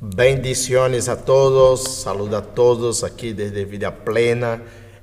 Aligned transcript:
Bendiciones 0.00 1.08
a 1.08 1.16
todos, 1.16 1.80
saludo 2.02 2.36
a 2.36 2.42
todos 2.42 3.04
aqui 3.04 3.32
desde 3.32 3.64
Vida 3.64 3.92
Plena. 3.92 4.60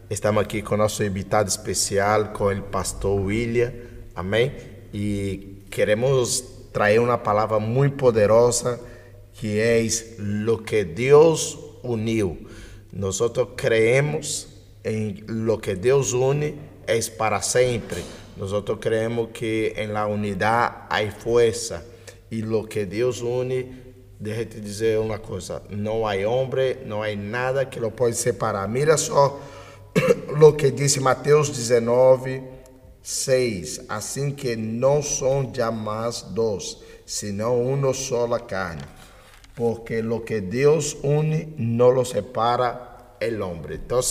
Estamos 0.09 0.43
aqui 0.43 0.61
com 0.61 0.75
nosso 0.75 1.01
invitado 1.03 1.47
especial, 1.47 2.25
com 2.33 2.53
o 2.53 2.61
pastor 2.61 3.19
William, 3.19 3.71
amém? 4.13 4.51
E 4.93 5.63
queremos 5.71 6.43
trazer 6.73 6.99
uma 6.99 7.17
palavra 7.17 7.57
muito 7.57 7.95
poderosa 7.95 8.79
que 9.33 9.59
é 9.59 9.81
lo 10.19 10.59
que 10.59 10.83
Deus 10.83 11.57
uniu. 11.81 12.45
Nós 12.91 13.19
creemos 13.55 14.49
em 14.83 15.23
lo 15.27 15.57
que 15.57 15.73
Deus 15.73 16.11
une 16.11 16.59
é 16.85 16.99
para 17.17 17.41
sempre. 17.41 18.03
Nós 18.35 18.51
creemos 18.79 19.29
que 19.33 19.73
em 19.77 19.87
la 19.87 20.05
unidade 20.05 20.75
há 20.89 21.11
força 21.11 21.83
e 22.29 22.41
lo 22.41 22.65
que 22.65 22.85
Deus 22.85 23.21
une 23.21 23.80
Deixa 24.21 24.45
te 24.45 24.61
dizer 24.61 24.99
uma 24.99 25.17
coisa: 25.17 25.63
não 25.67 26.05
há 26.05 26.13
homem, 26.27 26.77
não 26.85 27.01
há 27.01 27.15
nada 27.15 27.65
que 27.65 27.79
lo 27.79 27.89
pode 27.89 28.15
separar. 28.15 28.67
Mira 28.67 28.95
só 28.95 29.41
o 30.39 30.53
que 30.53 30.69
disse 30.69 30.99
Mateus 30.99 31.49
19, 31.49 32.43
6. 33.01 33.85
Assim 33.89 34.29
que 34.29 34.55
não 34.55 35.01
são 35.01 35.51
jamais 35.51 36.21
dois, 36.21 36.77
senão 37.03 37.63
uma 37.63 37.91
só 37.95 38.27
carne. 38.37 38.83
Porque 39.55 40.03
lo 40.03 40.21
que 40.21 40.39
Deus 40.39 40.95
une, 41.03 41.55
não 41.57 41.89
lo 41.89 42.05
separa 42.05 43.15
el 43.19 43.41
homem. 43.41 43.73
Então, 43.73 44.01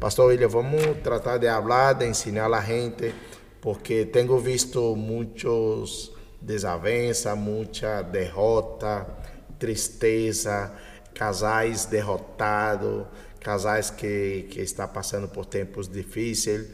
Pastor 0.00 0.26
William, 0.26 0.48
vamos 0.48 0.82
tratar 1.04 1.38
de 1.38 1.46
falar, 1.46 1.92
de 1.92 2.08
ensinar 2.08 2.52
a 2.52 2.60
gente, 2.60 3.14
porque 3.60 4.06
tenho 4.06 4.40
visto 4.40 4.96
muitos 4.96 6.12
desavenças, 6.42 7.38
muita 7.38 8.02
derrota 8.02 9.25
tristeza, 9.58 10.72
casais 11.14 11.86
derrotados, 11.86 13.06
casais 13.40 13.90
que, 13.90 14.46
que 14.50 14.60
estão 14.60 14.88
passando 14.88 15.28
por 15.28 15.46
tempos 15.46 15.88
difíceis, 15.88 16.68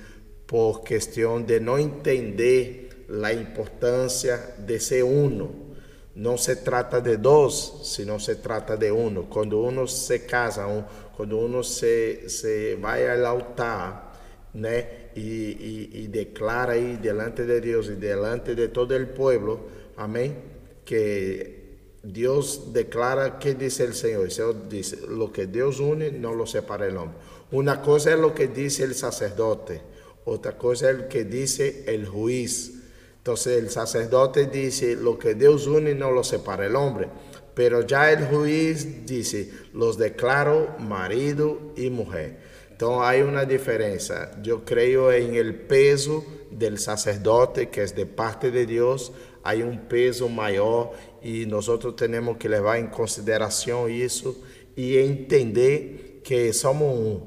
por 0.47 0.83
questão 0.83 1.41
de 1.41 1.61
não 1.61 1.79
entender 1.79 3.07
a 3.23 3.33
importância 3.33 4.55
de 4.59 4.79
ser 4.81 5.05
uno. 5.05 5.73
Não 6.15 6.37
se 6.37 6.57
trata 6.57 7.01
de 7.01 7.17
dois, 7.17 7.73
senão 7.85 8.19
se 8.19 8.37
trata 8.37 8.77
de 8.77 8.91
uno. 8.91 9.25
Quando 9.25 9.63
uno 9.63 9.89
se 9.89 10.19
casa, 10.21 10.67
um, 10.67 10.85
quando 11.17 11.39
uno 11.39 11.65
se, 11.65 12.29
se 12.29 12.77
vai 12.77 13.09
ao 13.09 13.27
altar, 13.27 14.13
né, 14.53 14.87
e, 15.17 15.91
e, 15.93 16.05
e 16.05 16.09
declara 16.09 16.73
aí 16.73 16.97
delante 16.97 17.45
de 17.45 17.61
Deus 17.61 17.89
e 17.89 17.95
delante 17.95 18.55
de 18.55 18.69
todo 18.69 18.95
o 18.95 19.07
povo, 19.09 19.69
amém, 19.97 20.37
que 20.85 21.62
Dios 22.03 22.73
declara 22.73 23.39
qué 23.39 23.55
dice 23.55 23.85
el 23.85 23.95
Señor. 23.95 24.25
El 24.25 24.31
Señor 24.33 24.69
dice, 24.69 24.99
lo 25.09 25.33
que 25.33 25.47
Dios 25.47 25.79
une 25.79 26.11
no 26.11 26.35
lo 26.35 26.47
separa 26.47 26.87
el 26.87 26.97
hombre. 26.97 27.19
Una 27.53 27.81
cosa 27.81 28.13
es 28.13 28.19
lo 28.19 28.35
que 28.35 28.49
dice 28.49 28.83
el 28.83 28.95
sacerdote, 28.95 29.83
otra 30.25 30.57
cosa 30.57 30.91
es 30.91 30.99
lo 30.99 31.09
que 31.09 31.25
dice 31.25 31.85
el 31.87 32.07
juez. 32.07 32.73
Entonces 33.19 33.63
el 33.63 33.71
sacerdote 33.71 34.47
dice, 34.47 34.97
lo 34.97 35.19
que 35.19 35.35
Dios 35.35 35.67
une 35.67 35.95
no 35.95 36.11
lo 36.11 36.25
separa 36.25 36.67
el 36.67 36.75
hombre. 36.75 37.09
Pero 37.55 37.83
ya 37.83 38.11
el 38.11 38.27
juez 38.27 39.07
dice, 39.07 39.53
los 39.75 39.99
declaro 39.99 40.75
marido 40.79 41.73
y 41.77 41.91
mujer. 41.91 42.39
Entonces 42.71 43.03
hay 43.07 43.21
una 43.21 43.45
diferencia. 43.45 44.43
Yo 44.43 44.65
creo 44.65 45.13
en 45.13 45.37
el 45.37 45.55
peso 45.55 46.25
del 46.51 46.79
sacerdote 46.79 47.69
que 47.69 47.83
es 47.83 47.95
de 47.95 48.07
parte 48.07 48.51
de 48.51 48.67
Dios. 48.67 49.13
Hay 49.45 49.63
un 49.63 49.87
peso 49.89 50.29
mayor 50.29 50.91
e 51.23 51.47
nós 51.47 51.67
temos 51.97 52.37
que 52.37 52.49
levar 52.49 52.79
em 52.79 52.87
consideração 52.87 53.89
isso 53.89 54.43
e 54.77 54.97
entender 54.99 56.21
que 56.25 56.53
somos 56.53 56.89
um, 56.89 57.21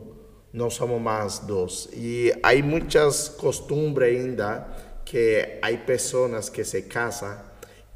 não 0.52 0.70
somos 0.70 1.02
mais 1.02 1.40
dois. 1.40 1.88
E 1.94 2.34
há 2.42 2.54
muitas 2.64 3.30
costumbres 3.30 4.18
ainda 4.18 4.68
que 5.06 5.60
há 5.62 5.72
pessoas 5.78 6.50
que 6.50 6.64
se 6.64 6.82
casam 6.84 7.38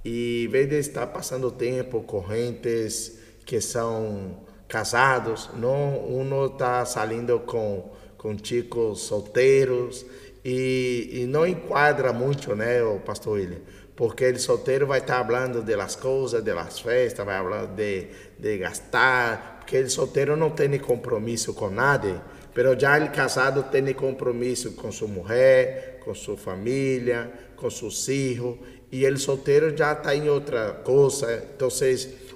e, 0.06 0.46
em 0.46 0.48
vez 0.48 0.70
de 0.70 0.78
estar 0.78 1.08
passando 1.08 1.52
tempo 1.52 2.02
com 2.04 2.26
gentes 2.28 3.18
que 3.46 3.60
são 3.60 4.38
casados, 4.68 5.50
não, 5.56 6.08
um 6.08 6.46
está 6.46 6.86
saindo 6.86 7.40
com, 7.40 7.92
com 8.18 8.38
chicos 8.38 9.02
solteiros 9.02 10.06
e, 10.46 11.10
e 11.12 11.26
não 11.26 11.46
enquadra 11.46 12.14
muito, 12.14 12.56
né, 12.56 12.84
o 12.84 13.00
pastor 13.00 13.34
William? 13.34 13.60
Porque 14.00 14.30
el 14.30 14.40
soltero 14.40 14.88
vai 14.88 15.02
estar 15.02 15.20
hablando 15.20 15.62
de 15.62 15.76
las 15.76 15.98
cosas, 15.98 16.42
de 16.42 16.54
las 16.54 16.82
festas, 16.82 17.26
vai 17.26 17.44
falar 17.44 17.76
de, 17.76 18.10
de 18.38 18.58
gastar, 18.58 19.58
porque 19.60 19.78
el 19.78 19.90
soltero 19.90 20.38
não 20.38 20.52
tem 20.52 20.80
compromisso 20.80 21.54
com 21.54 21.70
nada, 21.70 22.24
pero 22.54 22.80
já 22.80 22.96
el 22.96 23.12
casado 23.12 23.64
tem 23.64 23.94
compromisso 23.94 24.72
com 24.72 24.90
sua 24.90 25.10
mulher, 25.10 26.00
com 26.00 26.16
sua 26.16 26.38
família, 26.38 27.30
com 27.58 27.70
seus 27.70 28.06
filhos, 28.06 28.56
e 28.90 29.04
el 29.04 29.18
solteiro 29.18 29.76
já 29.76 29.92
está 29.92 30.16
em 30.16 30.30
outra 30.30 30.80
coisa. 30.82 31.44
Então, 31.54 31.68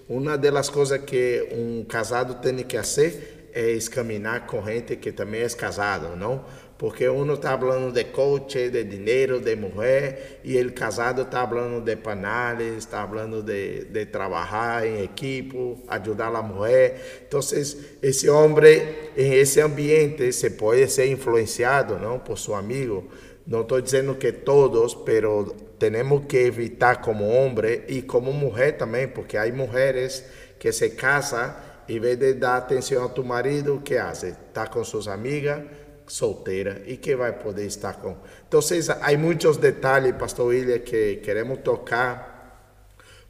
uma 0.09 0.37
das 0.37 0.69
coisas 0.69 0.99
que 1.05 1.47
um 1.53 1.85
casado 1.85 2.41
tem 2.41 2.57
que 2.57 2.75
fazer 2.75 3.51
é 3.53 3.77
caminhar 3.89 4.45
com 4.47 4.61
gente 4.65 4.97
que 4.97 5.13
também 5.13 5.43
é 5.43 5.49
casado, 5.49 6.17
não? 6.17 6.43
Porque 6.83 7.07
uno 7.07 7.35
está 7.35 7.53
hablando 7.53 7.93
de 7.93 8.11
coche, 8.11 8.69
de 8.69 8.83
dinero, 8.83 9.39
de 9.39 9.55
mujer, 9.55 10.41
y 10.43 10.57
el 10.57 10.73
casado 10.73 11.21
está 11.21 11.43
hablando 11.43 11.79
de 11.79 11.95
panales, 11.95 12.73
está 12.79 13.03
hablando 13.03 13.41
de, 13.41 13.85
de 13.85 14.05
trabajar 14.05 14.85
en 14.85 14.97
equipo, 14.97 15.81
ayudar 15.87 16.27
a 16.27 16.31
la 16.31 16.41
mujer. 16.41 17.21
Entonces, 17.21 17.95
ese 18.01 18.29
hombre 18.29 19.11
en 19.15 19.31
ese 19.31 19.61
ambiente 19.61 20.33
se 20.33 20.51
puede 20.51 20.89
ser 20.89 21.07
influenciado 21.07 21.97
¿no? 21.97 22.21
por 22.21 22.37
su 22.37 22.53
amigo. 22.53 23.05
No 23.45 23.61
estoy 23.61 23.83
diciendo 23.83 24.19
que 24.19 24.33
todos, 24.33 24.97
pero 25.05 25.55
tenemos 25.77 26.25
que 26.25 26.47
evitar 26.47 26.99
como 26.99 27.29
hombre 27.39 27.85
y 27.87 28.01
como 28.01 28.33
mujer 28.33 28.77
también, 28.77 29.13
porque 29.15 29.39
hay 29.39 29.53
mujeres 29.53 30.25
que 30.59 30.73
se 30.73 30.97
casan 30.97 31.55
y 31.87 31.95
en 31.95 32.01
vez 32.01 32.19
de 32.19 32.33
dar 32.33 32.63
atención 32.63 33.09
a 33.09 33.13
tu 33.13 33.23
marido, 33.23 33.81
¿qué 33.85 33.99
hace? 33.99 34.29
Está 34.29 34.69
con 34.69 34.83
sus 34.83 35.07
amigas 35.07 35.61
solteira 36.07 36.81
e 36.85 36.97
que 36.97 37.15
vai 37.15 37.33
poder 37.33 37.65
estar 37.65 37.93
com. 37.93 38.17
Então, 38.47 38.59
há 39.01 39.17
muitos 39.17 39.57
detalhes, 39.57 40.15
Pastor 40.15 40.47
William, 40.47 40.79
que 40.79 41.17
queremos 41.17 41.59
tocar 41.59 42.33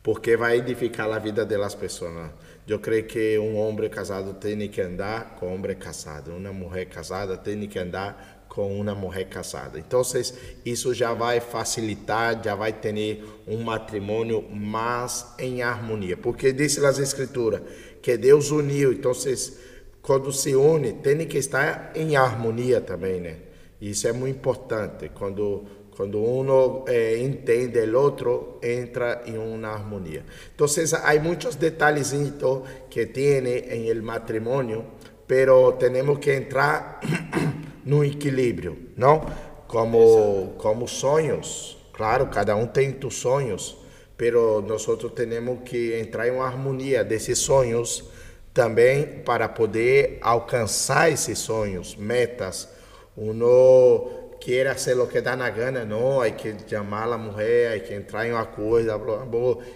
porque 0.02 0.36
vai 0.36 0.58
edificar 0.58 1.10
a 1.12 1.18
vida 1.18 1.46
das 1.46 1.76
pessoas. 1.76 2.32
Eu 2.68 2.80
creio 2.80 3.06
que 3.06 3.38
um 3.40 3.58
homem 3.58 3.90
casado 3.90 4.34
tem 4.34 4.68
que 4.68 4.82
andar 4.82 5.36
com 5.36 5.48
um 5.48 5.56
homem 5.56 5.76
casado, 5.76 6.32
uma 6.32 6.52
mulher 6.52 6.86
casada 6.86 7.38
tem 7.38 7.68
que 7.68 7.80
andar 7.80 8.46
com 8.50 8.80
uma 8.80 8.94
mulher 8.94 9.28
casada. 9.30 9.80
Então, 9.80 10.02
isso 10.66 10.94
já 10.94 11.14
vai 11.14 11.40
facilitar, 11.40 12.42
já 12.44 12.54
vai 12.54 12.72
ter 12.72 13.24
um 13.48 13.64
matrimônio 13.64 14.42
mais 14.50 15.26
em 15.40 15.64
harmonia. 15.64 16.16
Porque 16.16 16.54
diz 16.54 16.78
as 16.78 17.00
Escrituras 17.00 17.62
que 18.02 18.18
Deus 18.18 18.52
uniu, 18.52 18.92
então, 18.92 19.14
quando 20.04 20.34
se 20.34 20.54
une, 20.54 20.94
tem 21.02 21.26
que 21.26 21.38
estar 21.38 21.94
em 21.96 22.16
harmonia 22.18 22.82
também, 22.82 23.22
né? 23.22 23.38
Isso 23.82 24.06
é 24.08 24.12
muito 24.12 24.38
importante. 24.38 25.10
Quando 25.14 25.64
quando 25.96 26.20
um 26.20 26.86
eh, 26.88 27.20
entende 27.20 27.80
o 27.80 28.00
outro, 28.00 28.58
entra 28.64 29.22
em 29.28 29.38
uma 29.38 29.70
harmonia. 29.70 30.26
Então, 30.54 30.66
há 31.04 31.20
muitos 31.22 31.56
detalhezinhos 31.56 32.34
que 32.90 33.06
tem 33.06 33.46
em 33.48 33.90
el 33.90 34.02
matrimônio, 34.02 34.86
pero 35.28 35.74
temos 35.74 36.18
que 36.18 36.34
entrar 36.34 37.00
no 37.86 38.04
equilíbrio, 38.04 38.90
não? 38.98 39.22
Como 39.68 40.56
como 40.58 40.88
sonhos, 40.88 41.78
claro, 41.94 42.28
cada 42.28 42.56
um 42.56 42.66
tem 42.66 42.98
seus 43.00 43.16
sonhos, 43.16 43.78
pero 44.18 44.62
nós 44.62 44.86
temos 45.16 45.60
que 45.64 46.00
entrar 46.00 46.28
em 46.28 46.32
uma 46.32 46.46
harmonia 46.46 47.04
desses 47.04 47.38
sonhos 47.38 48.04
também 48.54 49.22
para 49.26 49.50
poder 49.50 50.20
alcançar 50.22 51.12
esses 51.12 51.40
sonhos, 51.40 51.96
metas. 51.96 52.70
Uno 53.18 54.38
quer 54.40 54.74
fazer 54.74 55.00
o 55.00 55.08
que 55.08 55.22
dá 55.22 55.36
na 55.36 55.50
gana, 55.50 55.86
não, 55.86 56.22
há 56.22 56.30
que 56.30 56.56
chamar 56.68 57.12
a 57.12 57.18
mulher, 57.18 57.78
há 57.78 57.80
que 57.80 57.94
entrar 57.94 58.28
em 58.28 58.34
uma 58.34 58.46
coisa, 58.46 59.00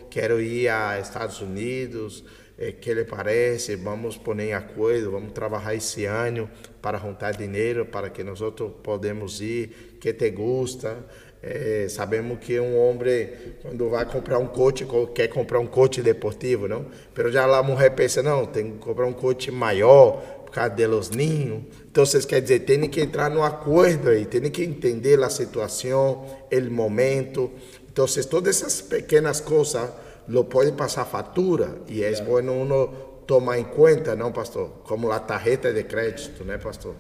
quero 0.10 0.42
ir 0.42 0.68
a 0.68 1.00
Estados 1.00 1.40
Unidos, 1.42 2.24
eh, 2.58 2.74
que 2.74 2.94
lhe 2.94 3.06
parece? 3.06 3.76
Vamos 3.78 4.18
pôr 4.18 4.40
em 4.40 4.54
acordo, 4.54 5.12
vamos 5.12 5.32
trabalhar 5.32 5.74
esse 5.74 6.06
ano 6.06 6.50
para 6.82 6.98
juntar 6.98 7.32
dinheiro 7.32 7.86
para 7.86 8.10
que 8.10 8.24
nós 8.24 8.40
podemos 8.84 9.40
ir, 9.40 9.98
que 10.02 10.14
te 10.14 10.32
gusta. 10.32 11.06
É, 11.42 11.88
sabemos 11.90 12.40
que 12.40 12.60
um 12.60 12.78
homem, 12.78 13.30
quando 13.62 13.90
vai 13.90 14.06
comprar 14.06 14.40
um 14.40 14.48
coche, 14.48 14.88
quer 15.14 15.28
comprar 15.28 15.60
um 15.60 15.68
coche 15.68 16.02
deportivo, 16.02 16.68
não? 16.68 16.88
Mas 17.16 17.34
já 17.34 17.46
lá 17.46 17.60
a 17.60 17.64
mulher 17.64 17.92
pensa, 17.92 18.24
não, 18.24 18.46
tem 18.46 18.72
que 18.72 18.78
comprar 18.80 19.06
um 19.06 19.14
coche 19.14 19.52
maior, 19.52 20.38
por 20.48 20.52
causa 20.52 20.70
de 20.70 20.88
los 20.88 21.10
niños. 21.12 21.64
Então, 21.92 22.06
vocês 22.06 22.26
quer 22.26 22.42
dizer, 22.42 22.62
tem 22.62 22.90
que 22.90 23.02
entrar 23.02 23.30
no 23.30 23.44
acordo 23.44 24.10
aí, 24.10 24.26
tem 24.26 24.50
que 24.50 24.64
entender 24.64 25.22
a 25.22 25.30
situação, 25.30 26.26
o 26.52 26.72
momento. 26.72 27.52
Então, 27.92 28.06
todas 28.30 28.58
essas 28.58 28.82
pequenas 28.82 29.42
coisas 29.42 29.90
lo 30.28 30.46
puede 30.46 30.72
pasar 30.72 31.06
factura 31.06 31.76
y 31.88 32.04
es 32.04 32.26
bueno 32.26 32.54
uno 32.54 32.88
tomar 33.26 33.58
en 33.58 33.66
cuenta, 33.66 34.16
¿no, 34.16 34.32
pastor? 34.32 34.84
Como 34.84 35.10
la 35.10 35.26
tarjeta 35.26 35.72
de 35.72 35.86
crédito, 35.86 36.44
¿no, 36.46 36.58
pastor? 36.60 36.96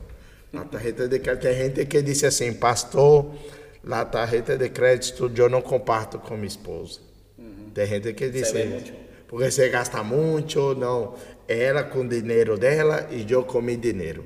La 0.51 0.63
tarjeta 0.63 1.07
de 1.07 1.21
crédito, 1.21 1.47
hay 1.47 1.55
gente 1.55 1.87
que 1.87 2.01
dice 2.01 2.27
así, 2.27 2.49
pastor, 2.51 3.31
la 3.83 4.09
tarjeta 4.09 4.57
de 4.57 4.71
crédito 4.71 5.29
yo 5.33 5.49
no 5.49 5.63
comparto 5.63 6.19
con 6.19 6.39
mi 6.41 6.47
esposa. 6.47 7.01
Hay 7.75 7.87
gente 7.87 8.15
que 8.15 8.29
dice, 8.29 8.93
porque 9.27 9.51
se 9.51 9.69
gasta 9.69 10.01
mucho, 10.01 10.73
no, 10.73 11.15
ela 11.47 11.83
com 11.83 12.07
dinheiro 12.07 12.57
dela 12.57 13.07
e 13.11 13.25
eu 13.31 13.45
com 13.45 13.61
meu 13.61 13.77
dinheiro. 13.77 14.25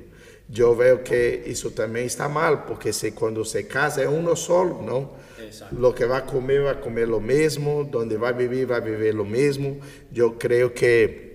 Eu 0.54 0.74
vejo 0.74 0.98
que 0.98 1.42
isso 1.46 1.70
também 1.70 2.06
está 2.06 2.28
mal, 2.28 2.62
porque 2.66 2.92
se 2.92 3.12
quando 3.12 3.44
se 3.44 3.62
casa 3.64 4.02
é 4.02 4.08
um 4.08 4.34
solo, 4.36 4.82
não? 4.82 5.10
Exato. 5.38 5.74
Lo 5.74 5.92
que 5.92 6.06
vai 6.06 6.22
comer, 6.22 6.62
vai 6.62 6.74
comer 6.74 7.08
o 7.10 7.20
mesmo, 7.20 7.88
onde 7.94 8.16
vai 8.16 8.32
viver, 8.32 8.66
vai 8.66 8.80
viver 8.80 9.18
o 9.18 9.24
mesmo. 9.24 9.80
Eu 10.14 10.32
creio 10.32 10.70
que 10.70 11.32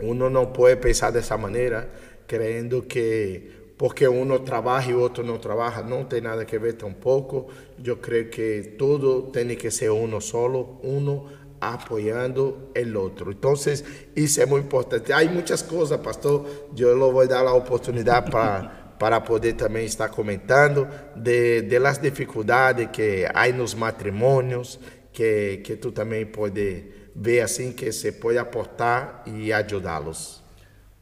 uno 0.00 0.28
não 0.28 0.46
pode 0.46 0.76
pensar 0.76 1.10
dessa 1.10 1.36
maneira, 1.36 1.88
crendo 2.26 2.82
que 2.82 3.50
porque 3.76 4.08
uno 4.08 4.40
trabaja 4.40 4.90
e 4.90 4.94
o 4.94 5.00
outro 5.00 5.22
não 5.22 5.38
trabalha, 5.38 5.82
não 5.82 6.04
tem 6.04 6.20
nada 6.20 6.44
que 6.44 6.58
ver 6.58 6.74
tampouco. 6.74 7.48
Eu 7.84 7.96
creio 7.98 8.30
que 8.30 8.74
tudo 8.78 9.24
tem 9.30 9.54
que 9.54 9.70
ser 9.70 9.90
uno 9.90 10.20
solo, 10.20 10.80
uno 10.82 11.28
apoyando 11.60 12.70
el 12.74 12.96
otro. 12.96 13.30
Entonces, 13.30 13.84
eso 14.14 14.42
es 14.42 14.48
muy 14.48 14.60
importante. 14.60 15.12
Hay 15.12 15.28
muchas 15.28 15.62
cosas, 15.62 15.98
pastor. 16.00 16.44
Yo 16.74 16.94
le 16.94 17.12
voy 17.12 17.26
a 17.26 17.28
dar 17.28 17.44
la 17.44 17.52
oportunidad 17.52 18.30
para, 18.30 18.96
para 18.98 19.22
poder 19.22 19.56
también 19.56 19.86
estar 19.86 20.10
comentando 20.10 20.88
de, 21.14 21.62
de 21.62 21.80
las 21.80 22.00
dificultades 22.00 22.88
que 22.88 23.28
hay 23.34 23.50
en 23.50 23.58
los 23.58 23.76
matrimonios, 23.76 24.80
que, 25.12 25.62
que 25.64 25.76
tú 25.76 25.92
también 25.92 26.32
puedes 26.32 26.84
ver 27.14 27.42
así, 27.42 27.74
que 27.74 27.92
se 27.92 28.12
puede 28.12 28.38
aportar 28.38 29.22
y 29.26 29.52
ayudarlos. 29.52 30.42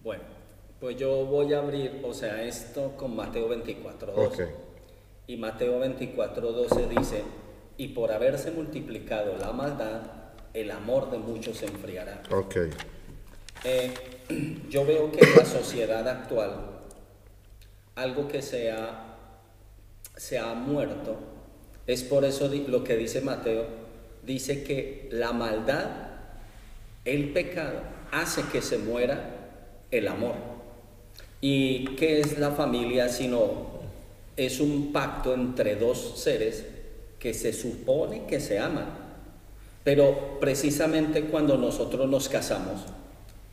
Bueno, 0.03 0.34
pues 0.85 0.99
yo 0.99 1.25
voy 1.25 1.51
a 1.55 1.61
abrir, 1.61 2.03
o 2.05 2.13
sea, 2.13 2.43
esto 2.43 2.93
con 2.99 3.17
Mateo 3.17 3.49
24, 3.49 4.13
12. 4.13 4.49
Y 5.29 5.39
Mateo 5.39 5.79
24, 5.79 6.53
12 6.53 6.89
dice, 6.89 7.23
y 7.79 7.89
por 7.89 8.13
haberse 8.13 8.51
multiplicado 8.51 9.35
la 9.39 9.51
maldad, 9.53 10.03
el 10.53 10.71
amor 10.71 11.11
de 11.11 11.17
muchos 11.17 11.57
se 11.57 11.65
enfriará. 11.65 12.23
Okay. 12.31 12.69
Eh, 13.65 13.95
yo 14.69 14.85
veo 14.85 15.11
que 15.11 15.25
en 15.25 15.35
la 15.35 15.47
sociedad 15.47 16.07
actual, 16.07 16.83
algo 17.95 18.29
que 18.29 18.43
se 18.43 18.71
ha, 18.71 19.17
se 20.17 20.39
ha 20.39 20.53
muerto, 20.53 21.17
es 21.87 22.03
por 22.03 22.27
eso 22.27 22.51
lo 22.69 22.85
que 22.85 22.99
dice 22.99 23.23
Mateo, 23.23 23.65
dice 24.23 24.63
que 24.65 25.09
la 25.11 25.33
maldad, 25.33 25.87
el 27.07 27.33
pecado, 27.33 27.81
hace 28.13 28.43
que 28.53 28.61
se 28.61 28.77
muera 28.77 29.31
el 29.91 30.09
amor. 30.09 30.54
¿Y 31.47 31.85
qué 31.97 32.21
es 32.21 32.39
la 32.39 32.53
familia 32.53 33.11
sino 33.11 33.67
es 34.35 34.61
un 34.61 34.95
pacto 34.95 35.35
entre 35.35 35.77
dos 35.77 36.15
seres 36.17 36.65
que 37.19 37.35
se 37.35 37.53
supone 37.53 38.23
que 38.27 38.41
se 38.41 38.59
aman? 38.59 38.87
Pero 39.85 40.39
precisamente 40.41 41.25
cuando 41.25 41.59
nosotros 41.59 42.09
nos 42.09 42.31
casamos, 42.31 42.81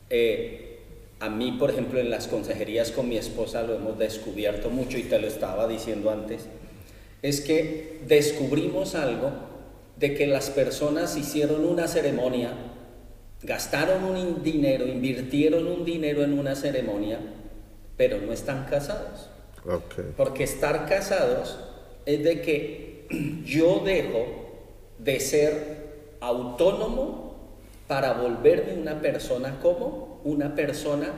eh, 0.08 0.78
a 1.20 1.28
mí, 1.28 1.52
por 1.52 1.68
ejemplo, 1.68 2.00
en 2.00 2.08
las 2.08 2.28
consejerías 2.28 2.92
con 2.92 3.10
mi 3.10 3.18
esposa 3.18 3.62
lo 3.62 3.74
hemos 3.74 3.98
descubierto 3.98 4.70
mucho 4.70 4.96
y 4.96 5.02
te 5.02 5.18
lo 5.18 5.26
estaba 5.26 5.68
diciendo 5.68 6.10
antes, 6.10 6.46
es 7.20 7.42
que 7.42 8.00
descubrimos 8.08 8.94
algo 8.94 9.32
de 9.98 10.14
que 10.14 10.26
las 10.26 10.48
personas 10.48 11.18
hicieron 11.18 11.66
una 11.66 11.86
ceremonia, 11.88 12.54
gastaron 13.42 14.04
un 14.04 14.42
dinero, 14.42 14.86
invirtieron 14.86 15.66
un 15.66 15.84
dinero 15.84 16.24
en 16.24 16.38
una 16.38 16.56
ceremonia, 16.56 17.18
pero 18.02 18.18
no 18.18 18.32
están 18.32 18.64
casados. 18.64 19.28
Porque 20.16 20.42
estar 20.42 20.88
casados 20.88 21.56
es 22.04 22.24
de 22.24 22.42
que 22.42 23.06
yo 23.44 23.78
dejo 23.84 24.26
de 24.98 25.20
ser 25.20 26.16
autónomo 26.18 27.36
para 27.86 28.14
volverme 28.14 28.72
una 28.74 29.00
persona 29.00 29.60
como 29.62 30.20
una 30.24 30.52
persona 30.56 31.12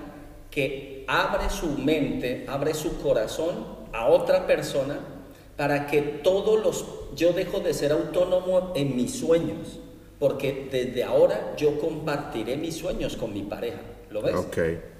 que 0.50 1.06
abre 1.08 1.48
su 1.48 1.68
mente, 1.68 2.44
abre 2.48 2.74
su 2.74 3.00
corazón 3.00 3.64
a 3.94 4.08
otra 4.08 4.46
persona 4.46 4.98
para 5.56 5.86
que 5.86 6.02
todos 6.02 6.62
los 6.62 6.84
yo 7.16 7.32
dejo 7.32 7.60
de 7.60 7.72
ser 7.72 7.92
autónomo 7.92 8.74
en 8.76 8.94
mis 8.94 9.18
sueños, 9.18 9.80
porque 10.18 10.68
desde 10.70 11.02
ahora 11.02 11.54
yo 11.56 11.78
compartiré 11.78 12.58
mis 12.58 12.76
sueños 12.76 13.16
con 13.16 13.32
mi 13.32 13.42
pareja, 13.42 13.80
¿lo 14.10 14.20
ves? 14.20 14.34
Okay. 14.34 14.93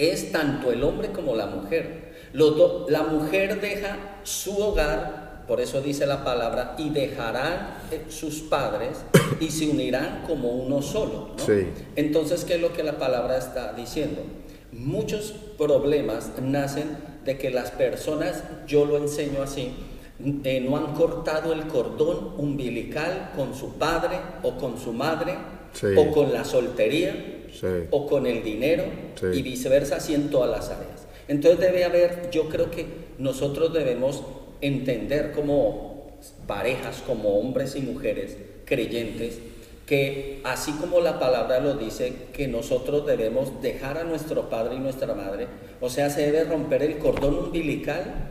Es 0.00 0.32
tanto 0.32 0.72
el 0.72 0.82
hombre 0.82 1.10
como 1.12 1.36
la 1.36 1.46
mujer. 1.46 2.14
la 2.32 3.02
mujer 3.02 3.60
deja 3.60 4.20
su 4.24 4.56
hogar 4.56 5.20
por 5.50 5.60
eso 5.60 5.82
dice 5.82 6.06
la 6.06 6.22
palabra, 6.22 6.76
y 6.78 6.90
dejarán 6.90 7.78
eh, 7.90 8.04
sus 8.08 8.42
padres 8.42 8.98
y 9.40 9.50
se 9.50 9.68
unirán 9.68 10.22
como 10.24 10.50
uno 10.50 10.80
solo. 10.80 11.30
Entonces, 11.96 12.44
¿qué 12.44 12.54
es 12.54 12.60
lo 12.60 12.72
que 12.72 12.84
la 12.84 12.98
palabra 12.98 13.36
está 13.36 13.72
diciendo? 13.72 14.22
Muchos 14.70 15.34
problemas 15.58 16.30
nacen 16.40 16.96
de 17.24 17.36
que 17.36 17.50
las 17.50 17.72
personas, 17.72 18.44
yo 18.68 18.84
lo 18.84 18.96
enseño 18.96 19.42
así, 19.42 19.72
eh, 20.44 20.60
no 20.60 20.76
han 20.76 20.94
cortado 20.94 21.52
el 21.52 21.64
cordón 21.64 22.34
umbilical 22.38 23.32
con 23.34 23.52
su 23.52 23.72
padre 23.72 24.20
o 24.44 24.56
con 24.56 24.78
su 24.78 24.92
madre 24.92 25.34
o 25.96 26.12
con 26.12 26.32
la 26.32 26.44
soltería 26.44 27.39
o 27.90 28.06
con 28.06 28.26
el 28.26 28.42
dinero 28.42 28.84
y 29.32 29.42
viceversa, 29.42 29.96
así 29.96 30.14
en 30.14 30.30
todas 30.30 30.50
las 30.50 30.70
áreas. 30.70 31.06
Entonces 31.28 31.60
debe 31.60 31.84
haber, 31.84 32.30
yo 32.30 32.48
creo 32.48 32.70
que 32.70 32.86
nosotros 33.18 33.72
debemos 33.72 34.22
entender 34.60 35.32
como 35.32 36.18
parejas, 36.46 37.02
como 37.06 37.38
hombres 37.38 37.76
y 37.76 37.80
mujeres 37.80 38.36
creyentes, 38.64 39.38
que 39.86 40.40
así 40.44 40.72
como 40.72 41.00
la 41.00 41.18
palabra 41.18 41.60
lo 41.60 41.74
dice, 41.74 42.12
que 42.32 42.46
nosotros 42.48 43.06
debemos 43.06 43.60
dejar 43.62 43.98
a 43.98 44.04
nuestro 44.04 44.48
padre 44.48 44.76
y 44.76 44.78
nuestra 44.78 45.14
madre, 45.14 45.46
o 45.80 45.88
sea, 45.88 46.10
se 46.10 46.30
debe 46.30 46.44
romper 46.44 46.82
el 46.82 46.98
cordón 46.98 47.38
umbilical 47.38 48.30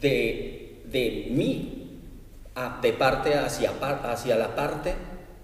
de, 0.00 0.82
de 0.84 1.28
mí, 1.30 2.00
de 2.82 2.92
parte 2.92 3.34
hacia, 3.34 3.72
hacia 3.80 4.36
la 4.36 4.54
parte 4.54 4.94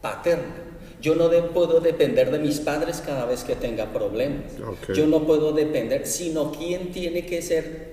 paterna. 0.01 0.72
Yo 1.03 1.17
no 1.17 1.29
puedo 1.49 1.81
depender 1.81 2.31
de 2.31 2.39
mis 2.39 2.61
padres 2.61 3.03
cada 3.05 3.27
vez 3.27 3.43
que 3.43 3.57
tenga 3.57 3.93
problemas. 3.93 4.53
Yo 4.94 5.09
no 5.09 5.27
puedo 5.27 5.53
depender, 5.53 6.06
sino 6.06 6.53
quién 6.53 6.93
tiene 6.93 7.27
que 7.27 7.43
ser 7.43 7.93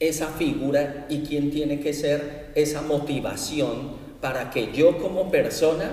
esa 0.00 0.26
figura 0.26 1.06
y 1.08 1.20
quién 1.20 1.52
tiene 1.52 1.78
que 1.78 1.94
ser 1.94 2.50
esa 2.56 2.82
motivación 2.82 4.08
para 4.20 4.50
que 4.50 4.72
yo 4.72 4.98
como 4.98 5.30
persona, 5.30 5.92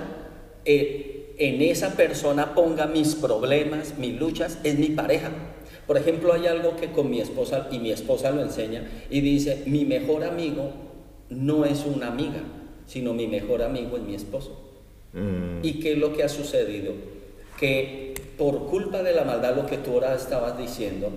eh, 0.64 1.34
en 1.38 1.62
esa 1.62 1.94
persona 1.94 2.54
ponga 2.54 2.86
mis 2.86 3.14
problemas, 3.14 3.96
mis 3.98 4.18
luchas, 4.18 4.58
es 4.64 4.76
mi 4.76 4.88
pareja. 4.88 5.30
Por 5.86 5.96
ejemplo, 5.96 6.32
hay 6.32 6.48
algo 6.48 6.74
que 6.76 6.90
con 6.90 7.10
mi 7.10 7.20
esposa, 7.20 7.68
y 7.70 7.78
mi 7.78 7.92
esposa 7.92 8.32
lo 8.32 8.42
enseña, 8.42 8.90
y 9.08 9.20
dice, 9.20 9.62
mi 9.66 9.84
mejor 9.84 10.24
amigo 10.24 10.72
no 11.30 11.64
es 11.64 11.84
una 11.86 12.08
amiga, 12.08 12.42
sino 12.86 13.14
mi 13.14 13.28
mejor 13.28 13.62
amigo 13.62 13.96
es 13.96 14.02
mi 14.02 14.16
esposo. 14.16 14.65
Mm. 15.16 15.64
¿Y 15.64 15.80
qué 15.80 15.92
es 15.92 15.98
lo 15.98 16.12
que 16.12 16.22
ha 16.22 16.28
sucedido? 16.28 16.92
Que 17.58 18.14
por 18.38 18.66
culpa 18.66 19.02
de 19.02 19.12
la 19.12 19.24
maldad, 19.24 19.56
lo 19.56 19.66
que 19.66 19.78
tú 19.78 19.92
ahora 19.92 20.14
estabas 20.14 20.56
diciendo, 20.58 21.10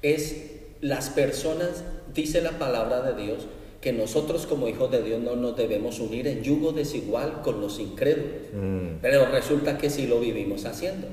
es 0.00 0.52
las 0.80 1.10
personas, 1.10 1.84
dice 2.14 2.40
la 2.40 2.58
palabra 2.58 3.02
de 3.02 3.22
Dios, 3.22 3.46
que 3.80 3.92
nosotros 3.92 4.46
como 4.46 4.66
hijos 4.68 4.90
de 4.90 5.02
Dios 5.02 5.20
no 5.20 5.36
nos 5.36 5.56
debemos 5.56 6.00
unir 6.00 6.26
en 6.26 6.42
yugo 6.42 6.72
desigual 6.72 7.42
con 7.42 7.60
los 7.60 7.78
incrédulos. 7.78 8.48
Mm. 8.54 9.00
Pero 9.02 9.26
resulta 9.26 9.76
que 9.76 9.90
sí 9.90 10.06
lo 10.06 10.20
vivimos 10.20 10.64
haciendo. 10.64 11.08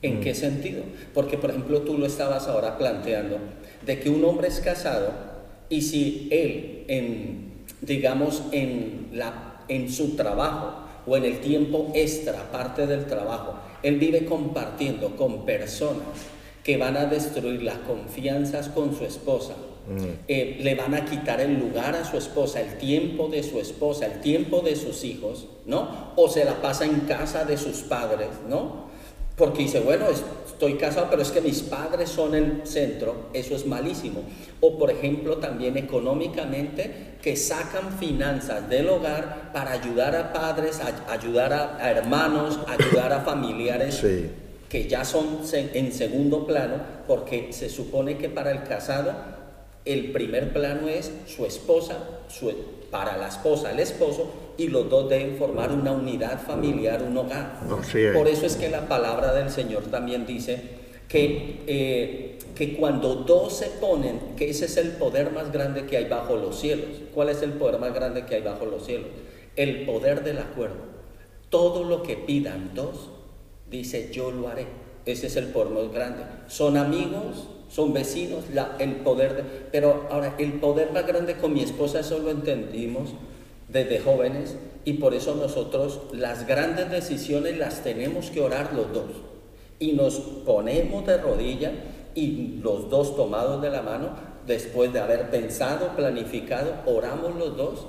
¿En 0.00 0.20
mm. 0.20 0.20
qué 0.20 0.34
sentido? 0.34 0.82
Porque, 1.12 1.36
por 1.36 1.50
ejemplo, 1.50 1.82
tú 1.82 1.98
lo 1.98 2.06
estabas 2.06 2.46
ahora 2.48 2.78
planteando, 2.78 3.38
de 3.84 4.00
que 4.00 4.08
un 4.08 4.24
hombre 4.24 4.48
es 4.48 4.60
casado 4.60 5.12
y 5.68 5.82
si 5.82 6.28
él, 6.30 6.84
en, 6.88 7.64
digamos, 7.80 8.44
en, 8.52 9.08
la, 9.12 9.45
en 9.68 9.90
su 9.90 10.16
trabajo 10.16 10.86
o 11.06 11.16
en 11.16 11.24
el 11.24 11.40
tiempo 11.40 11.90
extra, 11.94 12.50
parte 12.50 12.86
del 12.86 13.06
trabajo, 13.06 13.54
él 13.82 13.96
vive 13.96 14.24
compartiendo 14.24 15.16
con 15.16 15.44
personas 15.44 16.02
que 16.64 16.76
van 16.76 16.96
a 16.96 17.06
destruir 17.06 17.62
las 17.62 17.78
confianzas 17.78 18.68
con 18.68 18.96
su 18.96 19.04
esposa, 19.04 19.54
mm. 19.88 20.04
eh, 20.26 20.58
le 20.60 20.74
van 20.74 20.94
a 20.94 21.04
quitar 21.04 21.40
el 21.40 21.60
lugar 21.60 21.94
a 21.94 22.04
su 22.04 22.16
esposa, 22.16 22.60
el 22.60 22.76
tiempo 22.78 23.28
de 23.28 23.44
su 23.44 23.60
esposa, 23.60 24.06
el 24.06 24.20
tiempo 24.20 24.62
de 24.62 24.74
sus 24.74 25.04
hijos, 25.04 25.46
¿no? 25.64 26.12
O 26.16 26.28
se 26.28 26.44
la 26.44 26.60
pasa 26.60 26.84
en 26.84 27.00
casa 27.00 27.44
de 27.44 27.56
sus 27.56 27.82
padres, 27.82 28.30
¿no? 28.48 28.86
Porque 29.36 29.62
dice, 29.62 29.78
bueno, 29.78 30.06
estoy 30.56 30.76
casado, 30.76 31.08
pero 31.10 31.20
es 31.20 31.30
que 31.30 31.42
mis 31.42 31.60
padres 31.60 32.08
son 32.08 32.34
el 32.34 32.62
centro, 32.64 33.26
eso 33.34 33.54
es 33.54 33.66
malísimo. 33.66 34.22
O 34.60 34.78
por 34.78 34.90
ejemplo, 34.90 35.36
también 35.36 35.76
económicamente, 35.76 37.16
que 37.20 37.36
sacan 37.36 37.98
finanzas 37.98 38.66
del 38.70 38.88
hogar 38.88 39.52
para 39.52 39.72
ayudar 39.72 40.16
a 40.16 40.32
padres, 40.32 40.80
ayudar 41.10 41.52
a, 41.52 41.90
hermanos, 41.90 42.58
ayudar 42.66 43.12
a 43.12 43.20
familiares. 43.20 44.02
que 44.70 44.88
ya 44.88 45.04
son 45.04 45.42
en 45.52 45.92
segundo 45.92 46.46
plano, 46.46 46.76
porque 47.06 47.52
se 47.52 47.68
supone 47.68 48.16
que 48.16 48.30
para 48.30 48.50
el 48.50 48.64
casado 48.64 49.12
el 49.84 50.10
primer 50.10 50.52
plano 50.54 50.88
es 50.88 51.12
su 51.26 51.44
esposa, 51.44 51.98
su, 52.28 52.52
para 52.90 53.16
la 53.18 53.28
esposa 53.28 53.70
el 53.70 53.78
esposo, 53.78 54.32
y 54.58 54.68
los 54.68 54.88
dos 54.88 55.08
deben 55.08 55.36
formar 55.36 55.70
una 55.72 55.92
unidad 55.92 56.40
familiar, 56.42 57.02
un 57.02 57.16
hogar. 57.16 57.60
Por 58.14 58.28
eso 58.28 58.46
es 58.46 58.56
que 58.56 58.70
la 58.70 58.88
palabra 58.88 59.32
del 59.34 59.50
Señor 59.50 59.84
también 59.84 60.26
dice 60.26 60.60
que, 61.08 61.62
eh, 61.66 62.38
que 62.54 62.76
cuando 62.76 63.16
dos 63.16 63.56
se 63.56 63.66
ponen, 63.66 64.18
que 64.36 64.50
ese 64.50 64.64
es 64.64 64.76
el 64.76 64.92
poder 64.92 65.32
más 65.32 65.52
grande 65.52 65.86
que 65.86 65.96
hay 65.96 66.06
bajo 66.06 66.36
los 66.36 66.58
cielos. 66.58 66.86
¿Cuál 67.14 67.28
es 67.28 67.42
el 67.42 67.52
poder 67.52 67.78
más 67.78 67.92
grande 67.94 68.24
que 68.24 68.36
hay 68.36 68.42
bajo 68.42 68.66
los 68.66 68.84
cielos? 68.84 69.08
El 69.56 69.84
poder 69.84 70.24
del 70.24 70.38
acuerdo. 70.38 70.96
Todo 71.50 71.84
lo 71.84 72.02
que 72.02 72.16
pidan 72.16 72.72
dos, 72.74 73.10
dice 73.70 74.10
yo 74.12 74.30
lo 74.30 74.48
haré. 74.48 74.66
Ese 75.04 75.28
es 75.28 75.36
el 75.36 75.48
poder 75.48 75.72
más 75.72 75.92
grande. 75.92 76.24
Son 76.48 76.76
amigos, 76.76 77.48
son 77.68 77.92
vecinos, 77.92 78.44
la, 78.52 78.76
el 78.78 78.96
poder 78.96 79.36
de, 79.36 79.42
pero 79.70 80.08
ahora 80.10 80.34
el 80.38 80.54
poder 80.54 80.92
más 80.92 81.06
grande 81.06 81.36
con 81.36 81.52
mi 81.52 81.62
esposa 81.62 82.00
eso 82.00 82.18
lo 82.18 82.30
entendimos 82.30 83.10
desde 83.76 84.00
jóvenes 84.00 84.56
y 84.84 84.94
por 84.94 85.12
eso 85.12 85.34
nosotros 85.34 86.00
las 86.12 86.46
grandes 86.46 86.90
decisiones 86.90 87.58
las 87.58 87.82
tenemos 87.82 88.30
que 88.30 88.40
orar 88.40 88.72
los 88.72 88.90
dos 88.92 89.10
y 89.78 89.92
nos 89.92 90.14
ponemos 90.46 91.06
de 91.06 91.18
rodilla 91.18 91.72
y 92.14 92.58
los 92.62 92.88
dos 92.88 93.14
tomados 93.16 93.60
de 93.60 93.68
la 93.68 93.82
mano 93.82 94.10
después 94.46 94.92
de 94.94 95.00
haber 95.00 95.28
pensado, 95.28 95.94
planificado, 95.94 96.72
oramos 96.86 97.36
los 97.36 97.56
dos, 97.56 97.86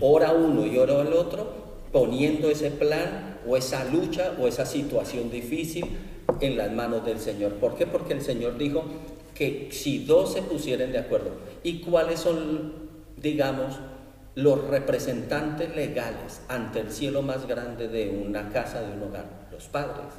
ora 0.00 0.32
uno 0.32 0.64
y 0.64 0.78
ora 0.78 1.02
el 1.02 1.12
otro 1.12 1.66
poniendo 1.92 2.48
ese 2.48 2.70
plan 2.70 3.38
o 3.46 3.58
esa 3.58 3.84
lucha 3.84 4.32
o 4.40 4.48
esa 4.48 4.64
situación 4.64 5.30
difícil 5.30 5.84
en 6.40 6.56
las 6.56 6.72
manos 6.72 7.04
del 7.04 7.18
Señor. 7.18 7.52
¿Por 7.54 7.74
qué? 7.76 7.86
Porque 7.86 8.14
el 8.14 8.22
Señor 8.22 8.56
dijo, 8.56 8.84
que 9.34 9.68
si 9.70 10.04
dos 10.04 10.32
se 10.32 10.42
pusieran 10.42 10.92
de 10.92 10.98
acuerdo, 10.98 11.30
¿y 11.62 11.80
cuáles 11.80 12.20
son, 12.20 12.72
digamos, 13.20 13.78
los 14.36 14.68
representantes 14.68 15.74
legales 15.74 16.42
ante 16.46 16.80
el 16.80 16.92
cielo 16.92 17.22
más 17.22 17.48
grande 17.48 17.88
de 17.88 18.10
una 18.10 18.50
casa, 18.50 18.82
de 18.82 18.92
un 18.92 19.02
hogar? 19.02 19.48
Los 19.50 19.64
padres. 19.64 20.14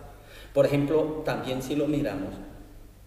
Por 0.54 0.66
ejemplo, 0.66 1.22
también 1.24 1.62
si 1.62 1.76
lo 1.76 1.88
miramos, 1.88 2.34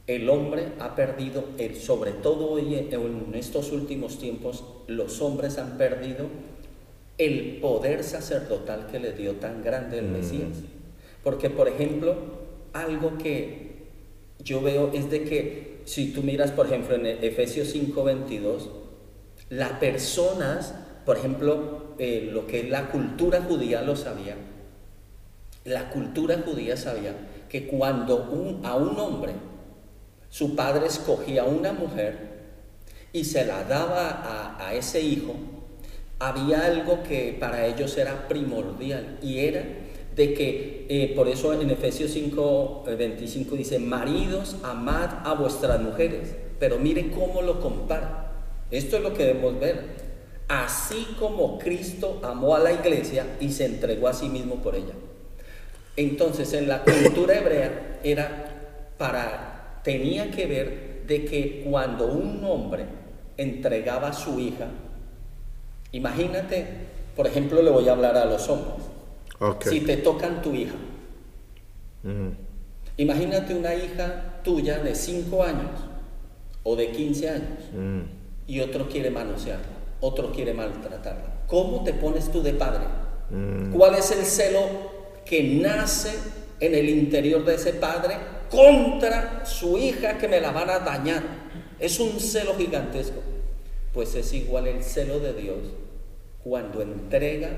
el 0.06 0.30
hombre 0.30 0.68
ha 0.78 0.94
perdido, 0.94 1.44
el, 1.58 1.76
sobre 1.76 2.12
todo 2.12 2.52
hoy 2.52 2.74
en 2.74 3.34
estos 3.34 3.72
últimos 3.72 4.18
tiempos, 4.18 4.64
los 4.86 5.20
hombres 5.20 5.58
han 5.58 5.76
perdido 5.76 6.26
el 7.18 7.58
poder 7.60 8.02
sacerdotal 8.02 8.86
que 8.90 8.98
le 8.98 9.12
dio 9.12 9.34
tan 9.34 9.62
grande 9.62 9.98
el 9.98 10.06
mm. 10.06 10.12
Mesías. 10.12 10.58
Porque, 11.22 11.50
por 11.50 11.68
ejemplo, 11.68 12.14
algo 12.72 13.18
que 13.18 13.88
yo 14.42 14.62
veo 14.62 14.90
es 14.94 15.10
de 15.10 15.24
que 15.24 15.80
si 15.84 16.12
tú 16.12 16.22
miras, 16.22 16.52
por 16.52 16.66
ejemplo, 16.66 16.94
en 16.94 17.06
Efesios 17.06 17.74
5:22, 17.74 18.68
las 19.48 19.72
personas, 19.72 20.74
por 21.10 21.18
ejemplo, 21.18 21.94
eh, 21.98 22.30
lo 22.32 22.46
que 22.46 22.62
la 22.62 22.88
cultura 22.88 23.42
judía 23.42 23.82
lo 23.82 23.96
sabía. 23.96 24.36
La 25.64 25.90
cultura 25.90 26.40
judía 26.46 26.76
sabía 26.76 27.16
que 27.48 27.66
cuando 27.66 28.60
a 28.62 28.76
un 28.76 28.96
hombre 28.96 29.32
su 30.28 30.54
padre 30.54 30.86
escogía 30.86 31.42
una 31.42 31.72
mujer 31.72 32.52
y 33.12 33.24
se 33.24 33.44
la 33.44 33.64
daba 33.64 34.56
a, 34.64 34.72
ese 34.74 35.00
hijo, 35.00 35.34
había 36.20 36.64
algo 36.64 37.02
que 37.02 37.36
para 37.40 37.66
ellos 37.66 37.98
era 37.98 38.28
primordial 38.28 39.18
y 39.20 39.38
era 39.40 39.64
de 40.14 40.32
que 40.32 40.86
eh, 40.88 41.12
por 41.16 41.26
eso 41.26 41.52
en 41.60 41.68
Efesios 41.70 42.12
5, 42.12 42.84
25 42.86 43.52
eh, 43.52 43.58
dice, 43.58 43.80
maridos, 43.80 44.58
amad 44.62 45.26
a 45.26 45.34
vuestras 45.34 45.80
mujeres. 45.80 46.36
Pero 46.60 46.78
mire 46.78 47.10
cómo 47.10 47.42
lo 47.42 47.60
compara. 47.60 48.30
Esto 48.70 48.98
es 48.98 49.02
lo 49.02 49.12
que 49.12 49.24
debemos 49.24 49.58
ver. 49.58 50.09
Así 50.50 51.14
como 51.16 51.60
Cristo 51.60 52.18
amó 52.24 52.56
a 52.56 52.58
la 52.58 52.72
iglesia 52.72 53.24
y 53.38 53.52
se 53.52 53.66
entregó 53.66 54.08
a 54.08 54.12
sí 54.12 54.28
mismo 54.28 54.56
por 54.56 54.74
ella. 54.74 54.94
Entonces 55.96 56.52
en 56.54 56.66
la 56.66 56.82
cultura 56.82 57.38
hebrea 57.38 58.00
era 58.02 58.92
para, 58.98 59.80
tenía 59.84 60.32
que 60.32 60.46
ver 60.46 61.04
de 61.06 61.24
que 61.24 61.62
cuando 61.70 62.06
un 62.06 62.44
hombre 62.44 62.84
entregaba 63.36 64.08
a 64.08 64.12
su 64.12 64.40
hija, 64.40 64.66
imagínate, 65.92 66.66
por 67.14 67.28
ejemplo, 67.28 67.62
le 67.62 67.70
voy 67.70 67.88
a 67.88 67.92
hablar 67.92 68.16
a 68.16 68.24
los 68.24 68.48
hombres. 68.48 68.86
Si 69.60 69.82
te 69.82 69.98
tocan 69.98 70.42
tu 70.42 70.52
hija. 70.52 70.74
Imagínate 72.96 73.54
una 73.54 73.72
hija 73.74 74.40
tuya 74.42 74.78
de 74.78 74.96
5 74.96 75.44
años 75.44 75.70
o 76.64 76.74
de 76.74 76.90
15 76.90 77.30
años 77.30 77.58
y 78.46 78.60
otro 78.60 78.88
quiere 78.88 79.10
manosearla, 79.10 79.64
otro 80.00 80.32
quiere 80.32 80.54
maltratarla. 80.54 81.44
¿Cómo 81.46 81.84
te 81.84 81.92
pones 81.94 82.30
tú 82.30 82.42
de 82.42 82.54
padre? 82.54 82.84
¿Cuál 83.72 83.94
es 83.94 84.10
el 84.10 84.24
celo 84.24 84.60
que 85.24 85.42
nace 85.42 86.10
en 86.58 86.74
el 86.74 86.88
interior 86.88 87.44
de 87.44 87.54
ese 87.54 87.74
padre 87.74 88.16
contra 88.50 89.46
su 89.46 89.78
hija 89.78 90.18
que 90.18 90.28
me 90.28 90.40
la 90.40 90.50
van 90.50 90.70
a 90.70 90.80
dañar? 90.80 91.22
Es 91.78 92.00
un 92.00 92.18
celo 92.18 92.54
gigantesco. 92.56 93.20
Pues 93.94 94.14
es 94.14 94.32
igual 94.32 94.66
el 94.66 94.82
celo 94.82 95.20
de 95.20 95.32
Dios 95.34 95.58
cuando 96.42 96.82
entrega 96.82 97.50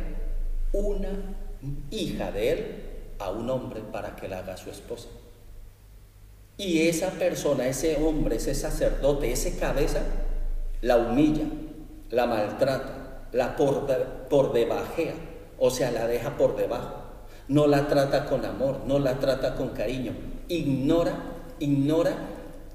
una 0.73 1.37
hija 1.91 2.33
de 2.33 2.53
él 2.53 2.83
a 3.19 3.31
un 3.31 3.49
hombre 3.51 3.81
para 3.93 4.17
que 4.17 4.29
la 4.29 4.39
haga 4.39 4.57
su 4.57 4.71
esposa. 4.71 5.09
Y 6.57 6.89
esa 6.89 7.11
persona, 7.11 7.67
ese 7.67 7.97
hombre, 7.97 8.37
ese 8.37 8.55
sacerdote, 8.55 9.33
ese 9.33 9.57
cabeza, 9.57 10.03
la 10.81 10.97
humilla, 10.97 11.45
la 12.13 12.27
maltrata, 12.27 13.27
la 13.33 13.57
por, 13.57 13.89
por 14.31 14.53
debajea, 14.53 15.15
o 15.59 15.71
sea, 15.71 15.91
la 15.91 16.07
deja 16.07 16.37
por 16.37 16.57
debajo. 16.57 17.03
No 17.49 17.67
la 17.67 17.89
trata 17.89 18.27
con 18.27 18.45
amor, 18.45 18.83
no 18.87 19.01
la 19.01 19.19
trata 19.19 19.57
con 19.57 19.71
cariño. 19.71 20.13
Ignora, 20.47 21.17
ignora 21.59 22.15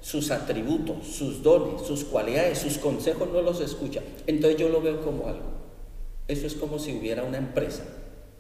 sus 0.02 0.32
atributos, 0.32 1.08
sus 1.08 1.42
dones, 1.42 1.84
sus 1.84 2.04
cualidades, 2.04 2.58
sus 2.58 2.78
consejos, 2.78 3.30
no 3.32 3.42
los 3.42 3.62
escucha. 3.62 4.02
Entonces 4.28 4.60
yo 4.60 4.68
lo 4.68 4.82
veo 4.82 5.02
como 5.02 5.28
algo. 5.28 5.56
Eso 6.28 6.46
es 6.46 6.56
como 6.56 6.78
si 6.78 6.98
hubiera 6.98 7.24
una 7.24 7.38
empresa 7.38 7.84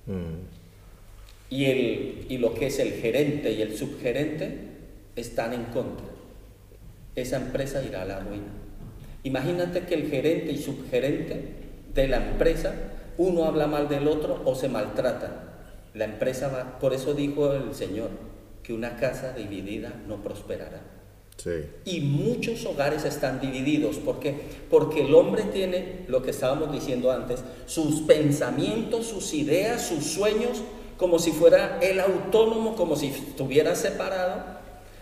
Mm. 0.07 0.47
Y, 1.49 1.65
el, 1.65 2.25
y 2.29 2.37
lo 2.39 2.53
que 2.53 2.67
es 2.67 2.79
el 2.79 2.93
gerente 2.93 3.51
y 3.51 3.61
el 3.61 3.77
subgerente 3.77 4.57
están 5.15 5.53
en 5.53 5.65
contra. 5.65 6.07
Esa 7.15 7.37
empresa 7.37 7.83
irá 7.83 8.01
a 8.01 8.05
la 8.05 8.19
ruina. 8.19 8.51
Imagínate 9.27 9.81
que 9.81 9.95
el 9.95 10.09
gerente 10.09 10.53
y 10.53 10.57
subgerente 10.57 11.41
de 11.93 12.07
la 12.07 12.17
empresa, 12.17 12.73
uno 13.17 13.43
habla 13.43 13.67
mal 13.67 13.89
del 13.89 14.07
otro 14.07 14.41
o 14.45 14.55
se 14.55 14.69
maltrata. 14.69 15.43
La 15.93 16.05
empresa 16.05 16.47
va, 16.47 16.79
por 16.79 16.93
eso 16.93 17.13
dijo 17.13 17.51
el 17.51 17.75
Señor, 17.75 18.09
que 18.63 18.71
una 18.71 18.95
casa 18.95 19.33
dividida 19.33 19.91
no 20.07 20.23
prosperará. 20.23 20.79
Y 21.83 21.99
muchos 21.99 22.65
hogares 22.65 23.03
están 23.03 23.41
divididos. 23.41 23.97
¿Por 23.97 24.21
qué? 24.21 24.33
Porque 24.69 25.01
el 25.01 25.13
hombre 25.13 25.43
tiene, 25.43 26.05
lo 26.07 26.23
que 26.23 26.31
estábamos 26.31 26.71
diciendo 26.71 27.11
antes, 27.11 27.43
sus 27.65 28.03
pensamientos, 28.03 29.07
sus 29.07 29.33
ideas, 29.33 29.81
sus 29.81 30.05
sueños, 30.05 30.63
como 30.95 31.19
si 31.19 31.31
fuera 31.31 31.79
el 31.81 31.99
autónomo, 31.99 32.75
como 32.75 32.95
si 32.95 33.07
estuviera 33.07 33.75
separado. 33.75 34.57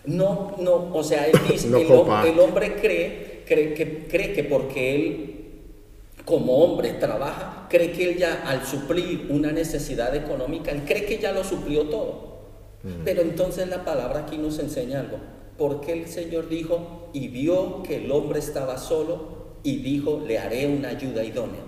No, 0.06 0.56
no, 0.60 0.92
o 0.94 1.04
sea, 1.04 1.28
él 1.28 1.40
dice, 1.50 1.68
el, 1.68 2.40
hombre 2.40 2.76
cree, 2.82 3.35
cree, 3.46 3.74
que, 3.74 4.08
cree 4.08 4.34
que 4.34 4.44
porque 4.44 4.96
él 4.96 5.36
como 6.26 6.64
hombre 6.64 6.94
trabaja, 6.94 7.68
cree 7.70 7.92
que 7.92 8.12
él 8.12 8.18
ya 8.18 8.44
al 8.48 8.66
suplir 8.66 9.28
una 9.30 9.52
necesidad 9.52 10.16
económica, 10.16 10.72
él 10.72 10.82
cree 10.86 11.06
que 11.06 11.20
ya 11.20 11.32
lo 11.32 11.44
suplió 11.44 11.84
todo. 11.84 12.36
Pero 13.04 13.24
entonces 13.24 13.68
la 13.68 13.84
palabra 13.84 14.22
aquí 14.22 14.38
nos 14.38 14.60
enseña 14.60 15.00
algo 15.00 15.18
porque 15.58 15.94
el 15.94 16.08
Señor 16.08 16.50
dijo 16.50 17.10
y 17.14 17.30
vio 17.30 17.84
que 17.84 17.98
el 17.98 18.12
hombre 18.12 18.40
estaba 18.40 18.78
solo 18.78 19.46
y 19.64 19.78
dijo, 19.78 20.24
le 20.26 20.38
haré 20.38 20.68
una 20.68 20.90
ayuda 20.90 21.24
idónea. 21.24 21.62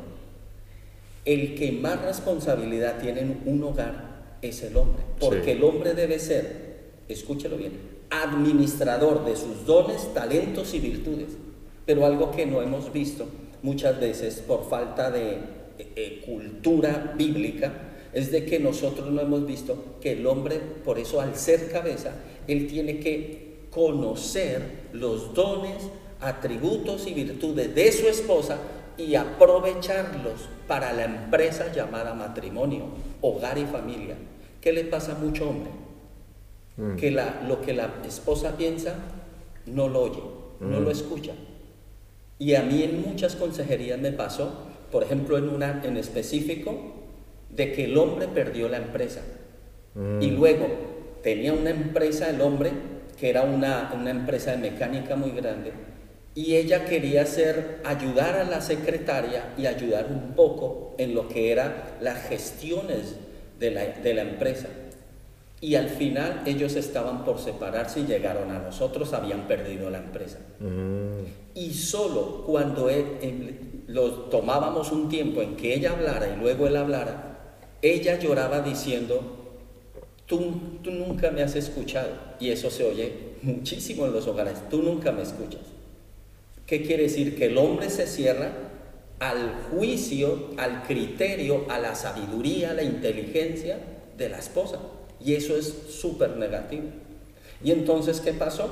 El 1.25 1.55
que 1.55 1.71
más 1.71 2.01
responsabilidad 2.01 2.99
tiene 2.99 3.21
en 3.21 3.41
un 3.45 3.63
hogar 3.63 4.37
es 4.41 4.61
el 4.63 4.77
hombre, 4.77 5.03
porque 5.19 5.53
el 5.53 5.63
hombre 5.63 5.93
debe 5.93 6.19
ser, 6.19 7.01
escúchelo 7.07 7.57
bien, 7.57 7.73
administrador 8.09 9.25
de 9.25 9.35
sus 9.35 9.65
dones, 9.65 10.13
talentos 10.13 10.73
y 10.73 10.79
virtudes. 10.79 11.29
Pero 11.87 12.05
algo 12.05 12.29
que 12.29 12.45
no 12.45 12.61
hemos 12.61 12.93
visto 12.93 13.25
muchas 13.63 13.99
veces 13.99 14.43
por 14.45 14.69
falta 14.69 15.09
de 15.09 15.31
eh, 15.31 15.39
eh, 15.95 16.23
cultura 16.23 17.15
bíblica 17.17 17.73
es 18.13 18.31
de 18.31 18.45
que 18.45 18.59
nosotros 18.59 19.09
no 19.09 19.21
hemos 19.21 19.47
visto 19.47 19.95
que 20.01 20.11
el 20.11 20.27
hombre, 20.27 20.59
por 20.85 20.99
eso 20.99 21.19
al 21.21 21.35
ser 21.35 21.71
cabeza, 21.71 22.11
él 22.47 22.67
tiene 22.67 22.99
que 22.99 23.67
conocer 23.71 24.89
los 24.93 25.33
dones, 25.33 25.75
atributos 26.19 27.07
y 27.07 27.13
virtudes 27.13 27.73
de 27.73 27.91
su 27.91 28.07
esposa 28.07 28.57
y 28.97 29.15
aprovecharlos 29.15 30.49
para 30.67 30.91
la 30.93 31.05
empresa 31.05 31.71
llamada 31.73 32.13
matrimonio, 32.13 32.85
hogar 33.21 33.57
y 33.57 33.65
familia. 33.65 34.15
¿Qué 34.61 34.73
le 34.73 34.83
pasa 34.83 35.13
a 35.13 35.19
mucho 35.19 35.49
hombre? 35.49 35.71
Mm. 36.77 36.95
Que 36.95 37.11
la, 37.11 37.41
lo 37.47 37.61
que 37.61 37.73
la 37.73 37.93
esposa 38.05 38.57
piensa 38.57 38.95
no 39.67 39.87
lo 39.87 40.01
oye, 40.03 40.23
no 40.59 40.79
Mm. 40.79 40.83
lo 40.83 40.91
escucha. 40.91 41.33
Y 42.39 42.55
a 42.55 42.61
mí 42.61 42.83
en 42.83 43.01
muchas 43.01 43.35
consejerías 43.35 43.99
me 43.99 44.11
pasó, 44.11 44.67
por 44.91 45.03
ejemplo 45.03 45.37
en 45.37 45.49
una 45.49 45.81
en 45.83 45.97
específico, 45.97 46.93
de 47.49 47.71
que 47.71 47.85
el 47.85 47.97
hombre 47.97 48.27
perdió 48.27 48.69
la 48.69 48.77
empresa. 48.77 49.21
Mm. 49.95 50.21
Y 50.21 50.31
luego 50.31 50.67
tenía 51.23 51.53
una 51.53 51.71
empresa 51.71 52.29
el 52.29 52.41
hombre, 52.41 52.71
que 53.19 53.29
era 53.29 53.43
una, 53.43 53.91
una 53.99 54.11
empresa 54.11 54.51
de 54.51 54.57
mecánica 54.57 55.15
muy 55.15 55.31
grande, 55.31 55.71
y 56.35 56.55
ella 56.55 56.85
quería 56.85 57.23
hacer, 57.23 57.79
ayudar 57.83 58.35
a 58.35 58.43
la 58.43 58.61
secretaria 58.61 59.53
y 59.57 59.65
ayudar 59.65 60.05
un 60.11 60.35
poco 60.35 60.93
en 60.99 61.15
lo 61.15 61.27
que 61.27 61.51
eran 61.51 61.73
las 61.99 62.27
gestiones 62.27 63.15
de 63.59 63.71
la, 63.71 63.85
de 63.87 64.13
la 64.13 64.21
empresa. 64.21 64.67
Y 65.59 65.73
al 65.75 65.89
final 65.89 66.43
ellos 66.45 66.75
estaban 66.75 67.25
por 67.25 67.39
separarse 67.39 68.01
y 68.01 68.05
llegaron 68.05 68.51
a 68.51 68.59
nosotros, 68.59 69.13
habían 69.13 69.47
perdido 69.47 69.89
la 69.89 69.97
empresa. 69.97 70.37
Mm. 70.59 71.25
Y 71.55 71.73
solo 71.73 72.43
cuando 72.45 72.89
él, 72.89 73.05
él- 73.21 73.59
lo 73.87 74.11
tomábamos 74.29 74.91
un 74.91 75.09
tiempo 75.09 75.41
en 75.41 75.55
que 75.55 75.73
ella 75.73 75.91
hablara 75.93 76.27
y 76.31 76.39
luego 76.39 76.67
él 76.67 76.75
hablara, 76.75 77.39
ella 77.81 78.19
lloraba 78.19 78.59
diciendo, 78.61 79.21
tú, 80.25 80.51
tú 80.83 80.91
nunca 80.91 81.31
me 81.31 81.41
has 81.41 81.55
escuchado. 81.55 82.09
Y 82.39 82.49
eso 82.51 82.69
se 82.69 82.83
oye 82.83 83.13
muchísimo 83.41 84.05
en 84.05 84.13
los 84.13 84.27
hogares, 84.27 84.55
tú 84.69 84.83
nunca 84.83 85.11
me 85.11 85.23
escuchas. 85.23 85.61
¿Qué 86.67 86.83
quiere 86.83 87.03
decir? 87.03 87.35
Que 87.37 87.45
el 87.45 87.57
hombre 87.57 87.89
se 87.89 88.05
cierra 88.07 88.51
al 89.19 89.53
juicio, 89.71 90.49
al 90.57 90.83
criterio, 90.83 91.65
a 91.69 91.79
la 91.79 91.95
sabiduría, 91.95 92.71
a 92.71 92.73
la 92.73 92.83
inteligencia 92.83 93.79
de 94.17 94.29
la 94.29 94.37
esposa. 94.37 94.79
Y 95.23 95.35
eso 95.35 95.55
es 95.55 95.73
súper 95.89 96.37
negativo. 96.37 96.85
Y 97.63 97.71
entonces, 97.71 98.21
¿qué 98.21 98.33
pasó? 98.33 98.69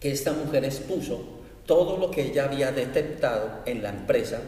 Que 0.00 0.10
esta 0.10 0.32
mujer 0.32 0.64
expuso 0.64 1.20
todo 1.66 1.98
lo 1.98 2.10
que 2.10 2.22
ella 2.22 2.44
había 2.44 2.72
detectado 2.72 3.60
en 3.66 3.82
la 3.82 3.90
empresa, 3.90 4.40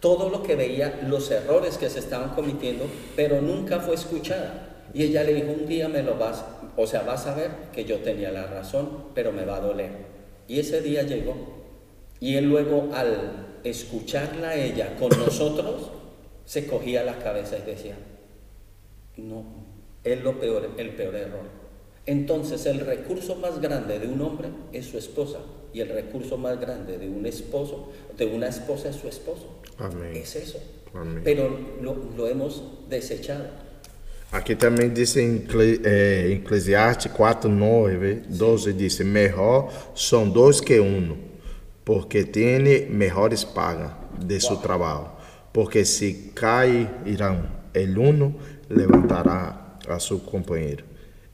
todo 0.00 0.28
lo 0.28 0.42
que 0.42 0.56
veía, 0.56 1.00
los 1.06 1.30
errores 1.30 1.78
que 1.78 1.90
se 1.90 1.98
estaban 1.98 2.30
cometiendo, 2.30 2.86
pero 3.16 3.40
nunca 3.40 3.80
fue 3.80 3.94
escuchada. 3.94 4.86
Y 4.92 5.02
ella 5.04 5.24
le 5.24 5.34
dijo, 5.34 5.52
un 5.52 5.66
día 5.66 5.88
me 5.88 6.02
lo 6.02 6.16
vas, 6.16 6.44
o 6.76 6.86
sea, 6.86 7.02
vas 7.02 7.26
a 7.26 7.34
ver 7.34 7.50
que 7.72 7.84
yo 7.84 7.98
tenía 7.98 8.30
la 8.30 8.46
razón, 8.46 9.06
pero 9.14 9.32
me 9.32 9.44
va 9.44 9.56
a 9.56 9.60
doler. 9.60 9.90
Y 10.48 10.60
ese 10.60 10.80
día 10.80 11.02
llegó. 11.02 11.34
Y 12.20 12.36
él 12.36 12.46
luego, 12.46 12.90
al 12.94 13.60
escucharla 13.64 14.50
a 14.50 14.56
ella 14.56 14.96
con 14.96 15.10
nosotros, 15.18 15.90
se 16.44 16.66
cogía 16.66 17.02
la 17.02 17.18
cabeza 17.18 17.56
y 17.58 17.62
decía, 17.62 17.96
no, 19.16 19.44
es 20.04 20.22
lo 20.22 20.38
peor, 20.38 20.70
el 20.76 20.90
peor 20.90 21.14
error. 21.16 21.64
Entonces 22.06 22.66
el 22.66 22.80
recurso 22.80 23.36
más 23.36 23.60
grande 23.60 23.98
de 23.98 24.06
un 24.08 24.20
hombre 24.20 24.48
es 24.72 24.86
su 24.86 24.98
esposa 24.98 25.38
y 25.72 25.80
el 25.80 25.88
recurso 25.88 26.36
más 26.36 26.60
grande 26.60 26.98
de 26.98 27.08
un 27.08 27.24
esposo, 27.26 27.90
de 28.16 28.26
una 28.26 28.48
esposa 28.48 28.90
es 28.90 28.96
su 28.96 29.08
esposo. 29.08 29.60
Amén. 29.78 30.14
Es 30.14 30.36
eso. 30.36 30.58
Amén. 30.94 31.22
Pero 31.24 31.58
lo, 31.80 31.96
lo 32.16 32.28
hemos 32.28 32.62
desechado. 32.88 33.46
Aqui 34.32 34.56
também 34.56 34.88
diz 34.92 35.16
em 35.16 35.38
Cle- 35.46 35.80
eh, 35.84 36.32
Eclesiastes 36.32 37.12
4, 37.12 37.48
9, 37.48 38.22
12, 38.28 38.72
diz: 38.72 38.98
Melhor 38.98 39.70
são 39.94 40.28
dois 40.28 40.60
que 40.60 40.80
um, 40.80 41.16
porque 41.84 42.24
tem 42.24 42.58
melhores 42.90 43.44
pagas 43.44 43.92
de 44.18 44.40
seu 44.40 44.56
trabalho. 44.56 45.08
Porque 45.52 45.84
se 45.84 46.32
cairão 46.34 47.46
el 47.72 47.96
uno, 47.96 48.34
levantará 48.68 49.63
a 49.88 49.98
seu 49.98 50.18
companheiro. 50.18 50.84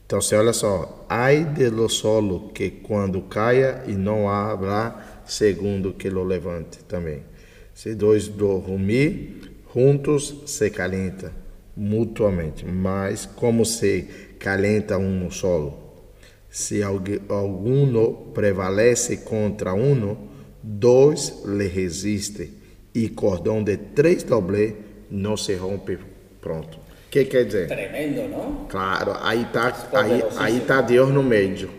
Então, 0.05 0.21
você 0.21 0.35
olha 0.35 0.53
só: 0.53 1.05
ai 1.07 1.45
de 1.45 1.69
lo 1.69 1.87
solo 1.87 2.49
que 2.53 2.69
quando 2.69 3.21
caia 3.23 3.83
e 3.87 3.93
não 3.93 4.27
haverá 4.29 5.23
segundo 5.25 5.93
que 5.93 6.09
lo 6.09 6.23
levante 6.23 6.79
também. 6.83 7.23
Se 7.73 7.95
dois 7.95 8.27
dormir 8.27 9.51
juntos, 9.73 10.35
se 10.45 10.69
calienta 10.69 11.31
mutuamente, 11.77 12.65
mas 12.65 13.25
como 13.25 13.65
se 13.65 14.35
calenta 14.37 14.97
um 14.97 15.31
solo. 15.31 15.79
Se 16.49 16.83
algu- 16.83 17.21
alguno 17.29 18.31
prevalece 18.33 19.17
contra 19.17 19.73
um, 19.73 20.17
dois 20.61 21.41
lhe 21.45 21.67
resistem, 21.67 22.51
e 22.93 23.07
cordão 23.07 23.63
de 23.63 23.77
três 23.77 24.23
doble 24.23 24.75
não 25.09 25.37
se 25.37 25.55
rompe 25.55 25.97
pronto. 26.41 26.77
Que 27.11 27.27
quer 27.27 27.45
dizer? 27.45 27.67
Tremendo, 27.67 28.27
¿no? 28.29 28.67
Claro, 28.69 29.17
aí 29.21 29.45
tá, 29.51 29.75
aí, 29.91 30.23
aí 30.37 30.59
tá 30.61 30.79
Deus 30.81 31.09
no 31.09 31.21
meio. 31.21 31.69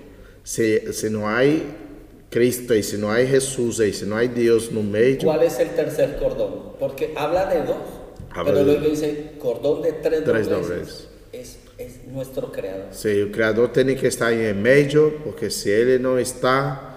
Se, 0.45 0.93
se 0.93 1.09
não 1.09 1.27
há 1.27 1.41
Cristo 2.31 2.75
aí, 2.75 2.83
se 2.83 2.99
não 2.99 3.09
há 3.11 3.25
Jesus 3.25 3.81
aí, 3.81 3.95
se 3.95 4.05
não 4.05 4.19
há 4.19 4.27
Deus 4.27 4.71
no 4.71 4.83
meio, 4.83 5.19
¿Cuál 5.23 5.43
es 5.43 5.59
el 5.59 5.71
tercer 5.71 6.19
cordón? 6.19 6.75
Porque 6.79 7.13
habla 7.17 7.47
de 7.47 7.63
dos, 7.63 7.77
Habla 8.31 8.53
pero 8.53 8.65
luego 8.65 8.89
dice 8.91 9.33
cordón 9.39 9.81
de 9.81 9.93
tres, 9.93 10.23
dobleces. 10.23 11.09
Es, 11.33 11.57
es 11.79 12.05
nuestro 12.13 12.53
creador. 12.53 12.89
se 12.91 13.23
o 13.23 13.33
Criador 13.33 13.69
tem 13.69 13.97
que 13.97 14.07
estar 14.07 14.35
em 14.35 14.53
meio, 14.53 15.19
porque 15.25 15.49
se 15.49 15.71
ele 15.71 15.99
não 15.99 16.19
está, 16.19 16.92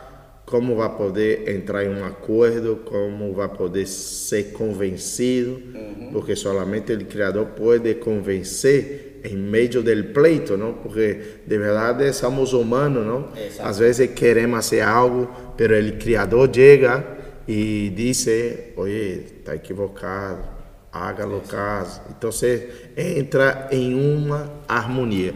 como 0.45 0.75
vai 0.75 0.95
poder 0.95 1.49
entrar 1.49 1.83
em 1.83 1.89
um 1.89 2.05
acordo, 2.05 2.81
como 2.85 3.33
vai 3.33 3.49
poder 3.49 3.87
ser 3.87 4.51
convencido, 4.51 5.59
porque 6.11 6.35
solamente 6.35 6.93
o 6.93 7.05
Criador 7.05 7.47
pode 7.47 7.95
convencer 7.95 9.21
em 9.23 9.35
meio 9.35 9.81
do 9.81 10.03
pleito, 10.13 10.55
não? 10.55 10.73
Porque 10.73 11.19
de 11.45 11.57
verdade 11.57 12.13
somos 12.13 12.53
humanos, 12.53 13.03
não? 13.05 13.29
Exato. 13.35 13.67
Às 13.67 13.79
vezes 13.79 14.11
queremos 14.11 14.65
fazer 14.65 14.81
algo, 14.81 15.27
pero 15.57 15.75
o 15.79 15.93
Criador 15.93 16.47
chega 16.53 17.03
e 17.47 17.91
diz, 17.95 18.27
oye, 18.77 19.25
está 19.39 19.55
equivocado, 19.55 20.54
hágalo 20.95 21.41
caso. 21.41 22.01
Então 22.09 22.31
você 22.31 22.69
entra 22.95 23.67
em 23.71 23.93
uma 23.93 24.51
harmonia. 24.67 25.33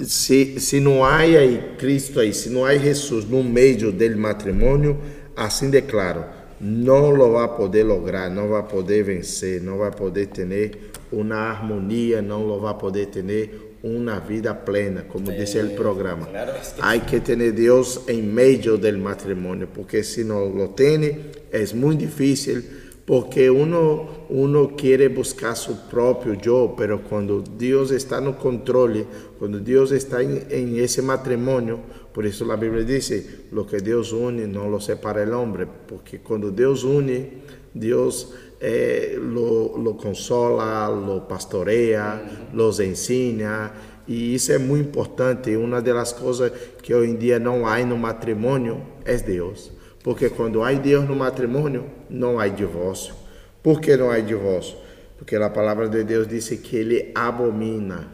Se, 0.00 0.60
se 0.60 0.78
não 0.80 1.04
há 1.04 1.18
aí 1.18 1.74
Cristo 1.78 2.20
aí, 2.20 2.32
se 2.34 2.50
não 2.50 2.64
há 2.64 2.76
Jesus 2.76 3.24
no 3.24 3.42
meio 3.42 3.90
do 3.90 4.16
matrimônio, 4.18 4.98
assim 5.34 5.70
declaro, 5.70 6.24
não 6.60 7.10
lo 7.10 7.32
vai 7.32 7.48
poder 7.56 7.82
lograr, 7.82 8.30
não 8.30 8.48
vai 8.48 8.62
poder 8.62 9.02
vencer, 9.02 9.60
não 9.62 9.78
vai 9.78 9.90
poder 9.90 10.26
ter 10.26 10.90
uma 11.10 11.36
harmonia, 11.36 12.20
não 12.20 12.44
lo 12.46 12.60
vai 12.60 12.74
poder 12.74 13.06
ter 13.06 13.24
uma 13.82 14.18
vida 14.18 14.54
plena, 14.54 15.02
como 15.02 15.30
disse 15.32 15.58
o 15.58 15.70
programa. 15.70 16.26
claro, 16.26 16.52
es 16.60 16.72
que- 16.72 16.80
Hay 16.82 17.00
que 17.00 17.20
tener 17.20 17.52
Dios 17.52 18.00
en 18.08 18.34
medio 18.34 18.78
del 18.78 18.96
matrimonio, 18.98 19.68
porque 19.74 20.02
si 20.02 20.24
no 20.24 20.44
lo 20.46 20.70
tiene 20.70 21.32
es 21.52 21.74
muy 21.74 21.96
difícil, 21.96 22.64
porque 23.04 23.50
uno, 23.50 24.26
uno 24.30 24.74
quiere 24.76 25.08
buscar 25.08 25.56
su 25.56 25.88
propio 25.88 26.34
yo, 26.34 26.74
pero 26.76 27.02
cuando 27.02 27.42
Dios 27.42 27.90
está 27.90 28.20
no 28.20 28.38
controle, 28.38 29.06
cuando 29.38 29.58
Dios 29.58 29.92
está 29.92 30.22
en, 30.22 30.46
en 30.48 30.78
ese 30.78 31.02
matrimonio, 31.02 31.80
por 32.14 32.24
eso 32.24 32.44
la 32.44 32.56
Biblia 32.56 32.84
dice, 32.84 33.46
lo 33.52 33.66
que 33.66 33.80
Dios 33.80 34.12
une 34.12 34.46
no 34.46 34.68
lo 34.68 34.80
separa 34.80 35.22
el 35.22 35.32
hombre, 35.32 35.66
porque 35.66 36.20
cuando 36.20 36.50
Dios 36.50 36.84
une, 36.84 37.42
Dios 37.74 38.32
eh, 38.60 39.18
lo, 39.20 39.76
lo 39.76 39.96
consola, 39.96 40.88
lo 40.88 41.28
pastorea, 41.28 42.48
los 42.54 42.80
enseña. 42.80 43.72
E 44.06 44.34
isso 44.34 44.52
é 44.52 44.58
muito 44.58 44.88
importante. 44.88 45.54
Uma 45.56 45.82
das 45.82 46.12
coisas 46.12 46.50
que 46.82 46.94
hoje 46.94 47.10
em 47.10 47.16
dia 47.16 47.38
não 47.38 47.66
há 47.66 47.84
no 47.84 47.98
matrimônio 47.98 48.80
é 49.04 49.16
Deus. 49.16 49.73
Porque 50.04 50.28
quando 50.28 50.62
há 50.62 50.70
Deus 50.74 51.08
no 51.08 51.16
matrimônio, 51.16 51.86
não 52.10 52.38
há 52.38 52.46
divórcio. 52.46 53.14
Por 53.62 53.80
que 53.80 53.96
não 53.96 54.10
há 54.10 54.20
divórcio? 54.20 54.76
Porque 55.16 55.34
a 55.34 55.48
palavra 55.48 55.88
de 55.88 56.04
Deus 56.04 56.28
diz 56.28 56.50
que 56.50 56.76
ele 56.76 57.10
abomina 57.14 58.12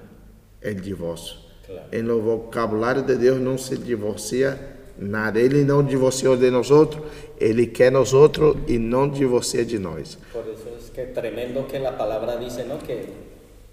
o 0.65 0.73
divórcio. 0.73 1.37
Claro. 1.67 1.89
Em 1.91 2.01
no 2.01 2.23
vocabulário 2.23 3.03
de 3.03 3.17
Deus 3.17 3.41
não 3.41 3.59
se 3.59 3.77
divorcia 3.77 4.57
nada. 4.97 5.41
Ele 5.41 5.65
não 5.65 5.83
divorciou 5.83 6.37
de 6.37 6.49
nós 6.49 6.71
outros, 6.71 7.03
ele 7.41 7.67
quer 7.67 7.91
nós 7.91 8.15
outros 8.15 8.57
e 8.69 8.79
não 8.79 9.09
divorcia 9.09 9.65
de 9.65 9.81
nós. 9.81 10.17
Por 10.33 10.47
eso 10.47 10.69
es 10.79 10.91
que 10.91 11.07
tremendo 11.07 11.67
que 11.67 11.81
la 11.81 11.99
palabra 11.99 12.37
dice, 12.37 12.63
¿no? 12.63 12.79
Que 12.79 13.07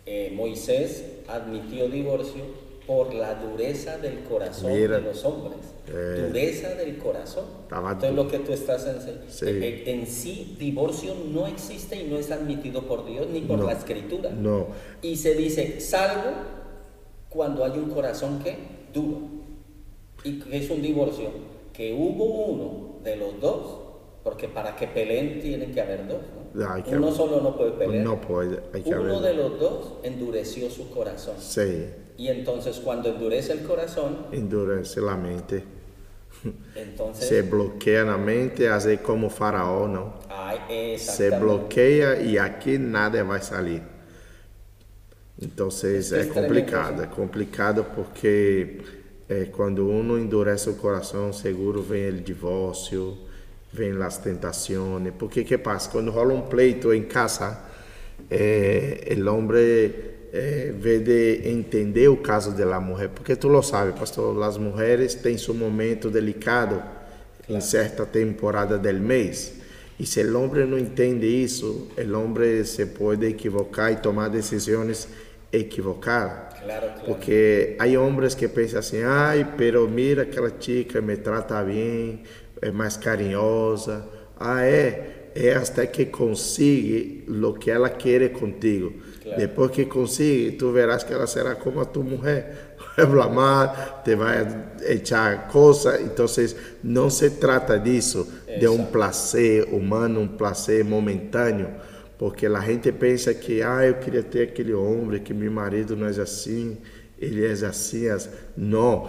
eh, 0.07 0.31
Moisés 0.33 1.03
admitió 1.27 1.87
divorcio 1.87 2.66
por 2.87 3.13
la 3.13 3.35
dureza 3.35 3.97
del 3.97 4.23
corazón 4.23 4.71
Mira. 4.71 4.95
de 4.95 5.01
los 5.01 5.23
hombres. 5.25 5.57
Eh. 5.89 6.25
dureza 6.27 6.69
del 6.75 6.97
corazón. 6.97 7.45
Entonces 7.71 8.09
tú- 8.09 8.15
lo 8.15 8.27
que 8.27 8.39
tú 8.39 8.51
estás 8.53 8.85
enseñando. 8.87 9.25
Sí. 9.29 9.45
En 9.85 10.07
sí, 10.07 10.55
divorcio 10.59 11.13
no 11.31 11.47
existe 11.47 11.95
y 11.97 12.05
no 12.09 12.17
es 12.17 12.29
admitido 12.31 12.81
por 12.83 13.05
Dios 13.05 13.27
ni 13.31 13.41
por 13.41 13.59
No. 13.59 13.65
la 13.67 13.73
escritura. 13.73 14.29
No. 14.31 14.67
Y 15.01 15.15
se 15.17 15.35
dice, 15.35 15.79
salvo 15.79 16.31
cuando 17.29 17.63
hay 17.63 17.71
un 17.77 17.89
corazón 17.89 18.39
que 18.43 18.57
duro. 18.93 19.19
¿Y 20.23 20.39
qué 20.39 20.57
es 20.57 20.69
un 20.69 20.81
divorcio? 20.81 21.29
Que 21.73 21.93
hubo 21.93 22.25
uno 22.25 22.99
de 23.03 23.15
los 23.17 23.39
dos, 23.39 23.79
porque 24.23 24.47
para 24.49 24.75
que 24.75 24.87
peleen 24.87 25.39
tienen 25.41 25.73
que 25.73 25.81
haber 25.81 26.07
dos. 26.07 26.17
que 26.85 26.95
uno 26.95 27.07
haber- 27.07 27.17
solo 27.17 27.39
no 27.41 27.55
puede 27.55 27.71
pelear. 27.71 28.03
No 28.03 28.19
puede, 28.19 28.59
hay 28.73 28.81
que 28.81 28.89
uno 28.89 29.17
haber- 29.17 29.21
de 29.29 29.33
los 29.35 29.59
dos 29.59 29.93
endureció 30.03 30.69
su 30.69 30.89
corazón. 30.89 31.35
Sí, 31.39 31.85
Y 32.17 32.27
entonces 32.29 32.79
cuando 32.79 33.09
endurece 33.09 33.53
el 33.53 33.61
corazón, 33.63 34.25
endurece 34.31 35.01
la 35.01 35.15
mente. 35.15 35.63
entonces... 36.75 37.27
Se 37.27 37.41
bloquea 37.43 38.03
la 38.03 38.17
mente, 38.17 38.69
hace 38.69 38.99
como 39.01 39.29
faraón, 39.29 39.93
¿no? 39.93 40.13
Ay, 40.29 40.59
Se 40.67 40.93
exactamente. 40.93 41.39
bloquea 41.45 42.21
y 42.21 42.37
aquí 42.37 42.77
nada 42.77 43.23
va 43.23 43.35
a 43.35 43.41
salir. 43.41 43.81
Entonces 45.39 46.11
Es 46.11 46.29
tremendo 46.33 46.33
complicado, 46.33 46.95
eso. 46.95 47.03
é 47.03 47.07
complicado 47.07 47.85
porque 47.95 48.81
eh, 49.29 49.51
quando 49.51 49.85
uno 49.87 50.17
endurece 50.17 50.69
o 50.69 50.75
coração, 50.75 51.31
seguro 51.31 51.81
vem 51.81 52.09
o 52.09 52.21
divórcio, 52.21 53.17
vem 53.71 54.01
as 54.01 54.17
tentações. 54.17 55.13
Porque 55.17 55.43
que 55.43 55.57
passa? 55.57 55.89
Quando 55.91 56.09
rola 56.11 56.33
um 56.33 56.41
pleito 56.41 56.91
em 56.93 57.03
casa, 57.03 57.59
eh, 58.31 59.15
o 59.15 59.29
homem 59.29 60.16
eh, 60.33 60.73
vê 60.77 60.99
de 60.99 61.49
entender 61.49 62.07
o 62.09 62.17
caso 62.17 62.51
da 62.51 62.79
mulher, 62.79 63.09
porque 63.09 63.35
tu 63.35 63.47
lo 63.47 63.61
sabe, 63.61 63.93
pastor, 63.93 64.41
as 64.43 64.57
mulheres 64.57 65.15
têm 65.15 65.37
seu 65.37 65.53
momento 65.53 66.09
delicado 66.09 66.81
em 67.47 67.61
certa 67.61 68.05
temporada 68.05 68.77
del 68.77 68.99
mês. 68.99 69.53
E 69.99 70.05
se 70.05 70.23
o 70.23 70.39
homem 70.39 70.67
não 70.67 70.77
entende 70.77 71.25
isso, 71.25 71.87
o 71.97 72.17
homem 72.17 72.63
se 72.63 72.85
pode 72.85 73.25
equivocar 73.25 73.91
e 73.91 73.95
tomar 73.95 74.29
decisões 74.29 75.07
equivocadas. 75.51 76.59
Claro, 76.61 76.87
claro. 76.87 77.05
Porque 77.05 77.75
hay 77.79 77.95
hombres 77.97 78.35
que 78.35 78.49
piensan 78.49 78.79
así, 78.79 78.97
ay, 79.03 79.53
pero 79.57 79.87
mira 79.87 80.23
aquella 80.23 80.59
chica 80.59 81.01
me 81.01 81.17
trata 81.17 81.63
bien, 81.63 82.23
es 82.61 82.73
más 82.73 82.97
cariñosa. 82.97 84.05
Ah, 84.39 84.67
é, 84.67 85.31
é 85.33 85.53
hasta 85.53 85.87
que 85.87 86.11
consigue 86.11 87.23
lo 87.27 87.53
que 87.53 87.71
ela 87.71 87.89
quiere 87.89 88.31
contigo. 88.31 88.91
Claro. 89.27 89.41
Depois 89.41 89.71
que 89.71 89.85
consigue, 89.85 90.51
tú 90.51 90.71
verás 90.71 91.03
que 91.03 91.13
ela 91.13 91.27
será 91.27 91.55
como 91.55 91.81
a 91.81 91.85
tu 91.85 92.03
mujer. 92.03 92.75
Vai 92.95 93.05
blamar, 93.05 94.01
te 94.03 94.15
vai 94.15 94.47
echar 94.81 95.47
cosas. 95.49 96.01
Entonces, 96.01 96.55
não 96.83 97.09
se 97.09 97.31
trata 97.31 97.77
disso, 97.77 98.27
de 98.59 98.67
um 98.67 98.73
Exacto. 98.73 98.91
placer 98.91 99.73
humano, 99.73 100.21
um 100.21 100.27
placer 100.27 100.83
momentâneo. 100.83 101.69
Porque 102.17 102.47
a 102.47 102.59
gente 102.61 102.91
pensa 102.91 103.33
que, 103.33 103.61
ah, 103.61 103.85
eu 103.85 103.95
queria 103.95 104.23
ter 104.23 104.43
aquele 104.43 104.73
homem, 104.73 105.19
que 105.21 105.33
meu 105.33 105.51
marido 105.51 105.95
não 105.95 106.07
é 106.07 106.09
assim, 106.09 106.77
ele 107.19 107.45
é 107.45 107.51
assim. 107.51 108.07
as-". 108.09 108.29
Não. 108.55 109.07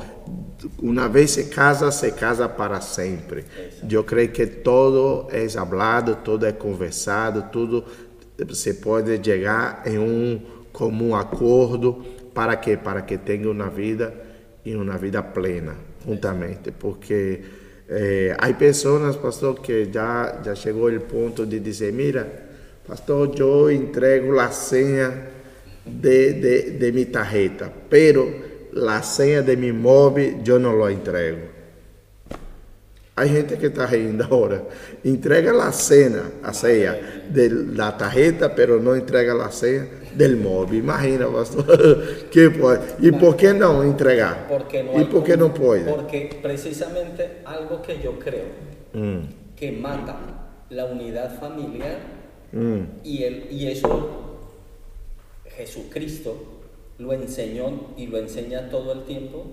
Uma 0.78 1.08
vez 1.08 1.30
se 1.30 1.44
casa, 1.44 1.90
se 1.90 2.10
casa 2.12 2.46
para 2.48 2.80
sempre. 2.82 3.44
Eu 3.90 4.04
creio 4.04 4.30
que 4.30 4.46
todo 4.46 5.28
é 5.30 5.46
hablado, 5.58 6.16
todo 6.16 6.44
é 6.44 6.52
conversado, 6.52 7.44
tudo 7.50 7.84
se 8.52 8.74
pode 8.74 9.22
chegar 9.22 9.82
em 9.86 9.98
um 9.98 10.40
comum 10.72 11.14
acordo. 11.14 12.04
Para 12.34 12.56
quê? 12.56 12.76
Para 12.76 13.02
que 13.02 13.18
tenha 13.18 13.50
uma 13.50 13.68
vida 13.68 14.14
e 14.64 14.74
uma 14.74 14.96
vida 14.96 15.22
plena, 15.22 15.74
juntamente. 16.06 16.70
Porque 16.72 17.40
eh, 17.88 18.36
há 18.38 18.52
pessoas, 18.52 19.16
pastor, 19.16 19.60
que 19.60 19.88
já, 19.92 20.40
já 20.44 20.54
chegou 20.54 20.90
o 20.90 21.00
ponto 21.00 21.46
de 21.46 21.58
dizer, 21.58 21.92
mira, 21.92 22.26
pastor, 22.86 23.34
eu 23.38 23.70
entrego 23.70 24.38
a 24.38 24.50
senha 24.50 25.28
de, 25.84 26.34
de, 26.34 26.70
de 26.72 26.92
mi 26.92 27.06
tarjeta, 27.06 27.72
pero 27.88 28.48
la 28.72 29.02
senha 29.02 29.42
de 29.42 29.56
mi 29.56 29.72
móvil 29.72 30.42
eu 30.46 30.58
não 30.58 30.76
lo 30.76 30.88
entrego. 30.90 31.47
Há 33.18 33.26
gente 33.26 33.56
que 33.58 33.66
está 33.66 33.86
rindo 33.86 34.24
agora. 34.24 34.62
Entrega 35.04 35.50
a 35.66 35.72
senha, 35.72 36.22
a 36.42 36.52
de 37.28 37.48
la 37.50 37.92
tarjeta, 37.96 38.48
pero 38.48 38.80
não 38.80 38.94
entrega 38.96 39.34
a 39.44 39.50
senha 39.50 39.88
del 40.14 40.36
móvel. 40.36 40.78
Imagina, 40.78 41.26
pastor. 41.26 41.66
Que 42.30 42.50
pode. 42.50 42.82
E 43.06 43.10
por 43.12 43.36
entregar? 43.84 44.46
Porque 44.48 44.82
no 44.82 44.92
e 44.92 44.96
hay 44.98 45.04
por 45.06 45.22
con- 45.22 45.38
não 45.38 45.50
pode? 45.50 45.84
Porque 45.84 46.30
precisamente 46.40 47.42
algo 47.44 47.82
que 47.82 47.98
yo 47.98 48.18
creo 48.18 48.68
Mm, 48.94 49.54
que 49.54 49.70
mata 49.72 50.16
la 50.70 50.86
unidad 50.86 51.38
familiar 51.38 51.98
mm, 52.52 52.82
y, 53.04 53.22
el, 53.22 53.52
y 53.52 53.66
eso 53.70 54.38
Jesucristo 55.56 56.36
lo 56.98 57.12
enseñó 57.12 57.88
y 57.96 58.06
lo 58.06 58.18
enseña 58.18 58.70
todo 58.70 58.92
el 58.92 59.02
tiempo. 59.04 59.44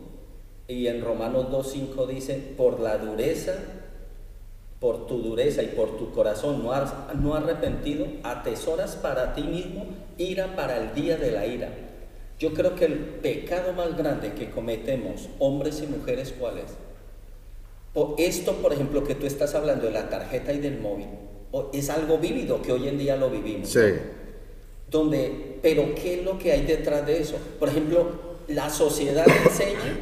Y 0.67 0.87
en 0.87 1.03
Romanos 1.03 1.47
2.5 1.51 2.07
dice, 2.07 2.53
por 2.57 2.79
la 2.79 2.97
dureza, 2.97 3.53
por 4.79 5.05
tu 5.07 5.19
dureza 5.21 5.61
y 5.63 5.67
por 5.67 5.97
tu 5.97 6.11
corazón 6.11 6.63
no, 6.63 6.71
has, 6.71 6.93
no 7.21 7.35
arrepentido, 7.35 8.07
atesoras 8.23 8.95
para 8.95 9.33
ti 9.35 9.43
mismo 9.43 9.85
ira 10.17 10.55
para 10.55 10.77
el 10.77 10.93
día 10.93 11.17
de 11.17 11.31
la 11.31 11.45
ira. 11.45 11.69
Yo 12.39 12.53
creo 12.53 12.75
que 12.75 12.85
el 12.85 12.95
pecado 12.97 13.73
más 13.73 13.95
grande 13.97 14.33
que 14.33 14.49
cometemos, 14.49 15.29
hombres 15.39 15.81
y 15.81 15.87
mujeres, 15.87 16.33
¿cuál 16.37 16.57
es? 16.57 16.71
O 17.93 18.15
esto, 18.17 18.53
por 18.57 18.73
ejemplo, 18.73 19.03
que 19.05 19.15
tú 19.15 19.25
estás 19.25 19.55
hablando 19.55 19.85
de 19.85 19.91
la 19.93 20.09
tarjeta 20.09 20.51
y 20.51 20.59
del 20.59 20.79
móvil, 20.79 21.07
o- 21.51 21.69
es 21.73 21.89
algo 21.89 22.17
vívido 22.17 22.61
que 22.61 22.73
hoy 22.73 22.89
en 22.89 22.97
día 22.97 23.15
lo 23.15 23.29
vivimos. 23.29 23.69
sí. 23.69 23.79
donde, 24.91 25.57
pero 25.61 25.95
¿qué 25.95 26.19
es 26.19 26.23
lo 26.25 26.37
que 26.37 26.51
hay 26.51 26.61
detrás 26.65 27.05
de 27.07 27.19
eso? 27.19 27.37
Por 27.59 27.69
ejemplo, 27.69 28.07
la 28.47 28.69
sociedad 28.69 29.25
enseña 29.45 29.99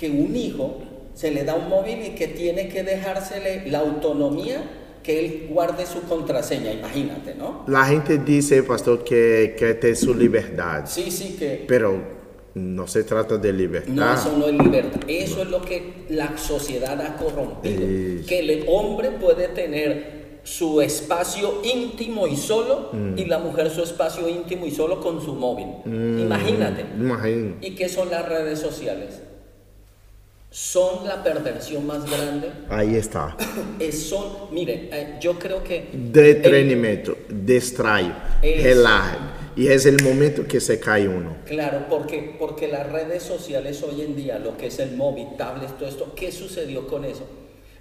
que 0.00 0.08
un 0.10 0.34
hijo 0.34 0.78
se 1.14 1.30
le 1.30 1.44
da 1.44 1.54
un 1.54 1.68
móvil 1.68 1.98
y 2.02 2.10
que 2.10 2.28
tiene 2.28 2.68
que 2.68 2.82
dejársele 2.82 3.70
la 3.70 3.80
autonomía 3.80 4.62
que 5.02 5.20
él 5.20 5.46
guarde 5.50 5.84
su 5.86 6.02
contraseña, 6.02 6.72
imagínate, 6.72 7.34
¿no? 7.34 7.64
La 7.66 7.84
gente 7.84 8.18
dice, 8.18 8.62
pastor, 8.62 9.04
que 9.04 9.54
quer 9.58 9.78
ter 9.80 9.96
sua 9.96 10.16
liberdade. 10.16 10.86
Sí, 10.86 11.10
sí, 11.10 11.36
que 11.38 11.64
Pero 11.66 12.02
no 12.54 12.86
se 12.86 13.04
trata 13.04 13.36
de 13.36 13.52
libertad. 13.52 13.92
no, 13.92 14.14
eso 14.14 14.36
no 14.36 14.46
es 14.46 14.54
libertad, 14.54 15.00
eso 15.06 15.42
es 15.42 15.48
lo 15.48 15.62
que 15.62 16.06
la 16.08 16.36
sociedad 16.38 17.00
ha 17.00 17.16
corrompido, 17.16 18.26
que 18.26 18.38
el 18.40 18.64
hombre 18.68 19.10
puede 19.10 19.48
tener 19.48 20.20
su 20.42 20.80
espacio 20.80 21.60
íntimo 21.62 22.26
y 22.26 22.36
solo 22.36 22.90
y 23.16 23.26
la 23.26 23.38
mujer 23.38 23.70
su 23.70 23.82
espacio 23.82 24.26
íntimo 24.28 24.64
y 24.66 24.70
solo 24.70 25.00
con 25.00 25.20
su 25.22 25.34
móvil. 25.34 25.68
Imagínate. 25.84 26.86
Imagina. 26.98 27.56
¿Y 27.60 27.74
qué 27.74 27.88
son 27.88 28.10
las 28.10 28.26
redes 28.26 28.58
sociales? 28.58 29.20
Son 30.50 31.06
la 31.06 31.22
perversión 31.22 31.86
más 31.86 32.04
grande. 32.10 32.50
Aí 32.68 32.96
está. 32.96 33.36
Es 33.78 34.08
son, 34.08 34.52
mire, 34.52 34.88
eh, 34.92 35.18
yo 35.20 35.38
creo 35.38 35.62
que 35.62 35.90
De 35.92 36.34
treinamento, 36.34 37.16
distrai, 37.28 38.12
Eso. 38.42 38.62
relaja. 38.64 39.36
E 39.56 39.68
é 39.68 39.76
o 39.76 40.04
momento 40.04 40.44
que 40.46 40.58
se 40.60 40.78
cai 40.78 41.06
uno. 41.06 41.36
Claro, 41.44 41.86
porque, 41.88 42.34
porque 42.38 42.66
las 42.68 42.90
redes 42.90 43.22
sociales 43.22 43.82
hoy 43.82 44.02
en 44.02 44.16
día, 44.16 44.38
lo 44.38 44.56
que 44.56 44.66
es 44.68 44.78
el 44.78 44.96
móvil, 44.96 45.26
tablet, 45.36 45.76
todo 45.76 45.88
esto, 45.88 46.14
¿qué 46.14 46.32
sucedió 46.32 46.86
con 46.86 47.04
eso? 47.04 47.26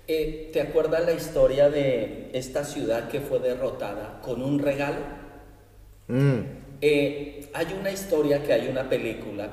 Eh, 0.08 0.49
¿Te 0.51 0.62
acuerdas 0.62 1.05
la 1.05 1.13
historia 1.13 1.69
de 1.69 2.32
esta 2.34 2.63
ciudad 2.65 3.08
que 3.10 3.19
fue 3.21 3.39
derrotada 3.39 4.19
con 4.23 4.41
un 4.41 4.60
regalo? 4.60 4.97
Hum, 6.08 6.43
Eh, 6.82 7.49
hay 7.53 7.67
una 7.79 7.91
historia 7.91 8.41
que 8.43 8.53
hay 8.53 8.67
una 8.69 8.89
película 8.89 9.49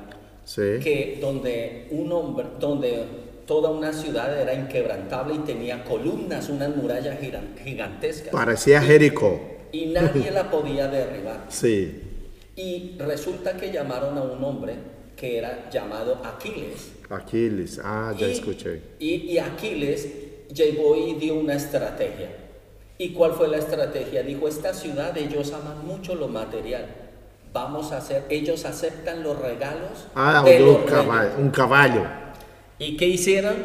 sim. 0.47 0.79
que 0.79 1.17
donde 1.19 1.87
un 1.91 2.11
hombre, 2.11 2.45
donde 2.59 3.03
toda 3.45 3.69
una 3.69 3.91
ciudad 3.93 4.39
era 4.41 4.53
inquebrantable 4.53 5.35
y 5.35 5.39
tenía 5.39 5.83
columnas, 5.83 6.49
unas 6.49 6.75
murallas 6.75 7.19
gigan- 7.21 7.55
gigantescas 7.63 8.31
Parecia 8.31 8.81
Jericó. 8.81 9.39
y 9.71 9.87
nadie 9.87 10.31
la 10.39 10.49
podía 10.49 10.87
derribar. 10.87 11.45
Sim. 11.49 11.91
Y 12.55 12.95
resulta 12.97 13.55
que 13.55 13.71
llamaron 13.71 14.17
a 14.17 14.23
un 14.23 14.43
hombre 14.43 14.73
que 15.15 15.37
era 15.37 15.69
llamado 15.69 16.21
Aquiles. 16.25 16.91
Aquiles. 17.09 17.79
Ah, 17.83 18.13
já 18.17 18.27
Y- 18.27 18.31
escutei. 18.31 18.81
Y, 18.99 19.13
y 19.33 19.37
Aquiles 19.39 20.07
llegó 20.53 20.95
y 20.95 21.13
dio 21.15 21.35
una 21.35 21.53
estrategia. 21.55 22.29
¿Y 22.99 23.09
cuál 23.13 23.33
fue 23.33 23.47
la 23.47 23.57
estrategia? 23.57 24.23
Dijo, 24.23 24.47
esta 24.47 24.73
ciudad 24.73 25.15
ellos 25.17 25.53
aman 25.53 25.85
mucho 25.85 26.15
lo 26.15 26.27
material. 26.27 26.85
Vamos 27.53 27.91
a 27.91 27.97
hacer, 27.97 28.25
ellos 28.29 28.65
aceptan 28.65 29.23
los 29.23 29.37
regalos 29.39 30.05
Ah, 30.15 30.43
de 30.45 30.61
o 30.61 30.65
los 30.65 30.75
do 30.81 30.85
cavalho. 30.85 31.21
reyes. 31.29 31.39
Um 31.39 31.49
cavalho. 31.51 32.03
¿Y 32.79 32.97
qué 32.97 33.05
hicieron? 33.07 33.55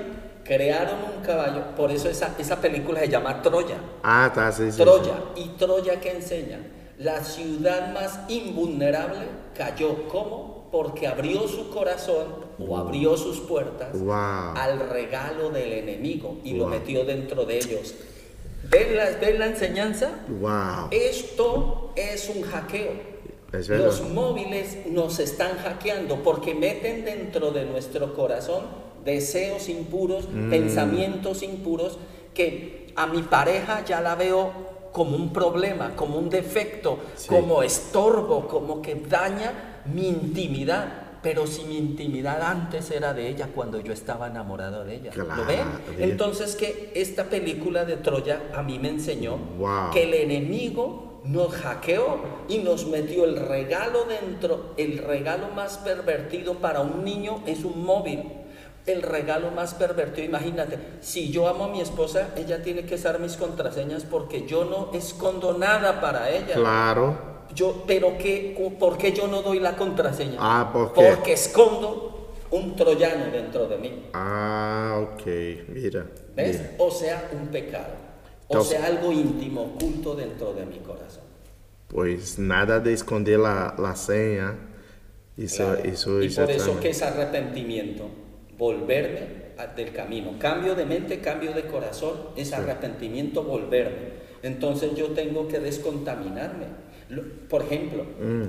Crearon 0.44 0.96
un 1.16 1.22
caballo. 1.24 1.74
Por 1.76 1.90
eso 1.90 2.08
esa, 2.08 2.34
esa 2.38 2.60
película 2.60 3.00
se 3.00 3.08
llama 3.08 3.42
Troya. 3.42 3.76
Ah, 4.02 4.30
tá. 4.34 4.50
Sim, 4.50 4.70
sim, 4.72 4.82
Troya. 4.84 5.14
¿Y 5.36 5.48
Troya 5.58 6.00
qué 6.00 6.12
enseña? 6.12 6.58
La 6.98 7.22
ciudad 7.22 7.92
más 7.92 8.20
invulnerable 8.28 9.26
cayó 9.56 10.08
como 10.08 10.68
porque 10.72 11.06
abrió 11.06 11.46
su 11.48 11.68
corazón 11.70 12.26
o 12.58 12.76
abrió 12.78 13.16
sus 13.16 13.40
puertas 13.40 13.92
Wow. 13.98 14.54
al 14.56 14.88
regalo 14.88 15.50
del 15.50 15.72
enemigo 15.72 16.38
y 16.44 16.54
lo 16.54 16.66
metió 16.66 17.04
dentro 17.04 17.44
de 17.44 17.58
ellos. 17.58 17.94
¿Ven 18.70 18.96
la, 18.96 19.10
ven 19.20 19.38
la 19.38 19.46
enseñanza? 19.46 20.10
Wow. 20.28 20.88
Esto 20.90 21.92
es 21.96 22.30
un 22.34 22.42
hackeo. 22.42 23.12
Es. 23.52 23.68
Los 23.68 24.02
móviles 24.08 24.78
nos 24.86 25.18
están 25.18 25.58
hackeando 25.58 26.22
porque 26.22 26.54
meten 26.54 27.04
dentro 27.04 27.50
de 27.50 27.64
nuestro 27.66 28.14
corazón 28.14 28.64
deseos 29.04 29.68
impuros, 29.68 30.28
Mm. 30.30 30.50
pensamientos 30.50 31.42
impuros 31.42 31.98
que 32.34 32.86
a 32.96 33.06
mi 33.06 33.22
pareja 33.22 33.84
ya 33.84 34.00
la 34.00 34.14
veo 34.14 34.52
como 34.92 35.16
un 35.16 35.32
problema, 35.32 35.96
como 35.96 36.18
un 36.18 36.28
defecto, 36.30 36.98
Sí. 37.16 37.28
como 37.28 37.62
estorbo, 37.62 38.46
como 38.46 38.80
que 38.82 38.94
daña 38.94 39.82
mi 39.92 40.08
intimidad. 40.08 40.98
Pero 41.22 41.46
si 41.46 41.62
mi 41.64 41.78
intimidad 41.78 42.42
antes 42.42 42.90
era 42.90 43.14
de 43.14 43.28
ella 43.28 43.48
cuando 43.54 43.78
yo 43.80 43.92
estaba 43.92 44.26
enamorado 44.26 44.84
de 44.84 44.96
ella. 44.96 45.12
¿Lo 45.14 45.24
ven? 45.46 45.60
bien. 45.96 46.10
Entonces 46.10 46.56
que 46.56 46.90
esta 46.96 47.24
película 47.24 47.84
de 47.84 47.96
Troya 47.96 48.42
a 48.52 48.62
mí 48.62 48.78
me 48.80 48.88
enseñó 48.88 49.36
Wow. 49.58 49.90
que 49.92 50.02
el 50.02 50.14
enemigo 50.14 51.11
nos 51.24 51.54
hackeó 51.54 52.20
y 52.48 52.58
nos 52.58 52.86
metió 52.86 53.24
el 53.24 53.36
regalo 53.36 54.04
dentro. 54.04 54.74
El 54.76 54.98
regalo 54.98 55.48
más 55.48 55.78
pervertido 55.78 56.54
para 56.54 56.80
un 56.80 57.04
niño 57.04 57.42
es 57.46 57.64
un 57.64 57.84
móvil. 57.84 58.24
El 58.84 59.02
regalo 59.02 59.52
más 59.52 59.74
pervertido, 59.74 60.26
imagínate, 60.26 60.76
si 61.00 61.30
yo 61.30 61.46
amo 61.46 61.64
a 61.64 61.68
mi 61.68 61.80
esposa, 61.80 62.30
ella 62.36 62.62
tiene 62.64 62.84
que 62.84 62.96
usar 62.96 63.20
mis 63.20 63.36
contraseñas 63.36 64.04
porque 64.04 64.44
yo 64.44 64.64
no 64.64 64.90
escondo 64.92 65.56
nada 65.56 66.00
para 66.00 66.28
ella. 66.30 66.54
Claro. 66.54 67.32
Yo, 67.54 67.84
pero 67.86 68.18
qué, 68.18 68.56
¿por 68.80 68.98
qué 68.98 69.12
yo 69.12 69.28
no 69.28 69.42
doy 69.42 69.60
la 69.60 69.76
contraseña? 69.76 70.38
Ah, 70.40 70.70
¿por 70.72 70.92
qué? 70.92 71.12
Porque 71.14 71.34
escondo 71.34 72.32
un 72.50 72.74
troyano 72.74 73.30
dentro 73.30 73.68
de 73.68 73.78
mí. 73.78 74.06
Ah, 74.14 75.00
ok. 75.00 75.26
Mira. 75.68 76.06
¿Ves? 76.34 76.58
mira. 76.58 76.70
O 76.78 76.90
sea, 76.90 77.30
un 77.32 77.48
pecado. 77.48 78.11
O 78.60 78.64
sea, 78.64 78.86
algo 78.86 79.12
íntimo, 79.12 79.62
oculto 79.62 80.14
dentro 80.14 80.52
de 80.54 80.66
mi 80.66 80.78
corazón. 80.78 81.22
Pues 81.88 82.38
nada 82.38 82.80
de 82.80 82.92
esconder 82.92 83.38
la, 83.38 83.74
la 83.78 83.94
seña. 83.96 84.54
Eso, 85.36 85.64
Claro. 85.64 85.80
eso, 85.84 86.22
y 86.22 86.28
por 86.28 86.50
es 86.50 86.56
eso 86.62 86.78
que 86.80 86.90
es 86.90 87.02
arrepentimiento, 87.02 88.08
volverme 88.58 89.42
del 89.76 89.92
camino. 89.92 90.32
Cambio 90.38 90.74
de 90.74 90.84
mente, 90.84 91.20
cambio 91.20 91.52
de 91.52 91.62
corazón, 91.66 92.14
es 92.36 92.52
arrepentimiento, 92.52 93.42
volverme. 93.42 94.22
Entonces 94.42 94.94
yo 94.96 95.08
tengo 95.12 95.48
que 95.48 95.60
descontaminarme. 95.60 96.66
Por 97.48 97.62
ejemplo, 97.62 98.04
Mm. 98.20 98.42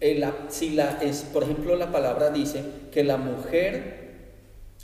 en 0.00 0.20
la- 0.20 0.34
si 0.48 0.70
la, 0.70 0.98
es, 1.02 1.22
por 1.22 1.44
ejemplo, 1.44 1.74
la 1.76 1.90
palabra 1.90 2.30
dice 2.30 2.62
que 2.92 3.02
la 3.04 3.16
mujer, 3.16 4.08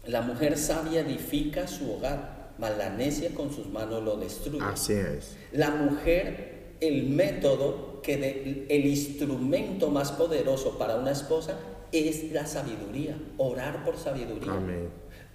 la 0.06 0.22
mujer 0.22 0.56
sabia 0.58 1.00
edifica 1.00 1.66
su 1.66 1.92
hogar, 1.92 2.34
mas 2.59 2.77
la 2.79 2.90
necia 2.90 3.31
con 3.35 3.53
sus 3.53 3.67
manos 3.69 4.03
lo 4.03 4.17
destruye. 4.17 4.62
Así 4.64 4.93
es. 4.95 5.37
La 5.53 5.71
mujer, 5.71 6.75
el 6.81 7.05
método, 7.05 8.01
que 8.03 8.17
de- 8.19 8.67
el 8.69 8.87
instrumento 8.87 9.88
más 9.90 10.12
poderoso 10.12 10.79
para 10.79 10.97
una 10.97 11.11
esposa 11.12 11.59
es 11.93 12.31
la 12.33 12.47
sabiduría, 12.47 13.17
orar 13.38 13.85
por 13.85 13.97
sabiduría. 13.97 14.53
Amén. 14.53 14.88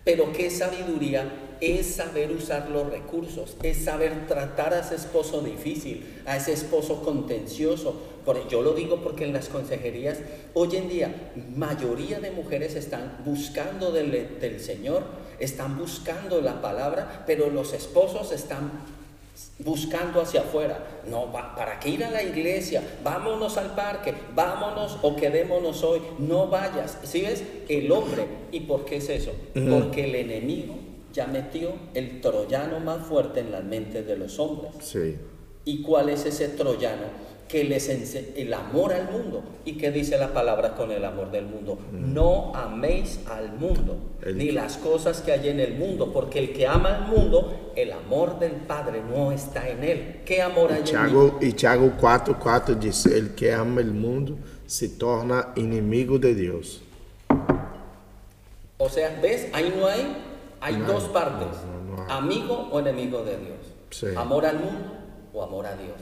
Pero 0.04 0.32
¿qué 0.34 0.50
sabiduría? 0.50 1.30
Es 1.62 1.96
saber 1.96 2.32
usar 2.32 2.70
los 2.70 2.90
recursos, 2.90 3.58
es 3.64 3.84
saber 3.84 4.28
tratar 4.28 4.74
a 4.74 4.80
ese 4.80 4.96
esposo 4.96 5.42
difícil, 5.42 6.22
a 6.26 6.38
ese 6.38 6.54
esposo 6.54 7.02
contencioso. 7.04 7.96
Yo 8.50 8.62
lo 8.62 8.74
digo 8.74 9.02
porque 9.02 9.26
en 9.26 9.34
las 9.34 9.50
consejerías, 9.50 10.20
hoy 10.54 10.76
en 10.76 10.88
día, 10.88 11.32
mayoría 11.56 12.20
de 12.20 12.30
mujeres 12.32 12.76
están 12.76 13.18
buscando 13.26 13.92
del, 13.92 14.40
del 14.40 14.60
Señor, 14.62 15.04
están 15.40 15.78
buscando 15.78 16.42
la 16.42 16.62
palabra, 16.62 17.24
pero 17.26 17.50
los 17.50 17.74
esposos 17.74 18.32
están 18.32 18.72
buscando 19.60 20.22
hacia 20.22 20.42
afuera. 20.42 21.02
No, 21.10 21.32
va- 21.32 21.56
¿para 21.56 21.80
qué 21.80 21.90
ir 21.90 22.04
a 22.04 22.12
la 22.12 22.24
iglesia? 22.24 22.82
Vámonos 23.04 23.58
al 23.58 23.76
parque, 23.76 24.14
vámonos 24.36 24.98
o 25.02 25.16
quedémonos 25.16 25.84
hoy. 25.84 26.02
No 26.20 26.48
vayas. 26.48 26.98
¿Sí 27.04 27.22
ves? 27.22 27.44
El 27.68 27.92
hombre. 27.92 28.26
¿Y 28.52 28.62
por 28.62 28.86
qué 28.86 28.98
es 28.98 29.10
eso? 29.10 29.32
Porque 29.54 30.06
el 30.06 30.16
enemigo 30.16 30.76
ya 31.14 31.28
metió 31.28 31.74
el 31.94 32.22
troyano 32.22 32.80
más 32.80 33.06
fuerte 33.06 33.40
en 33.40 33.52
las 33.52 33.64
mentes 33.64 34.06
de 34.06 34.18
los 34.18 34.40
hombres. 34.40 34.72
Sí. 34.82 35.16
¿Y 35.66 35.82
cuál 35.82 36.10
es 36.10 36.26
ese 36.26 36.50
troyano? 36.50 37.04
Que 37.50 37.64
les 37.64 37.90
el 37.90 38.54
amor 38.54 38.94
al 38.94 39.10
mundo. 39.12 39.44
¿Y 39.66 39.74
qué 39.74 39.90
dice 39.92 40.20
la 40.20 40.32
palabra 40.34 40.76
con 40.76 40.92
el 40.92 41.04
amor 41.04 41.32
del 41.32 41.46
mundo? 41.48 41.80
No 41.92 42.56
améis 42.56 43.22
al 43.28 43.52
mundo, 43.54 43.98
El- 44.22 44.38
ni 44.38 44.52
las 44.52 44.78
cosas 44.78 45.22
que 45.22 45.32
hay 45.32 45.50
en 45.50 45.60
el 45.60 45.74
mundo, 45.74 46.14
porque 46.14 46.38
el 46.38 46.54
que 46.54 46.68
ama 46.68 46.96
al 46.98 47.08
mundo, 47.08 47.72
el 47.76 47.92
amor 47.92 48.38
del 48.38 48.52
Padre 48.52 49.02
no 49.02 49.32
está 49.32 49.68
en 49.68 49.84
él. 49.84 50.22
¿Qué 50.26 50.44
amor 50.44 50.72
hay 50.72 50.78
en 50.78 50.84
mí? 50.84 50.90
Tiago, 50.92 51.40
e 51.42 51.52
Tiago 51.54 51.92
4,4 52.00 52.76
diz: 52.76 53.08
El 53.08 53.34
que 53.34 53.52
ama 53.52 53.82
el 53.82 53.94
mundo 53.94 54.38
se 54.68 54.88
torna 54.90 55.48
inimigo 55.56 56.20
de 56.20 56.36
Dios. 56.36 56.84
O 58.78 58.90
sea, 58.90 59.20
¿ves? 59.22 59.48
Ahí 59.54 59.74
no 59.76 59.88
hay, 59.88 60.16
hay 60.62 60.78
No, 60.78 60.86
dos 60.94 61.04
partes. 61.06 61.48
no, 61.88 61.96
no 61.96 62.02
hay. 62.04 62.08
Amigo 62.12 62.70
o 62.72 62.80
enemigo 62.80 63.24
de 63.24 63.38
Dios. 63.38 63.58
Sí. 63.90 64.06
Amor 64.16 64.46
al 64.46 64.60
mundo 64.60 64.92
o 65.34 65.42
amor 65.44 65.66
a 65.66 65.76
Dios. 65.76 65.98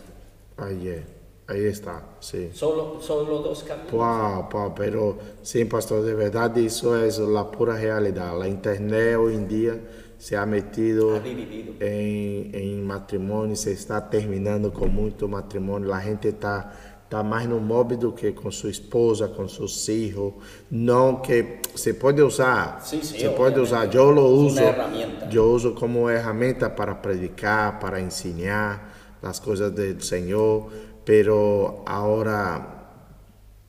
Aí 1.47 1.63
está, 1.65 2.03
sim. 2.19 2.49
Solo, 2.51 3.01
solo 3.01 3.39
dos 3.41 3.61
caminos. 3.63 3.89
Pô, 3.89 4.43
pô, 4.49 4.71
pero 4.71 5.17
sim, 5.41 5.65
pastor, 5.65 6.03
de 6.05 6.13
verdade 6.13 6.65
isso 6.65 6.93
é 6.93 7.07
a 7.39 7.43
pura 7.45 7.73
realidade. 7.73 8.41
A 8.41 8.47
internet 8.49 9.15
hoje 9.15 9.37
em 9.37 9.45
dia 9.45 9.81
se 10.17 10.35
ha 10.35 10.45
metido 10.45 11.15
Ha 11.15 11.19
dividido. 11.19 11.75
em, 11.79 12.51
em 12.53 12.81
matrimônio, 12.81 13.55
se 13.55 13.71
está 13.71 14.01
terminando 14.01 14.71
com 14.71 14.87
muito 14.89 15.27
matrimônio. 15.29 15.93
A 15.93 16.01
gente 16.01 16.27
está 16.27 16.73
tá 17.09 17.23
mais 17.23 17.47
no 17.47 17.61
móvel 17.61 17.97
do 17.97 18.11
que 18.11 18.33
com 18.33 18.51
sua 18.51 18.69
esposa, 18.69 19.29
com 19.29 19.47
seus 19.47 19.85
filhos. 19.85 20.33
Não 20.69 21.15
que 21.21 21.59
se 21.75 21.93
pode 21.93 22.21
usar, 22.21 22.81
Sí, 22.83 22.99
sí, 23.01 23.19
se 23.19 23.29
pode 23.29 23.57
obviamente. 23.57 23.59
usar. 23.61 23.95
Eu 23.95 24.11
lo 24.11 24.25
Es 24.25 24.51
uso, 24.51 24.59
una 24.61 24.69
herramienta. 24.69 25.29
eu 25.33 25.45
uso 25.45 25.73
como 25.73 26.07
ferramenta 26.07 26.69
para 26.69 26.93
predicar, 26.95 27.79
para 27.79 28.01
ensinar 28.01 28.95
as 29.23 29.39
coisas 29.39 29.71
do 29.71 30.03
Senhor, 30.03 30.69
pero 31.07 31.83
agora 31.85 32.73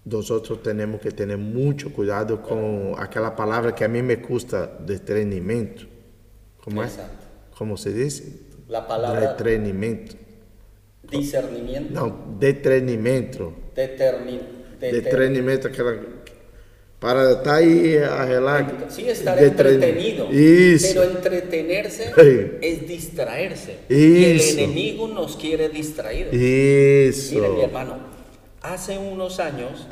nosotros 0.05 0.61
tenemos 0.61 1.01
que 1.01 1.13
tener 1.13 1.39
mucho 1.39 1.93
cuidado 1.93 2.43
con 2.43 2.95
aquella 2.99 3.37
palabra 3.37 3.77
que 3.77 3.85
a 3.85 3.89
mí 3.89 4.03
me 4.03 4.17
gusta 4.17 4.67
de 4.67 4.99
treinamento. 4.99 5.85
¿Cómo 6.65 6.83
es? 6.83 6.95
Exacto. 6.97 7.27
¿Cómo 7.57 7.77
se 7.77 7.93
dice? 7.93 8.41
La 8.67 8.89
palabra 8.89 9.37
Treinamento. 9.37 10.17
discernimiento, 11.09 11.95
No, 11.95 12.37
de 12.41 12.55
treinamento. 12.55 13.53
determin, 13.73 14.41
De 14.81 14.93
deter- 15.01 15.11
treinamento, 15.11 15.69
aquela... 15.69 15.93
Para 16.99 17.31
estar 17.31 17.55
ahí 17.55 17.97
a 17.97 18.25
relajar. 18.25 18.87
Sí, 18.89 19.09
estar 19.09 19.41
entretenido. 19.41 20.29
Eso. 20.33 20.89
Pero 20.89 21.05
entretenerse 21.05 22.07
Sí. 22.07 22.51
es 22.61 22.89
distraerse. 22.89 23.77
Y 23.89 24.25
el 24.25 24.41
enemigo 24.41 25.07
nos 25.07 25.37
quiere 25.37 25.69
distraídos. 25.69 26.35
Eso. 26.35 27.35
Mire, 27.37 27.49
mi 27.51 27.61
hermano, 27.63 27.99
hace 28.63 28.99
unos 28.99 29.39
años 29.39 29.87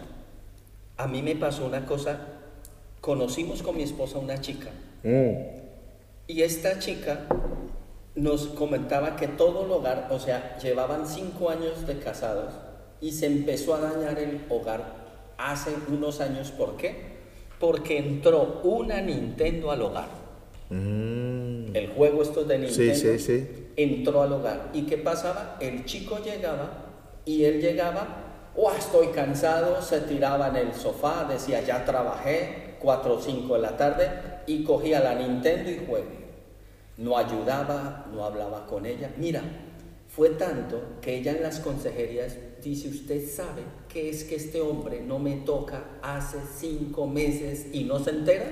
a 0.96 1.06
mí 1.06 1.22
me 1.22 1.36
pasó 1.36 1.66
una 1.66 1.86
cosa. 1.86 2.18
Conocimos 3.00 3.62
con 3.62 3.76
mi 3.76 3.84
esposa 3.84 4.18
una 4.18 4.40
chica. 4.40 4.70
Mm. 5.04 5.32
Y 6.26 6.42
esta 6.42 6.80
chica 6.80 7.26
nos 8.16 8.48
comentaba 8.48 9.14
que 9.14 9.28
todo 9.28 9.64
el 9.64 9.70
hogar, 9.70 10.08
o 10.10 10.18
sea, 10.18 10.58
llevaban 10.60 11.06
cinco 11.06 11.50
años 11.50 11.86
de 11.86 11.98
casados 12.00 12.52
y 13.00 13.12
se 13.12 13.26
empezó 13.26 13.74
a 13.76 13.80
dañar 13.80 14.18
el 14.18 14.40
hogar 14.48 15.05
hace 15.38 15.70
unos 15.88 16.20
años. 16.20 16.50
¿Por 16.50 16.76
qué? 16.76 17.16
Porque 17.60 17.98
entró 17.98 18.60
una 18.64 19.00
Nintendo 19.00 19.70
al 19.70 19.82
hogar. 19.82 20.08
Mm. 20.70 21.74
El 21.74 21.88
juego 21.94 22.22
esto 22.22 22.44
de 22.44 22.58
Nintendo 22.58 22.94
Sí, 22.94 23.00
sí, 23.00 23.18
sí. 23.18 23.68
entró 23.76 24.22
al 24.22 24.32
hogar. 24.32 24.70
¿Y 24.72 24.82
qué 24.82 24.98
pasaba? 24.98 25.56
El 25.60 25.84
chico 25.84 26.18
llegaba 26.22 26.84
y 27.24 27.44
él 27.44 27.60
llegaba, 27.60 28.06
oh, 28.56 28.72
estoy 28.72 29.08
cansado, 29.08 29.80
se 29.82 30.00
tiraba 30.02 30.48
en 30.48 30.56
el 30.56 30.74
sofá, 30.74 31.26
decía, 31.28 31.62
ya 31.62 31.84
trabajé, 31.84 32.76
4 32.80 33.14
o 33.14 33.20
5 33.20 33.54
de 33.54 33.60
la 33.60 33.76
tarde, 33.76 34.08
y 34.46 34.64
cogía 34.64 35.00
la 35.00 35.14
Nintendo 35.14 35.70
y 35.70 35.84
juegue. 35.86 36.26
No 36.98 37.18
ayudaba, 37.18 38.06
no 38.12 38.24
hablaba 38.24 38.66
con 38.66 38.86
ella. 38.86 39.12
Mira, 39.18 39.42
fue 40.08 40.30
tanto 40.30 40.80
que 41.00 41.16
ella 41.16 41.32
en 41.32 41.42
las 41.42 41.60
consejerías 41.60 42.36
dice, 42.62 42.88
usted 42.88 43.28
sabe 43.28 43.62
que 43.96 44.10
es 44.10 44.24
que 44.24 44.36
este 44.36 44.60
hombre 44.60 45.00
no 45.00 45.18
me 45.18 45.36
toca 45.36 45.98
hace 46.02 46.38
cinco 46.58 47.06
meses 47.06 47.66
y 47.72 47.84
no 47.84 47.98
se 47.98 48.10
entera. 48.10 48.48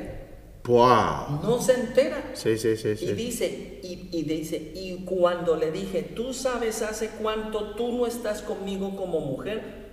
Wow. 0.66 1.40
No 1.42 1.60
se 1.60 1.74
entera. 1.74 2.22
Sí, 2.34 2.56
sí, 2.58 2.76
sí, 2.76 2.96
Y 2.98 3.12
sí. 3.12 3.14
dice, 3.14 3.78
y, 3.82 4.08
y 4.12 4.22
dice, 4.24 4.72
y 4.74 5.04
cuando 5.04 5.56
le 5.56 5.70
dije, 5.72 6.02
tú 6.02 6.32
sabes 6.34 6.82
hace 6.82 7.10
cuánto 7.10 7.74
tú 7.74 7.92
no 7.92 8.06
estás 8.06 8.42
conmigo 8.42 8.96
como 8.96 9.20
mujer, 9.20 9.84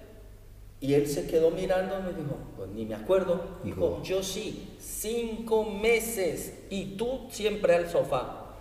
Y 0.79 0.95
él 0.95 1.07
se 1.07 1.27
quedó 1.27 1.51
mirando 1.51 1.99
y 1.99 2.03
me 2.03 2.13
dijo, 2.13 2.37
pues 2.57 2.69
ni 2.71 2.85
me 2.85 2.95
acuerdo. 2.95 3.59
Dijo, 3.63 4.01
yo 4.03 4.23
sí, 4.23 4.75
cinco 4.79 5.63
meses 5.65 6.53
y 6.69 6.97
tú 6.97 7.27
siempre 7.29 7.75
al 7.75 7.89
sofá. 7.89 8.57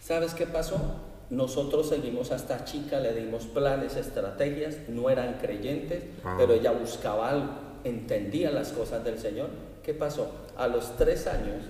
¿Sabes 0.00 0.34
qué 0.34 0.46
pasó? 0.46 1.11
Nosotros 1.32 1.88
seguimos 1.88 2.30
a 2.30 2.36
esta 2.36 2.62
chica, 2.66 3.00
le 3.00 3.14
dimos 3.14 3.46
planes, 3.46 3.96
estrategias, 3.96 4.76
no 4.88 5.08
eran 5.08 5.38
creyentes, 5.40 6.04
Ah. 6.22 6.34
pero 6.38 6.52
ella 6.52 6.72
buscaba 6.72 7.30
algo, 7.30 7.48
entendía 7.84 8.50
las 8.50 8.70
cosas 8.72 9.02
del 9.02 9.18
Señor. 9.18 9.48
¿Qué 9.82 9.94
pasó? 9.94 10.30
A 10.58 10.68
los 10.68 10.94
tres 10.98 11.26
años 11.26 11.64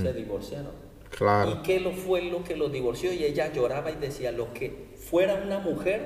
se 0.00 0.14
divorciaron. 0.14 0.72
Claro. 1.10 1.50
¿Y 1.50 1.54
qué 1.62 1.78
lo 1.78 1.92
fue 1.92 2.22
lo 2.22 2.42
que 2.42 2.56
lo 2.56 2.70
divorció? 2.70 3.12
Y 3.12 3.22
ella 3.24 3.52
lloraba 3.52 3.90
y 3.90 3.96
decía, 3.96 4.32
lo 4.32 4.54
que 4.54 4.94
fuera 4.96 5.34
una 5.44 5.58
mujer, 5.58 6.00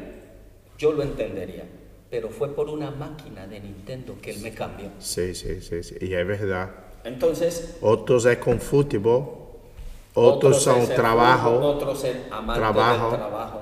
yo 0.77 0.91
lo 0.93 1.05
entendería. 1.05 1.63
Pero 2.11 2.31
fue 2.31 2.57
por 2.57 2.69
una 2.69 2.91
máquina 2.91 3.47
de 3.47 3.61
Nintendo 3.61 4.17
que 4.21 4.33
él 4.33 4.41
me 4.43 4.53
cambió. 4.53 4.91
Sim, 4.99 5.33
sim, 5.33 5.61
sim, 5.61 5.81
sim. 5.85 5.97
E 6.01 6.13
é 6.13 6.25
verdade. 6.25 6.73
Entonces, 7.05 7.77
Outros 7.81 8.27
é 8.27 8.35
com 8.35 8.59
futebol, 8.59 9.46
el 10.17 10.95
trabalho. 10.95 11.43
fútbol, 11.43 11.63
otros 11.77 12.05
el 12.05 12.17
amante 12.31 12.61
trabajo. 12.61 13.11
del 13.11 13.19
trabajo. 13.21 13.61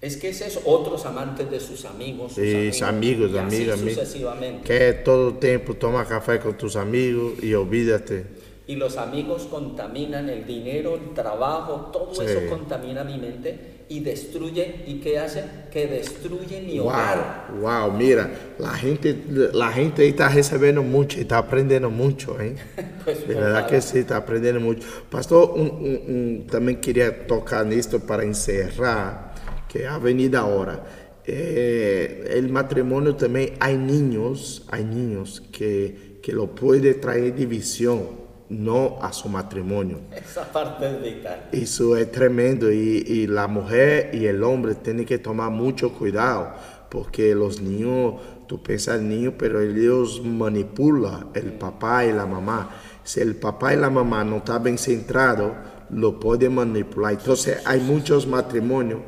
Es 0.00 0.16
que 0.18 0.28
es 0.28 0.40
eso, 0.42 0.60
otros 0.66 1.04
amantes 1.06 1.50
de 1.50 1.58
sus 1.58 1.84
amigos, 1.84 2.32
sus 2.32 2.38
amigos, 2.38 2.54
y 2.54 2.68
así 2.68 2.84
amigas, 2.84 3.34
amigos. 3.40 3.80
sucesivamente. 3.80 4.62
Quer 4.62 5.02
todo 5.02 5.34
tempo 5.34 5.74
tomar 5.74 6.06
café 6.06 6.38
com 6.38 6.52
tus 6.52 6.76
amigos 6.76 7.32
e 7.42 7.56
olvídate. 7.56 8.26
Y 8.68 8.76
los 8.76 8.96
amigos 8.98 9.46
contaminan 9.50 10.28
el 10.28 10.44
dinero, 10.44 10.94
el 10.96 11.14
trabajo, 11.14 11.90
todo 11.92 12.14
Sí. 12.14 12.22
eso 12.24 12.40
contamina 12.48 13.04
mi 13.04 13.16
mente 13.16 13.75
y 13.88 14.00
destruye. 14.00 14.84
¿Y 14.86 15.00
qué 15.00 15.18
hace? 15.18 15.44
Que 15.70 15.86
destruye 15.86 16.60
mi 16.60 16.78
hogar. 16.80 17.50
Uau, 17.60 17.92
mira, 17.92 18.30
a 18.64 18.74
gente, 18.74 19.16
a 19.62 19.72
gente 19.72 20.06
está 20.06 20.28
recebendo 20.28 20.82
muito, 20.82 21.18
está 21.18 21.38
aprendendo 21.38 21.90
muito, 21.90 22.36
hein? 22.40 22.56
Pues, 23.04 23.20
De 23.20 23.34
verdade 23.34 23.68
que 23.68 23.80
sim, 23.80 24.00
está 24.00 24.16
aprendendo 24.16 24.60
muito. 24.60 24.84
Pastor, 25.08 25.56
um, 25.56 25.62
um, 25.62 25.94
um, 26.08 26.44
também 26.50 26.74
queria 26.74 27.12
tocar 27.12 27.64
nisto 27.64 28.00
para 28.00 28.24
encerrar, 28.24 29.32
que 29.68 29.78
é 29.78 29.86
a 29.86 29.94
Avenida 29.94 30.44
Hora. 30.44 30.82
Eh, 31.24 32.32
el 32.36 32.48
matrimonio 32.48 33.14
também, 33.14 33.52
há 33.60 33.70
niños, 33.70 34.64
há 34.68 34.78
niños 34.78 35.40
que, 35.52 36.18
que 36.22 36.32
lo 36.32 36.54
puede 36.54 36.94
traer 36.94 37.34
división, 37.34 38.25
no 38.48 38.98
a 39.02 39.12
su 39.12 39.28
matrimonio. 39.28 40.00
Esa 40.12 40.44
parte 40.52 40.86
es 40.86 41.02
vital. 41.02 41.48
Isso 41.52 41.96
é 41.96 42.04
tremendo 42.04 42.72
e, 42.72 43.04
e 43.06 43.38
a 43.38 43.48
mulher 43.48 44.14
e 44.14 44.30
o 44.30 44.48
homem 44.48 44.74
têm 44.74 45.04
que 45.04 45.18
tomar 45.18 45.50
muito 45.50 45.90
cuidado, 45.90 46.54
porque 46.88 47.34
os 47.34 47.60
niños, 47.60 48.14
tu 48.46 48.58
pensas 48.58 49.00
niño, 49.00 49.32
pero 49.32 49.60
eles 49.60 50.20
manipulam 50.20 51.30
o 51.34 51.58
papai 51.58 52.10
e 52.10 52.18
a 52.18 52.26
mamá. 52.26 52.70
Se 53.04 53.22
o 53.22 53.34
papai 53.34 53.76
e 53.76 53.84
a 53.84 53.90
mamá 53.90 54.24
não 54.24 54.38
estão 54.38 54.60
bem 54.60 54.76
centrados, 54.76 55.52
lo 55.90 56.14
podem 56.14 56.48
manipular. 56.48 57.12
Então, 57.12 57.34
há 57.64 57.76
muitos 57.76 58.24
matrimônios 58.24 59.00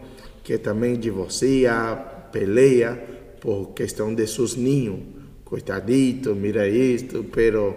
que 0.43 0.59
também 0.59 0.99
divorciam, 0.99 1.99
peleam 2.33 2.99
por 3.41 3.73
questão 3.75 4.15
de 4.15 4.27
seus 4.27 4.57
niños. 4.57 5.01
Coitadito, 5.45 6.35
mira 6.35 6.69
isto, 6.69 7.25
pero 7.33 7.75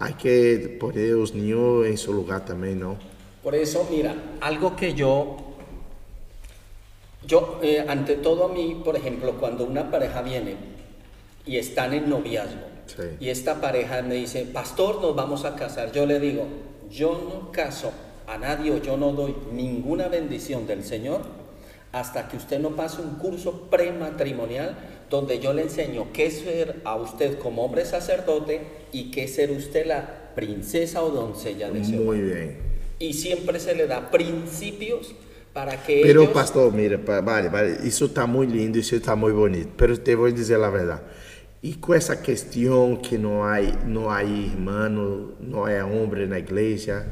hay 0.00 0.14
que 0.14 0.76
poner 0.80 1.10
los 1.10 1.34
niños 1.34 1.86
en 1.86 1.98
su 1.98 2.12
lugar 2.14 2.44
también, 2.44 2.80
¿no? 2.80 2.96
Por 3.42 3.54
eso, 3.54 3.86
mira, 3.90 4.14
algo 4.40 4.74
que 4.74 4.94
yo, 4.94 5.36
yo, 7.26 7.60
eh, 7.62 7.84
ante 7.86 8.16
todo 8.16 8.46
a 8.46 8.48
mí, 8.48 8.80
por 8.82 8.96
ejemplo, 8.96 9.34
cuando 9.38 9.64
una 9.64 9.90
pareja 9.90 10.22
viene 10.22 10.56
y 11.46 11.56
están 11.58 11.92
en 11.92 12.08
noviazgo 12.10 12.68
Sí. 12.86 13.02
y 13.20 13.28
esta 13.28 13.60
pareja 13.60 14.02
me 14.02 14.16
dice, 14.16 14.44
pastor, 14.46 15.00
nos 15.00 15.14
vamos 15.14 15.44
a 15.44 15.54
casar, 15.54 15.92
yo 15.92 16.06
le 16.06 16.18
digo, 16.18 16.44
yo 16.90 17.12
no 17.12 17.52
caso 17.52 17.92
a 18.26 18.36
nadie 18.36 18.72
o 18.72 18.78
yo 18.82 18.96
no 18.96 19.12
doy 19.12 19.36
ninguna 19.52 20.08
bendición 20.08 20.66
del 20.66 20.82
Señor 20.82 21.20
hasta 21.92 22.26
que 22.28 22.36
usted 22.36 22.58
no 22.58 22.70
pase 22.70 23.00
un 23.00 23.16
curso 23.16 23.68
prematrimonial 23.70 24.76
donde 25.10 25.40
yo 25.40 25.52
le 25.52 25.62
enseño 25.62 26.06
qué 26.12 26.26
es 26.26 26.38
ser 26.38 26.80
a 26.84 26.94
usted 26.96 27.38
como 27.38 27.64
hombre 27.64 27.84
sacerdote 27.84 28.60
y 28.92 29.10
qué 29.10 29.24
es 29.24 29.34
ser 29.34 29.50
usted 29.50 29.86
la 29.86 30.30
princesa 30.34 31.02
o 31.02 31.10
doncella 31.10 31.70
de 31.70 31.80
ese 31.80 31.94
hogar 31.96 32.06
Muy 32.06 32.20
bien. 32.20 32.56
y 32.98 33.12
siempre 33.14 33.58
se 33.58 33.74
le 33.74 33.86
da 33.86 34.10
principios 34.10 35.14
para 35.52 35.82
que 35.82 36.00
Pero, 36.02 36.22
ellos 36.22 36.32
pastor, 36.32 36.72
mira, 36.72 36.96
pa- 36.98 37.20
vale, 37.20 37.48
vale, 37.48 37.78
isso 37.84 38.04
está 38.06 38.24
muy 38.26 38.46
lindo, 38.46 38.78
isso 38.78 38.94
está 38.94 39.16
muy 39.16 39.32
bonito, 39.32 39.70
pero 39.76 39.98
te 39.98 40.14
voy 40.14 40.30
a 40.30 40.34
decir 40.34 40.56
la 40.58 40.70
verdad. 40.70 41.02
Y 41.62 41.74
con 41.74 41.96
esa 41.98 42.22
cuestión 42.22 43.02
que 43.02 43.18
no 43.18 43.46
hay, 43.46 43.76
no 43.84 44.12
hay 44.12 44.50
hermano, 44.54 45.32
no 45.40 45.66
hay 45.66 45.80
hombre 45.80 46.24
en 46.24 46.30
la 46.30 46.38
iglesia, 46.38 47.04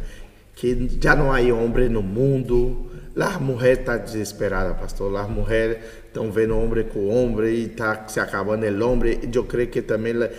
que 0.59 0.89
ya 1.01 1.15
no 1.17 1.35
hay 1.35 1.51
hombre 1.51 1.87
en 1.87 1.97
el 1.97 2.03
mundo, 2.05 2.87
la 3.15 3.39
mujer 3.41 3.81
está 3.81 3.99
desesperada, 3.99 4.79
pastor. 4.79 5.11
Las 5.13 5.29
mujeres 5.29 5.79
están 6.09 6.33
viendo 6.35 6.59
hombre 6.59 6.89
con 6.89 7.11
hombre 7.11 7.53
y 7.53 7.65
está 7.65 8.09
se 8.09 8.21
acabando 8.21 8.67
el 8.67 8.81
hombre. 8.83 9.21
Yo 9.31 9.47
creo 9.47 9.71
que 9.71 9.83
también 9.83 10.21
la- 10.21 10.31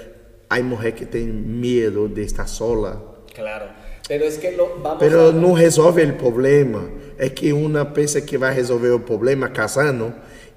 hay 0.50 0.64
mujeres 0.64 0.96
que 1.00 1.06
tienen 1.06 1.60
miedo 1.62 2.08
de 2.08 2.24
estar 2.24 2.48
sola. 2.48 3.02
claro 3.34 3.66
pero 4.08 4.26
es 4.26 4.40
que 4.40 4.52
lo 4.54 4.80
vamos 4.82 4.98
Pero 5.00 5.30
a 5.30 5.32
não 5.32 5.54
resolve 5.54 6.04
o 6.04 6.14
problema. 6.18 6.90
É 7.16 7.30
que 7.30 7.54
uma 7.54 7.86
pensa 7.86 8.20
que 8.20 8.40
vai 8.40 8.52
resolver 8.56 8.90
o 8.90 9.00
problema 9.00 9.50
casando 9.50 10.12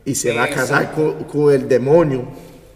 e 0.07 0.15
se 0.15 0.33
vai 0.33 0.49
casar 0.49 0.93
com, 0.95 1.23
com 1.25 1.45
o 1.45 1.59
demônio 1.59 2.29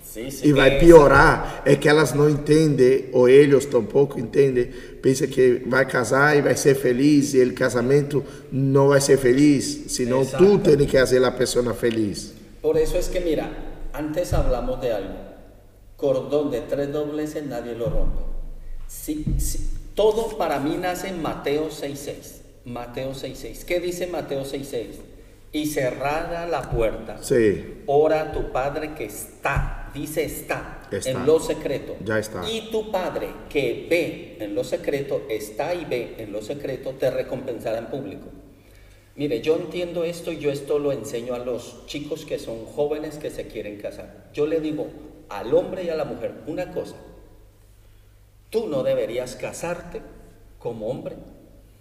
sí, 0.05 0.31
sí, 0.31 0.49
e 0.49 0.53
vai 0.53 0.77
eso. 0.77 0.81
piorar. 0.85 1.63
É 1.65 1.77
que 1.77 1.89
elas 1.89 2.13
não 2.13 2.29
entendem, 2.29 3.07
ou 3.13 3.27
eles 3.27 3.65
tampouco 3.65 4.21
entendem. 4.21 4.69
Pensa 5.07 5.29
que 5.29 5.63
vai 5.67 5.87
casar 5.87 6.37
e 6.37 6.43
vai 6.43 6.57
ser 6.57 6.75
feliz 6.75 7.33
e 7.33 7.41
o 7.41 7.55
casamento 7.55 8.25
não 8.51 8.89
vai 8.89 9.01
ser 9.01 9.17
feliz. 9.17 9.85
Senão 9.87 10.23
Exacto. 10.23 10.45
tu 10.45 10.59
tem 10.59 10.85
que 10.85 10.99
fazer 10.99 11.25
a 11.25 11.31
pessoa 11.31 11.73
feliz. 11.75 12.33
por 12.61 12.77
eso 12.77 12.99
es 12.99 13.07
que 13.09 13.21
mira 13.21 13.47
antes 13.93 14.33
hablamos 14.33 14.81
de 14.81 14.91
algo 14.91 15.15
cordón 15.97 16.51
de 16.51 16.63
tres 16.63 16.93
dobleces 16.93 17.47
nadie 17.47 17.77
lo 17.77 17.89
rompe 17.89 18.21
Sí, 18.89 19.25
sí, 19.39 19.59
todo 19.95 20.37
para 20.37 20.59
mí 20.59 20.77
nace 20.77 21.07
en 21.07 21.23
Mateo 21.23 21.69
6.6 21.69 22.41
Mateo 22.65 23.13
6.6 23.13 23.65
¿qué 23.65 23.79
dice 23.79 24.09
Mateo 24.09 24.43
6.6? 24.43 24.87
Y 25.53 25.67
cerrada 25.67 26.47
la 26.47 26.63
puerta 26.71 27.19
Sim, 27.23 27.83
Ora 27.87 28.23
a 28.23 28.33
tu 28.33 28.53
Padre 28.53 28.95
que 28.95 29.05
está, 29.05 29.91
dice 29.95 30.25
está, 30.25 30.83
Está. 30.91 31.11
en 31.11 31.27
lo 31.27 31.41
secreto. 31.41 31.97
Ya 32.05 32.19
está. 32.19 32.49
Y 32.51 32.69
tu 32.71 32.91
Padre 32.91 33.29
que 33.49 33.87
ve 33.89 34.37
en 34.41 34.55
lo 34.55 34.65
secreto, 34.65 35.23
está 35.29 35.75
y 35.75 35.85
ve 35.85 36.15
en 36.19 36.33
lo 36.33 36.43
secreto, 36.43 36.91
te 36.93 37.11
recompensará 37.11 37.79
en 37.79 37.87
público. 37.87 38.27
Mire, 39.17 39.41
yo 39.41 39.57
entiendo 39.57 40.05
esto 40.05 40.31
y 40.31 40.39
yo 40.39 40.51
esto 40.51 40.79
lo 40.79 40.93
enseño 40.93 41.35
a 41.35 41.39
los 41.39 41.87
chicos 41.87 42.27
que 42.27 42.39
son 42.39 42.67
jóvenes 42.67 43.17
que 43.17 43.31
se 43.31 43.47
quieren 43.47 43.79
casar. 43.79 44.29
Yo 44.35 44.47
le 44.47 44.61
digo 44.61 44.89
al 45.31 45.55
hombre 45.55 45.85
y 45.85 45.89
a 45.89 45.97
la 45.97 46.05
mujer 46.05 46.35
una 46.47 46.73
cosa. 46.73 46.97
Tú 48.51 48.69
no 48.69 48.83
deberías 48.83 49.35
casarte 49.37 50.03
como 50.59 50.89
hombre, 50.89 51.17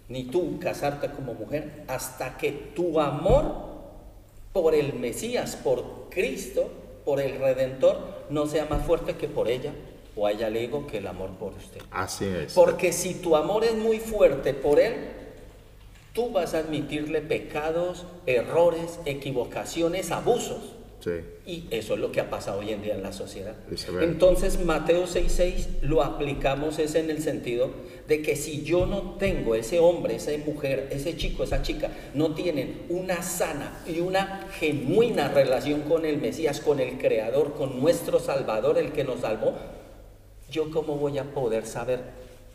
ni 0.08 0.24
tú 0.24 0.58
casarte 0.58 1.10
como 1.10 1.34
mujer, 1.34 1.84
hasta 1.88 2.36
que 2.36 2.52
tu 2.52 3.00
amor 3.00 3.66
por 4.52 4.74
el 4.74 4.94
Mesías, 4.94 5.56
por 5.56 6.08
Cristo, 6.10 6.70
por 7.04 7.20
el 7.20 7.38
Redentor, 7.38 8.26
no 8.30 8.46
sea 8.46 8.66
más 8.66 8.84
fuerte 8.86 9.16
que 9.16 9.28
por 9.28 9.48
ella, 9.48 9.72
o 10.16 10.26
a 10.26 10.32
ella 10.32 10.48
le 10.48 10.60
digo 10.60 10.86
que 10.86 10.98
el 10.98 11.06
amor 11.06 11.30
por 11.38 11.52
usted. 11.52 11.82
assim 11.90 12.26
é. 12.26 12.46
Porque 12.54 12.92
si 12.92 13.14
tu 13.14 13.36
amor 13.36 13.64
es 13.64 13.74
muy 13.74 13.98
fuerte 13.98 14.54
por 14.54 14.80
Él, 14.80 14.94
tú 16.14 16.30
vas 16.30 16.54
a 16.54 16.58
admitirle 16.60 17.20
pecados, 17.20 18.06
errores, 18.24 18.98
equivocaciones, 19.04 20.10
abusos. 20.10 20.75
Y 21.46 21.68
eso 21.70 21.94
es 21.94 22.00
lo 22.00 22.10
que 22.10 22.20
ha 22.20 22.30
pasado 22.30 22.60
hoy 22.60 22.70
en 22.70 22.82
día 22.82 22.94
en 22.94 23.02
la 23.02 23.12
sociedad. 23.12 23.54
Entonces 24.00 24.64
Mateo 24.64 25.04
6.6 25.04 25.82
lo 25.82 26.02
aplicamos 26.02 26.78
es 26.78 26.94
en 26.94 27.10
el 27.10 27.22
sentido 27.22 27.70
de 28.08 28.22
que 28.22 28.36
si 28.36 28.62
yo 28.62 28.86
no 28.86 29.14
tengo 29.18 29.54
ese 29.54 29.78
hombre, 29.78 30.16
esa 30.16 30.32
mujer, 30.44 30.88
ese 30.90 31.16
chico, 31.16 31.44
esa 31.44 31.62
chica, 31.62 31.90
no 32.14 32.34
tienen 32.34 32.82
una 32.88 33.22
sana 33.22 33.82
y 33.86 34.00
una 34.00 34.48
genuina 34.58 35.28
relación 35.28 35.82
con 35.82 36.04
el 36.04 36.18
Mesías, 36.18 36.60
con 36.60 36.80
el 36.80 36.98
Creador, 36.98 37.54
con 37.54 37.80
nuestro 37.80 38.18
Salvador, 38.18 38.78
el 38.78 38.92
que 38.92 39.04
nos 39.04 39.20
salvó, 39.20 39.54
yo 40.50 40.70
cómo 40.70 40.96
voy 40.96 41.18
a 41.18 41.34
poder 41.34 41.66
saber 41.66 42.00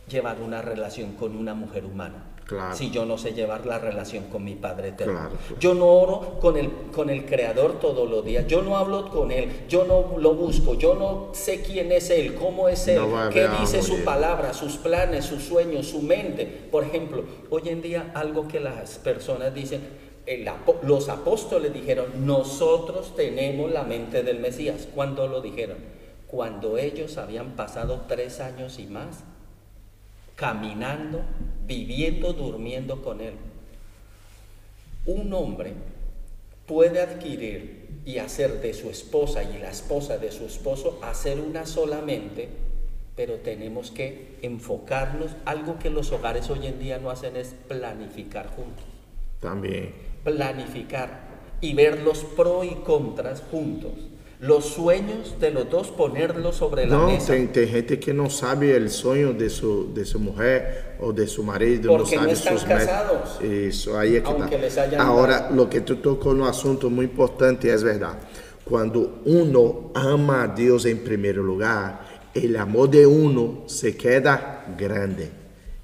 llevar 0.10 0.42
una 0.42 0.62
relación 0.62 1.14
con 1.14 1.36
una 1.36 1.54
mujer 1.54 1.86
humana. 1.86 2.31
Claro. 2.52 2.76
Si 2.76 2.92
yo 2.92 3.06
no 3.06 3.18
sé 3.18 3.32
llevar 3.32 3.66
la 3.66 3.80
relación 3.80 4.26
con 4.26 4.44
mi 4.44 4.56
Padre 4.56 4.90
Eterno. 4.90 5.14
Claro, 5.14 5.36
claro. 5.38 5.60
Yo 5.62 5.74
no 5.74 5.86
oro 5.88 6.38
con 6.42 6.58
el, 6.58 6.70
con 6.94 7.10
el 7.10 7.26
Creador 7.26 7.80
todos 7.80 8.10
los 8.10 8.26
días. 8.26 8.46
Yo 8.46 8.62
no 8.62 8.76
hablo 8.76 9.10
con 9.10 9.32
Él. 9.32 9.64
Yo 9.70 9.86
no 9.86 10.18
lo 10.18 10.34
busco. 10.36 10.74
Yo 10.74 10.96
no 10.96 11.30
sé 11.34 11.62
quién 11.62 11.94
es 11.94 12.10
Él, 12.10 12.36
cómo 12.36 12.68
es 12.68 12.90
Él, 12.90 12.98
No 12.98 13.30
qué 13.30 13.48
dice 13.48 13.82
su 13.82 13.94
armonía. 13.94 14.06
palabra, 14.06 14.54
sus 14.54 14.76
planes, 14.76 15.24
sus 15.24 15.44
sueños, 15.44 15.88
su 15.88 16.02
mente. 16.02 16.46
Por 16.46 16.84
ejemplo, 16.84 17.24
hoy 17.50 17.70
en 17.70 17.82
día 17.82 18.12
algo 18.14 18.50
que 18.50 18.60
las 18.60 18.98
personas 18.98 19.54
dicen, 19.54 19.82
el 20.26 20.46
los 20.84 21.08
apóstoles 21.08 21.74
dijeron, 21.74 22.26
nosotros 22.26 23.16
tenemos 23.16 23.72
la 23.72 23.84
mente 23.84 24.24
del 24.24 24.40
Mesías. 24.42 24.90
¿Cuándo 24.94 25.28
lo 25.28 25.40
dijeron? 25.40 25.78
cuando 26.28 26.78
ellos 26.78 27.18
habían 27.18 27.58
pasado 27.58 28.06
tres 28.08 28.40
años 28.40 28.80
y 28.80 28.88
más 28.88 29.26
caminando, 30.42 31.22
viviendo, 31.68 32.34
durmiendo 32.34 33.04
con 33.04 33.22
Él. 33.22 33.36
Un 35.06 35.32
hombre 35.34 35.74
puede 36.66 37.00
adquirir 37.00 38.02
y 38.06 38.18
hacer 38.18 38.60
de 38.60 38.74
su 38.74 38.90
esposa 38.90 39.44
y 39.44 39.60
la 39.60 39.70
esposa 39.70 40.18
de 40.18 40.32
su 40.32 40.46
esposo, 40.46 41.00
hacer 41.04 41.40
una 41.40 41.68
solamente, 41.68 42.50
pero 43.16 43.36
tenemos 43.36 43.92
que 43.92 44.40
enfocarnos. 44.42 45.30
Algo 45.46 45.78
que 45.78 45.92
los 45.92 46.12
hogares 46.12 46.50
hoy 46.50 46.66
en 46.66 46.80
día 46.80 46.98
no 46.98 47.12
hacen 47.12 47.36
es 47.36 47.54
planificar 47.68 48.48
juntos. 48.48 48.84
También. 49.42 49.94
Planificar 50.24 51.20
y 51.62 51.76
ver 51.76 52.02
los 52.02 52.24
pros 52.24 52.66
y 52.66 52.74
contras 52.84 53.44
juntos 53.52 53.92
los 54.42 54.66
sueños 54.66 55.40
de 55.40 55.52
los 55.52 55.70
dos 55.70 55.90
ponerlos 55.90 56.56
sobre 56.56 56.88
la 56.88 56.98
no, 56.98 57.08
mesa. 57.08 57.34
Tem, 57.34 57.48
tem 57.48 57.68
gente 57.68 58.00
que 58.00 58.12
não 58.12 58.28
sabe 58.28 58.76
o 58.76 58.90
sonho 58.90 59.34
de 59.34 59.50
sua 59.50 59.86
de 59.94 60.04
sua 60.04 60.20
mulher 60.20 60.98
ou 61.00 61.14
de 61.14 61.28
seu 61.28 61.44
marido, 61.44 61.90
Porque 61.90 62.16
não 62.16 62.24
sabe 62.24 62.34
estão 62.34 62.58
seus 62.58 62.64
casados. 62.64 63.40
Isso, 63.40 63.96
aí 63.96 64.18
é 64.18 64.22
que 64.22 64.28
Aunque 64.28 64.58
les 64.58 64.78
hayan 64.78 65.00
Agora, 65.00 65.42
dado. 65.42 65.62
o 65.62 65.68
que 65.68 65.82
tu 65.82 65.98
tocou 65.98 66.34
no 66.34 66.46
assunto 66.46 66.90
muito 66.90 67.14
importante 67.14 67.70
é 67.70 67.78
verdade. 67.78 68.18
Quando 68.66 69.12
uno 69.26 69.92
ama 69.94 70.44
a 70.44 70.48
Deus 70.48 70.86
em 70.86 70.96
primeiro 70.96 71.44
lugar, 71.44 72.32
o 72.36 72.58
amor 72.60 72.88
de 72.88 73.06
uno 73.06 73.64
se 73.68 73.92
queda 73.92 74.64
grande. 74.76 75.30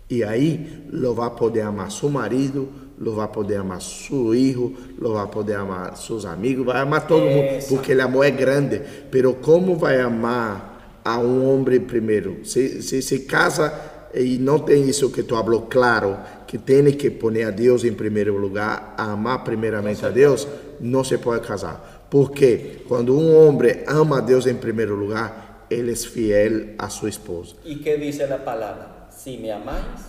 E 0.09 0.23
aí, 0.23 0.85
lo 0.91 1.13
vai 1.13 1.29
poder 1.31 1.61
amar 1.61 1.91
seu 1.91 2.09
marido, 2.09 2.69
lo 2.97 3.13
vai 3.13 3.27
poder 3.27 3.57
amar 3.57 3.81
seu 3.81 4.31
filho, 4.31 4.75
lo 4.97 5.13
vai 5.13 5.27
poder 5.27 5.55
amar 5.55 5.95
seus 5.95 6.25
amigos, 6.25 6.65
vai 6.65 6.81
amar 6.81 7.05
todo 7.05 7.25
mundo, 7.25 7.65
porque 7.69 7.93
o 7.93 8.03
amor 8.03 8.25
é 8.25 8.31
grande. 8.31 8.81
Pero 9.11 9.35
como 9.35 9.75
vai 9.75 10.01
amar 10.01 10.99
a 11.03 11.19
um 11.19 11.47
homem 11.47 11.79
primeiro? 11.79 12.43
Se 12.43 12.81
se, 12.81 13.01
se 13.01 13.19
casa 13.19 13.73
e 14.13 14.37
não 14.37 14.59
tem 14.59 14.89
isso 14.89 15.11
que 15.11 15.23
tu 15.23 15.35
falou 15.35 15.67
claro, 15.69 16.17
que 16.47 16.57
tem 16.57 16.91
que 16.91 17.11
pôr 17.11 17.37
a 17.43 17.51
Deus 17.51 17.83
em 17.83 17.93
primeiro 17.93 18.37
lugar, 18.37 18.95
amar 18.97 19.43
primeiramente 19.43 20.05
a 20.05 20.09
Deus, 20.09 20.47
não 20.79 21.03
se 21.03 21.17
pode 21.17 21.45
casar. 21.45 22.07
Porque 22.09 22.83
quando 22.87 23.17
um 23.17 23.35
homem 23.35 23.83
ama 23.85 24.17
a 24.17 24.21
Deus 24.21 24.47
em 24.47 24.55
primeiro 24.55 24.95
lugar, 24.95 25.67
ele 25.69 25.91
é 25.91 25.95
fiel 25.95 26.75
a 26.77 26.89
sua 26.89 27.09
esposa. 27.09 27.55
¿Y 27.65 27.81
qué 27.81 27.97
dice 27.97 28.25
la 28.27 28.43
palabra? 28.43 29.09
Si 29.09 29.37
me 29.37 29.51
amáis, 29.51 30.07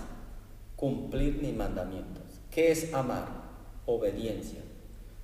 cumplid 0.76 1.40
mis 1.42 1.54
mandamientos. 1.54 2.17
¿Qué 2.58 2.72
es 2.72 2.92
amar? 2.92 3.28
Obediencia. 3.86 4.58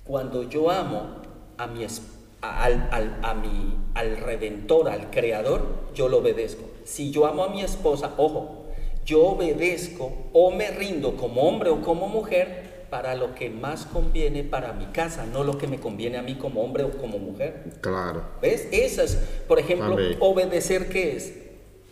Cuando 0.05 0.43
yo 0.43 0.71
amo 0.71 1.17
a 1.57 1.67
mi, 1.67 1.83
a- 1.83 2.63
al, 2.63 2.87
al- 2.93 3.19
a 3.23 3.33
mi- 3.33 3.75
al 3.93 4.15
redentor, 4.15 4.87
al 4.87 5.09
creador, 5.09 5.61
yo 5.93 6.07
lo 6.07 6.19
obedezco. 6.19 6.63
Si 6.85 7.11
yo 7.11 7.25
amo 7.25 7.43
a 7.43 7.49
mi 7.49 7.61
esposa, 7.61 8.13
ojo, 8.15 8.67
yo 9.05 9.21
obedezco 9.25 10.13
o 10.31 10.49
me 10.51 10.71
rindo 10.71 11.17
como 11.17 11.41
hombre 11.41 11.71
o 11.71 11.81
como 11.81 12.07
mujer 12.07 12.85
para 12.89 13.15
lo 13.15 13.35
que 13.35 13.49
más 13.49 13.85
conviene 13.85 14.45
para 14.45 14.71
mi 14.71 14.85
casa, 14.85 15.25
no 15.25 15.43
lo 15.43 15.57
que 15.57 15.67
me 15.67 15.77
conviene 15.77 16.17
a 16.17 16.21
mí 16.21 16.35
como 16.35 16.61
hombre 16.63 16.85
o 16.85 16.91
como 16.91 17.19
mujer. 17.19 17.63
Claro. 17.81 18.23
¿Ves? 18.41 18.65
Esa 18.71 19.03
es, 19.03 19.15
por 19.45 19.59
ejemplo, 19.59 19.95
Amén. 19.95 20.15
obedecer, 20.21 20.87
¿qué 20.87 21.17
es? 21.17 21.33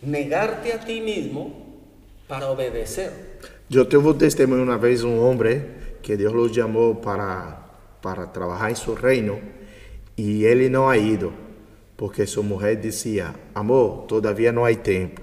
Negarte 0.00 0.72
a 0.72 0.80
ti 0.80 1.02
mismo 1.02 1.52
para 2.28 2.48
obedecer. 2.50 3.34
Eu 3.70 3.86
tive 3.86 4.06
um 4.06 4.12
testemunho 4.12 4.62
uma 4.62 4.76
vez 4.76 5.02
um 5.02 5.18
homem 5.18 5.64
que 6.02 6.14
Deus 6.18 6.34
o 6.34 6.52
chamou 6.52 6.96
para 6.96 7.62
para 8.02 8.26
trabalhar 8.26 8.70
em 8.70 8.74
seu 8.74 8.92
reino 8.92 9.40
e 10.18 10.44
ele 10.44 10.68
não 10.68 10.86
ha 10.86 10.98
ido 10.98 11.32
porque 11.96 12.26
sua 12.26 12.42
mulher 12.42 12.76
dizia 12.76 13.34
amor 13.54 14.02
todavia 14.02 14.52
não 14.52 14.66
há 14.66 14.74
tempo. 14.74 15.22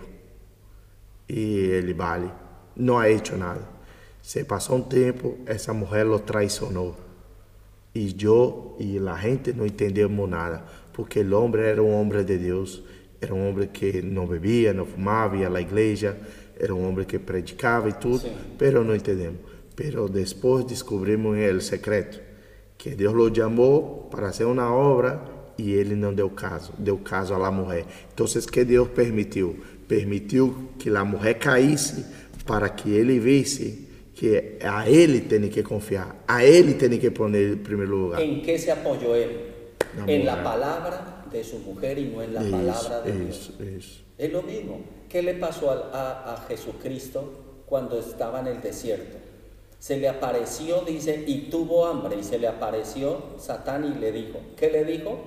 E 1.30 1.70
ele 1.72 1.94
vale 1.94 2.32
não 2.76 2.98
ha 2.98 3.08
hecho 3.08 3.38
nada. 3.38 3.62
Se 4.24 4.44
passou 4.44 4.78
um 4.78 4.82
tempo 4.82 5.38
essa 5.46 5.72
mulher 5.72 6.04
lo 6.04 6.18
traicionou. 6.18 6.96
E 7.94 8.16
eu 8.24 8.76
e 8.80 8.98
a 8.98 9.16
gente 9.18 9.54
não 9.54 9.68
entendemos 9.68 10.28
nada 10.28 10.64
porque 10.92 11.20
o 11.22 11.38
homem 11.38 11.62
era 11.62 11.84
um 11.84 11.94
homem 11.94 12.26
de 12.26 12.40
Deus 12.40 12.82
era 13.22 13.36
um 13.36 13.50
homem 13.50 13.68
que 13.68 14.02
não 14.02 14.26
bebia 14.26 14.74
não 14.74 14.86
fumava 14.86 15.38
ia 15.38 15.48
à 15.48 15.62
igreja 15.62 16.18
era 16.62 16.74
um 16.76 16.88
homem 16.88 17.06
que 17.06 17.18
predicava 17.18 17.90
e 17.90 17.94
tudo 17.94 18.20
Sim. 18.20 18.36
pero 18.58 18.84
não 18.84 18.96
entendemos 18.96 19.40
pero 19.76 20.08
depois 20.08 20.66
descobrimos 20.66 21.36
o 21.38 21.62
secreto 21.62 22.20
que 22.78 22.92
Deus 22.96 23.14
lo 23.14 23.34
chamou 23.34 24.08
para 24.10 24.28
fazer 24.28 24.46
uma 24.46 24.74
obra 24.74 25.22
e 25.58 25.72
ele 25.72 25.96
não 25.96 26.14
deu 26.14 26.30
caso, 26.30 26.74
deu 26.78 26.98
caso 26.98 27.34
à 27.34 27.52
mulher. 27.52 27.86
Então, 28.14 28.26
que 28.26 28.66
Deus 28.66 28.88
permitiu? 28.90 29.56
Permitiu 29.88 30.70
que 30.80 30.90
a 30.90 31.06
mulher 31.06 31.36
caísse 31.36 32.06
para 32.46 32.70
que 32.70 32.90
ele 32.92 33.20
visse 33.20 33.88
que 34.16 34.58
a 34.64 34.90
ele 34.90 35.22
tem 35.22 35.48
que 35.50 35.64
confiar, 35.64 36.24
a 36.28 36.44
ele 36.44 36.74
tem 36.76 36.98
que 37.00 37.12
pôr 37.12 37.34
em 37.36 37.58
primeiro 37.58 37.96
lugar. 37.96 38.22
¿En 38.22 38.42
qué 38.42 38.58
se 38.58 38.72
él? 38.72 38.78
La 39.98 40.06
en 40.08 40.26
la 40.26 40.36
mujer. 40.36 40.44
palabra 40.44 41.26
de 41.32 41.44
su 41.44 41.60
mujer 41.60 41.98
y 41.98 42.06
no 42.06 42.22
en 42.22 42.34
la 42.34 42.42
palabra 42.42 43.02
de 43.02 43.12
Dios. 43.12 43.52
Isso, 43.52 43.64
isso. 43.64 44.04
Es 44.18 44.32
lo 44.32 44.42
mismo. 44.44 45.01
¿Qué 45.12 45.22
le 45.22 45.34
pasó 45.34 45.72
a, 45.72 46.34
a 46.34 46.38
Jesucristo 46.48 47.30
cuando 47.66 48.00
estaba 48.00 48.40
en 48.40 48.48
el 48.48 48.62
desierto? 48.62 49.18
Se 49.78 49.98
le 49.98 50.08
apareció, 50.08 50.82
dice, 50.82 51.26
y 51.28 51.50
tuvo 51.50 51.86
hambre, 51.86 52.18
y 52.20 52.24
se 52.24 52.40
le 52.40 52.48
apareció 52.48 53.22
Satán 53.38 53.84
y 53.84 54.00
le 54.00 54.12
dijo, 54.12 54.40
¿qué 54.56 54.70
le 54.70 54.86
dijo? 54.86 55.20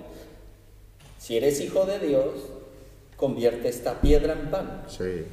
Si 1.18 1.37
eres 1.37 1.61
hijo 1.61 1.85
de 1.85 1.99
Dios, 1.99 2.30
convierte 3.16 3.68
esta 3.68 4.01
piedra 4.01 4.32
en 4.32 4.51
pan. 4.51 4.85
Sí. 4.89 5.26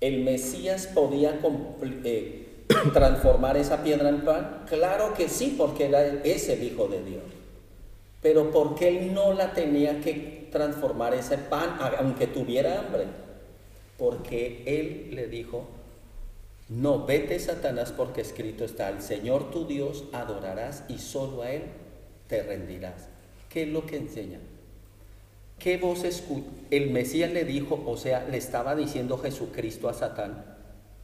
¿El 0.00 0.22
Mesías 0.22 0.86
podía 0.86 1.40
eh, 2.04 2.46
transformar 2.92 3.56
esa 3.56 3.82
piedra 3.82 4.10
en 4.10 4.24
pan? 4.24 4.64
Claro 4.68 5.14
que 5.14 5.28
sí, 5.28 5.54
porque 5.56 5.86
era, 5.86 6.04
es 6.24 6.48
el 6.48 6.62
Hijo 6.62 6.88
de 6.88 7.02
Dios. 7.02 7.22
Pero 8.22 8.50
¿por 8.50 8.74
qué 8.74 8.88
él 8.88 9.14
no 9.14 9.32
la 9.32 9.54
tenía 9.54 10.00
que 10.00 10.37
transformar 10.50 11.14
ese 11.14 11.38
pan, 11.38 11.78
aunque 11.98 12.26
tuviera 12.26 12.80
hambre? 12.80 13.04
Porque 13.96 14.62
él 14.66 15.14
le 15.14 15.26
dijo, 15.26 15.66
no, 16.68 17.06
vete 17.06 17.38
Satanás 17.38 17.92
porque 17.96 18.20
escrito 18.20 18.64
está, 18.64 18.88
al 18.88 19.00
Señor 19.00 19.50
tu 19.50 19.66
Dios 19.66 20.04
adorarás 20.12 20.84
y 20.88 20.98
solo 20.98 21.42
a 21.42 21.50
Él 21.50 21.62
te 22.26 22.42
rendirás. 22.42 23.08
¿Qué 23.48 23.62
es 23.62 23.68
lo 23.68 23.86
que 23.86 23.96
enseña? 23.96 24.38
¿Qué 25.58 25.78
voz 25.78 26.04
escucha? 26.04 26.46
El 26.70 26.90
Mesías 26.90 27.32
le 27.32 27.44
dijo, 27.44 27.82
o 27.86 27.96
sea, 27.96 28.28
le 28.28 28.36
estaba 28.36 28.76
diciendo 28.76 29.16
Jesucristo 29.16 29.88
a 29.88 29.94
Satán, 29.94 30.44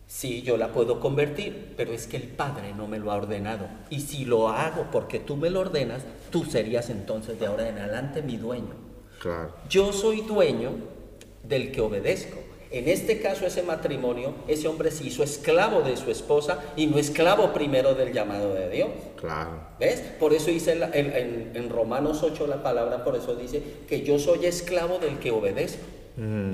sí, 0.06 0.42
yo 0.42 0.58
la 0.58 0.70
puedo 0.70 1.00
convertir, 1.00 1.72
pero 1.78 1.94
es 1.94 2.06
que 2.06 2.18
el 2.18 2.28
Padre 2.28 2.74
no 2.76 2.86
me 2.86 2.98
lo 2.98 3.10
ha 3.10 3.16
ordenado. 3.16 3.66
Y 3.88 4.00
si 4.00 4.26
lo 4.26 4.50
hago 4.50 4.88
porque 4.92 5.18
tú 5.18 5.36
me 5.36 5.48
lo 5.48 5.60
ordenas, 5.60 6.02
tú 6.30 6.44
serías 6.44 6.90
entonces 6.90 7.40
de 7.40 7.46
ahora 7.46 7.70
en 7.70 7.78
adelante 7.78 8.20
mi 8.20 8.36
dueño. 8.36 8.83
Claro. 9.24 9.50
Yo 9.70 9.92
soy 9.92 10.20
dueño 10.20 10.70
del 11.42 11.72
que 11.72 11.80
obedezco. 11.80 12.36
En 12.70 12.88
este 12.88 13.20
caso, 13.20 13.46
ese 13.46 13.62
matrimonio, 13.62 14.34
ese 14.48 14.68
hombre 14.68 14.90
se 14.90 15.04
hizo 15.04 15.22
esclavo 15.22 15.80
de 15.82 15.96
su 15.96 16.10
esposa 16.10 16.60
y 16.76 16.86
no 16.88 16.98
esclavo 16.98 17.52
primero 17.52 17.94
del 17.94 18.12
llamado 18.12 18.52
de 18.52 18.68
Dios. 18.68 18.88
Claro. 19.18 19.52
¿Ves? 19.80 20.00
Por 20.20 20.34
eso 20.34 20.50
dice 20.50 20.76
en, 20.92 21.70
Romanos 21.70 22.22
8 22.22 22.46
la 22.46 22.62
palabra, 22.62 23.02
por 23.04 23.16
eso 23.16 23.34
dice 23.36 23.62
que 23.88 24.02
yo 24.02 24.18
soy 24.18 24.44
esclavo 24.46 24.98
del 24.98 25.18
que 25.18 25.30
obedezco. 25.30 25.84
Mm, 26.16 26.52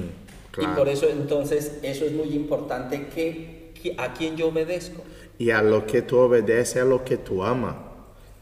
Y 0.63 0.67
por 0.77 0.89
eso 0.89 1.09
entonces, 1.09 1.79
eso 1.83 2.05
es 2.05 2.13
muy 2.13 2.29
importante 2.35 3.07
que, 3.15 3.73
que- 3.83 3.95
a 3.99 4.13
quien 4.15 4.37
yo 4.37 4.49
obedezco. 4.49 5.03
E 5.39 5.53
a 5.53 5.63
lo 5.63 5.87
que 5.87 6.03
tu 6.03 6.19
obedece 6.19 6.81
é 6.81 6.85
lo 6.85 7.03
que 7.03 7.17
tu 7.17 7.43
ama. 7.43 7.73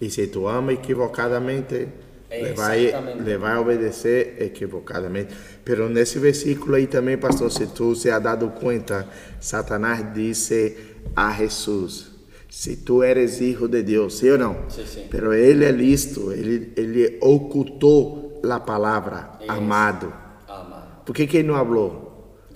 E 0.00 0.10
se 0.10 0.26
tu 0.26 0.48
ama 0.48 0.72
equivocadamente, 0.72 1.88
le 2.30 2.52
vai, 2.52 2.92
le 3.24 3.36
vai 3.38 3.56
obedecer 3.56 4.36
equivocadamente. 4.40 5.34
Pero 5.64 5.88
nesse 5.88 6.18
versículo 6.18 6.74
aí 6.76 6.86
também, 6.86 7.16
pastor, 7.16 7.50
se 7.50 7.66
tu 7.66 7.94
se 7.94 8.10
ha 8.10 8.18
dado 8.18 8.50
conta, 8.50 9.06
Satanás 9.40 10.12
disse 10.14 10.76
a 11.16 11.32
Jesus, 11.32 12.10
se 12.48 12.76
tu 12.76 13.02
eres 13.02 13.40
hijo 13.40 13.68
de 13.68 13.82
Deus, 13.82 14.18
sim 14.18 14.30
ou 14.30 14.38
não? 14.38 14.56
Sí, 14.68 14.84
sí. 14.86 15.06
Pero 15.10 15.32
ele 15.32 15.64
é 15.64 15.72
listo, 15.72 16.32
ele, 16.32 16.72
ele 16.76 17.18
ocultou 17.20 18.40
a 18.48 18.60
palavra 18.60 19.30
Isso. 19.40 19.50
amado. 19.50 20.12
Amado. 20.46 21.04
Por 21.04 21.14
que 21.14 21.26
que 21.26 21.38
ele 21.38 21.48
não 21.48 21.54
falou? 21.54 22.07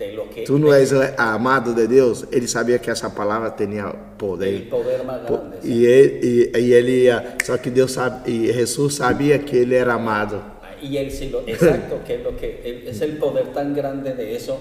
De 0.03 0.13
lo 0.13 0.25
que 0.29 0.43
Tu 0.45 0.59
não 0.59 0.73
és 0.73 0.91
amado 1.17 1.75
de 1.75 1.87
Deus? 1.87 2.25
Ele 2.33 2.49
sabia 2.49 2.79
que 2.79 2.91
essa 2.91 3.09
palavra 3.11 3.51
tinha 3.53 3.87
poder. 4.19 4.49
el 4.49 4.63
poder 4.69 5.05
más 5.05 5.23
grande. 5.23 5.59
Ele, 5.63 6.51
e, 6.55 6.59
e 6.59 6.73
ele 6.75 7.05
ia, 7.05 7.37
só 7.45 7.57
que 7.59 7.71
Deus 7.71 7.93
sabe, 7.93 8.29
e 8.31 8.53
Jesus 8.53 8.97
sabia 8.97 9.39
que 9.39 9.57
ele 9.59 9.77
era 9.77 9.95
amado. 9.95 10.43
Y 10.83 10.97
él 10.97 11.11
sí 11.13 11.29
lo, 11.31 11.41
exacto, 11.47 12.01
que 12.05 12.15
es 12.17 12.23
lo 12.25 12.37
que 12.37 12.49
él- 12.65 12.89
es 12.89 13.01
el 13.01 13.17
poder 13.19 13.53
tan 13.53 13.73
grande 13.75 14.15
de 14.15 14.35
eso, 14.35 14.59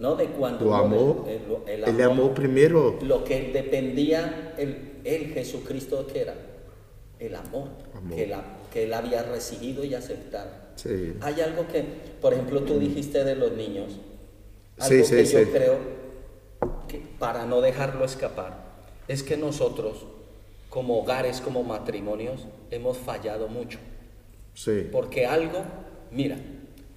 ¿no? 0.00 0.16
De 0.16 0.26
cuando 0.26 0.74
amor, 0.74 1.26
el, 1.28 1.72
el 1.72 1.84
ele 1.88 2.02
amor, 2.02 2.12
amou 2.24 2.34
primeiro. 2.34 2.98
lo 3.02 3.22
que 3.22 3.50
dependía 3.52 4.54
el, 4.58 4.74
el 5.04 5.22
Jesucristo 5.32 6.04
que 6.12 6.22
era 6.22 6.34
el 7.20 7.34
amor, 7.36 7.68
Amor. 7.94 8.16
que 8.16 8.26
la 8.26 8.42
que 8.72 8.84
él 8.84 8.92
había 8.94 9.22
recibido 9.22 9.84
y 9.84 9.94
aceptado. 9.94 10.50
Sí. 10.76 11.14
Hay 11.20 11.40
algo 11.40 11.66
que, 11.72 11.84
por 12.20 12.32
ejemplo, 12.32 12.62
tú 12.62 12.78
dijiste 12.78 13.22
de 13.24 13.34
los 13.36 13.52
niños, 13.52 13.98
algo 14.80 15.04
sí, 15.04 15.14
que 15.14 15.24
yo 15.24 15.38
sí. 15.40 15.44
creo 15.46 15.78
que 16.88 16.98
para 17.18 17.44
no 17.46 17.60
dejarlo 17.60 18.04
escapar, 18.04 18.64
es 19.08 19.22
que 19.22 19.36
nosotros, 19.36 20.06
como 20.68 21.00
hogares, 21.00 21.40
como 21.40 21.62
matrimonios, 21.62 22.46
hemos 22.70 22.96
fallado 22.98 23.48
mucho. 23.48 23.78
Sí. 24.54 24.88
Porque 24.90 25.26
algo, 25.26 25.62
mira, 26.10 26.36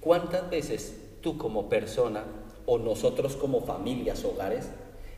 ¿cuántas 0.00 0.48
veces 0.50 0.96
tú 1.20 1.38
como 1.38 1.68
persona 1.68 2.24
o 2.66 2.78
nosotros 2.78 3.36
como 3.36 3.60
familias, 3.62 4.24
hogares, 4.24 4.68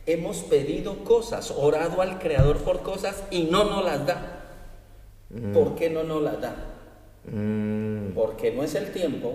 hemos 0.05 0.37
pedido 0.37 1.03
cosas, 1.03 1.51
orado 1.51 2.01
al 2.01 2.19
Creador 2.19 2.57
por 2.57 2.81
cosas 2.81 3.23
y 3.31 3.43
no 3.43 3.63
nos 3.65 3.83
las 3.83 4.05
da? 4.05 4.33
¿Por 5.53 5.75
qué 5.75 5.89
no 5.89 6.03
nos 6.03 6.21
las 6.21 6.39
da? 6.41 6.55
Mm, 7.29 8.13
Porque 8.13 8.51
no 8.51 8.63
es 8.63 8.75
el 8.75 8.91
tiempo 8.93 9.33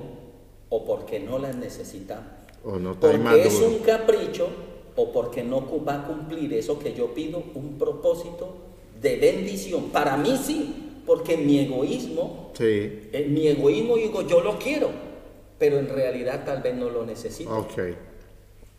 o 0.71 0.85
porque 0.85 1.21
no 1.21 1.39
las 1.39 1.55
necesitamos. 1.57 2.42
O 2.65 2.77
no 2.79 2.93
está 2.93 3.11
Porque 3.13 3.43
es 3.47 3.61
un 3.61 3.79
capricho 3.79 4.49
o 4.97 5.13
porque 5.13 5.43
no 5.43 5.67
va 5.85 6.03
a 6.03 6.07
cumplir 6.07 6.53
eso 6.53 6.79
que 6.79 6.95
yo 6.95 7.15
pido, 7.15 7.43
un 7.55 7.79
propósito 7.79 8.55
de 9.01 9.17
bendición. 9.17 9.91
Para 9.91 10.17
mí 10.17 10.37
sí, 10.37 11.01
porque 11.07 11.37
mi 11.37 11.59
egoísmo 11.61 12.51
Sí. 12.55 13.09
en 13.13 13.33
mi 13.33 13.49
egoísmo 13.49 13.97
digo, 13.97 14.23
yo 14.23 14.41
lo 14.43 14.59
quiero, 14.59 14.91
pero 15.59 15.79
en 15.79 15.89
realidad 15.89 16.45
tal 16.45 16.63
vez 16.63 16.75
no 16.75 16.91
lo 16.91 17.05
necesito. 17.07 17.57
Ok. 17.57 17.79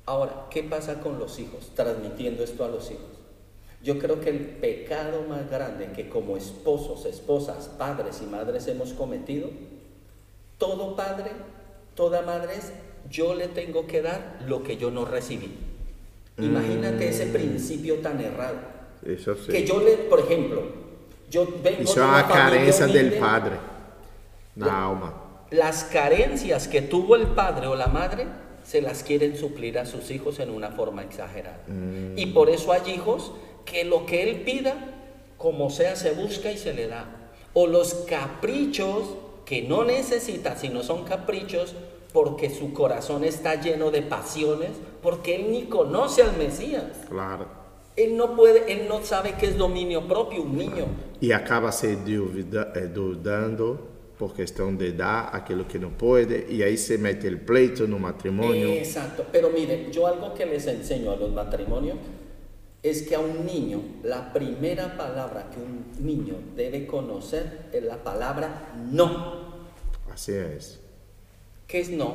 Ahora, 0.05 0.47
¿qué 0.49 0.63
pasa 0.63 0.99
con 0.99 1.17
los 1.17 1.39
hijos? 1.39 1.71
Transmitiendo 1.75 2.43
esto 2.43 2.63
a 2.65 2.67
los 2.67 2.91
hijos. 2.91 3.05
Yo 3.81 3.99
creo 3.99 4.21
que 4.21 4.29
el 4.29 4.39
pecado 4.39 5.23
más 5.27 5.49
grande 5.49 5.91
que 5.93 6.07
como 6.07 6.37
esposos, 6.37 7.05
esposas, 7.05 7.67
padres 7.77 8.21
y 8.21 8.25
madres 8.25 8.67
hemos 8.67 8.93
cometido, 8.93 9.49
todo 10.57 10.95
padre, 10.95 11.31
toda 11.95 12.21
madre 12.21 12.55
es, 12.55 12.71
yo 13.09 13.35
le 13.35 13.47
tengo 13.47 13.87
que 13.87 14.01
dar 14.01 14.39
lo 14.47 14.63
que 14.63 14.77
yo 14.77 14.91
no 14.91 15.05
recibí. 15.05 15.51
Imagínate 16.37 17.09
ese 17.09 17.27
principio 17.27 17.99
tan 17.99 18.19
errado. 18.19 18.57
Eso 19.05 19.35
sí. 19.35 19.51
Que 19.51 19.65
yo 19.65 19.79
le, 19.79 19.97
por 19.97 20.19
ejemplo, 20.19 20.63
yo 21.29 21.47
vengo 21.63 21.91
uma 21.91 22.23
familia 22.23 22.27
carência 22.27 22.87
del 22.87 23.13
padre. 23.13 23.55
Las 25.51 25.83
carencias 25.83 26.67
que 26.67 26.81
tuvo 26.81 27.15
el 27.15 27.27
padre 27.27 27.67
o 27.67 27.75
la 27.75 27.87
madre 27.87 28.25
se 28.63 28.81
las 28.81 29.03
quieren 29.03 29.37
suplir 29.37 29.77
a 29.77 29.85
sus 29.85 30.09
hijos 30.09 30.39
en 30.39 30.49
una 30.49 30.71
forma 30.71 31.03
exagerada. 31.03 31.59
Y 32.15 32.27
por 32.27 32.49
eso 32.49 32.71
hay 32.71 32.91
hijos 32.91 33.31
que 33.65 33.83
lo 33.83 34.05
que 34.05 34.23
él 34.23 34.41
pida, 34.41 34.75
como 35.37 35.69
sea, 35.69 35.95
se 35.95 36.11
busca 36.11 36.51
y 36.51 36.57
se 36.57 36.73
le 36.73 36.87
da. 36.87 37.05
O 37.53 37.67
los 37.67 37.93
caprichos 38.07 39.15
que 39.45 39.63
no 39.63 39.83
necesita, 39.83 40.55
sino 40.55 40.81
son 40.81 41.03
caprichos 41.03 41.75
porque 42.13 42.49
su 42.49 42.71
corazón 42.73 43.23
está 43.23 43.59
lleno 43.59 43.89
de 43.91 44.03
pasiones, 44.03 44.69
porque 45.01 45.35
él 45.35 45.51
ni 45.51 45.63
conoce 45.63 46.21
al 46.21 46.37
Mesías. 46.37 46.83
Claro. 47.09 47.47
Él 47.95 48.15
no 48.15 48.35
puede, 48.35 48.71
él 48.71 48.87
no 48.87 49.03
sabe 49.03 49.33
qué 49.39 49.47
es 49.47 49.57
dominio 49.57 50.07
propio, 50.07 50.41
un 50.43 50.57
niño. 50.57 50.85
E 51.21 51.33
acaba 51.33 51.71
se 51.71 51.95
duvida- 51.97 52.71
eh, 52.75 52.87
duvidando 52.87 53.91
por 54.17 54.33
questão 54.33 54.75
de 54.75 54.91
dar 54.93 55.29
aquilo 55.35 55.65
que 55.67 55.77
não 55.79 55.91
pode, 55.91 56.45
e 56.49 56.63
aí 56.63 56.77
se 56.77 56.97
mete 56.97 57.27
el 57.27 57.39
pleito 57.41 57.87
no 57.87 57.99
matrimônio. 57.99 58.69
Exacto, 58.69 59.25
pero 59.31 59.49
miren, 59.49 59.91
yo 59.91 60.05
algo 60.07 60.33
que 60.33 60.45
les 60.45 60.65
enseño 60.67 61.11
a 61.11 61.15
los 61.15 61.31
matrimonios 61.31 61.97
es 62.81 63.01
que 63.03 63.15
a 63.15 63.19
un 63.19 63.45
niño 63.45 63.81
la 64.03 64.31
primera 64.33 64.95
palabra 64.97 65.49
que 65.49 65.59
un 65.59 66.05
niño 66.05 66.35
debe 66.55 66.85
conocer 66.85 67.69
es 67.71 67.83
la 67.83 67.97
palabra 68.03 68.71
no. 68.91 69.41
Assim 70.11 70.33
é. 70.33 70.57
¿Qué 71.73 71.79
es 71.79 71.89
no? 71.89 72.13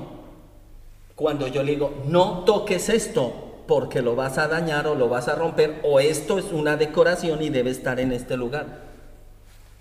Cuando 1.16 1.48
yo 1.48 1.64
le 1.64 1.72
digo, 1.72 1.92
no 2.06 2.44
toques 2.44 2.88
esto 2.88 3.64
porque 3.66 4.02
lo 4.02 4.14
vas 4.14 4.38
a 4.38 4.46
dañar 4.46 4.86
o 4.86 4.94
lo 4.94 5.08
vas 5.08 5.26
a 5.26 5.34
romper 5.34 5.80
o 5.82 5.98
esto 5.98 6.38
es 6.38 6.52
una 6.52 6.76
decoración 6.76 7.42
y 7.42 7.48
debe 7.48 7.70
estar 7.70 7.98
en 7.98 8.12
este 8.12 8.36
lugar. 8.36 8.82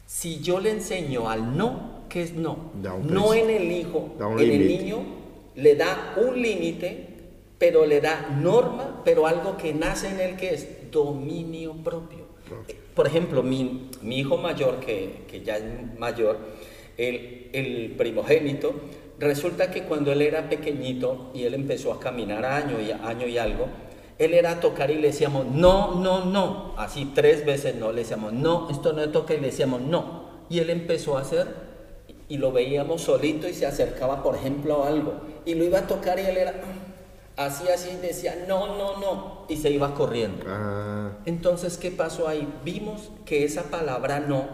Si 0.08 0.40
yo 0.40 0.60
le 0.60 0.72
enseño 0.72 1.30
al 1.30 1.56
no, 1.56 2.06
¿qué 2.10 2.24
es 2.24 2.34
no? 2.34 2.72
No 3.04 3.36
en 3.36 3.52
el 3.52 3.72
hijo, 3.72 4.16
en 4.20 4.50
el 4.50 4.68
niño 4.68 4.98
le 5.54 5.76
da 5.76 6.16
un 6.26 6.42
límite, 6.42 7.10
pero 7.60 7.86
le 7.86 8.02
da 8.02 8.36
norma, 8.42 9.04
pero 9.06 9.28
algo 9.28 9.58
que 9.58 9.76
nace 9.76 10.08
en 10.08 10.20
él 10.22 10.38
que 10.38 10.56
es 10.56 10.92
dominio 10.92 11.74
propio. 11.84 12.26
Por 12.96 13.06
ejemplo, 13.06 13.44
mi, 13.44 13.92
mi 14.02 14.22
hijo 14.22 14.38
mayor, 14.38 14.80
que, 14.80 15.26
que 15.30 15.44
ya 15.44 15.58
es 15.58 15.64
mayor, 16.00 16.40
el, 16.98 17.52
el 17.54 17.92
primogénito, 17.96 18.74
resulta 19.20 19.72
que 19.72 19.84
cuando 19.84 20.12
él 20.12 20.22
era 20.22 20.50
pequeñito 20.50 21.32
y 21.34 21.44
él 21.44 21.54
empezó 21.54 21.92
a 21.92 22.00
caminar 22.00 22.46
año 22.46 22.80
y 22.80 22.92
año 22.92 23.28
y 23.28 23.38
algo, 23.38 23.68
él 24.18 24.34
era 24.34 24.52
a 24.52 24.60
tocar 24.60 24.90
y 24.90 24.96
le 24.96 25.08
decíamos, 25.08 25.46
no, 25.46 25.96
no, 25.96 26.26
no, 26.26 26.74
así 26.78 27.12
tres 27.14 27.46
veces 27.46 27.76
no, 27.76 27.92
le 27.92 28.02
decíamos, 28.02 28.34
no, 28.34 28.70
esto 28.70 28.94
no 28.94 29.10
toca 29.10 29.34
y 29.34 29.40
le 29.40 29.48
decíamos, 29.48 29.82
no. 29.82 30.28
Y 30.50 30.60
él 30.60 30.70
empezó 30.70 31.18
a 31.18 31.22
hacer 31.22 31.48
y 32.30 32.38
lo 32.38 32.52
veíamos 32.52 33.02
solito 33.02 33.48
y 33.48 33.54
se 33.54 33.66
acercaba, 33.66 34.24
por 34.24 34.36
ejemplo, 34.36 34.84
a 34.84 34.88
algo 34.88 35.14
y 35.46 35.56
lo 35.56 35.64
iba 35.64 35.80
a 35.80 35.88
tocar 35.88 36.20
y 36.20 36.24
él 36.24 36.38
era 36.38 36.54
así, 37.38 37.68
así, 37.70 37.96
decía, 38.02 38.46
no, 38.48 38.76
no, 38.78 38.98
no, 39.00 39.46
y 39.48 39.58
se 39.58 39.70
iba 39.70 39.94
corriendo. 39.94 40.44
Ah, 40.48 41.12
Entonces, 41.26 41.78
¿qué 41.78 41.92
pasó 41.92 42.28
ahí? 42.28 42.48
Vimos 42.66 43.12
que 43.26 43.44
esa 43.44 43.64
palabra 43.64 44.20
no 44.20 44.46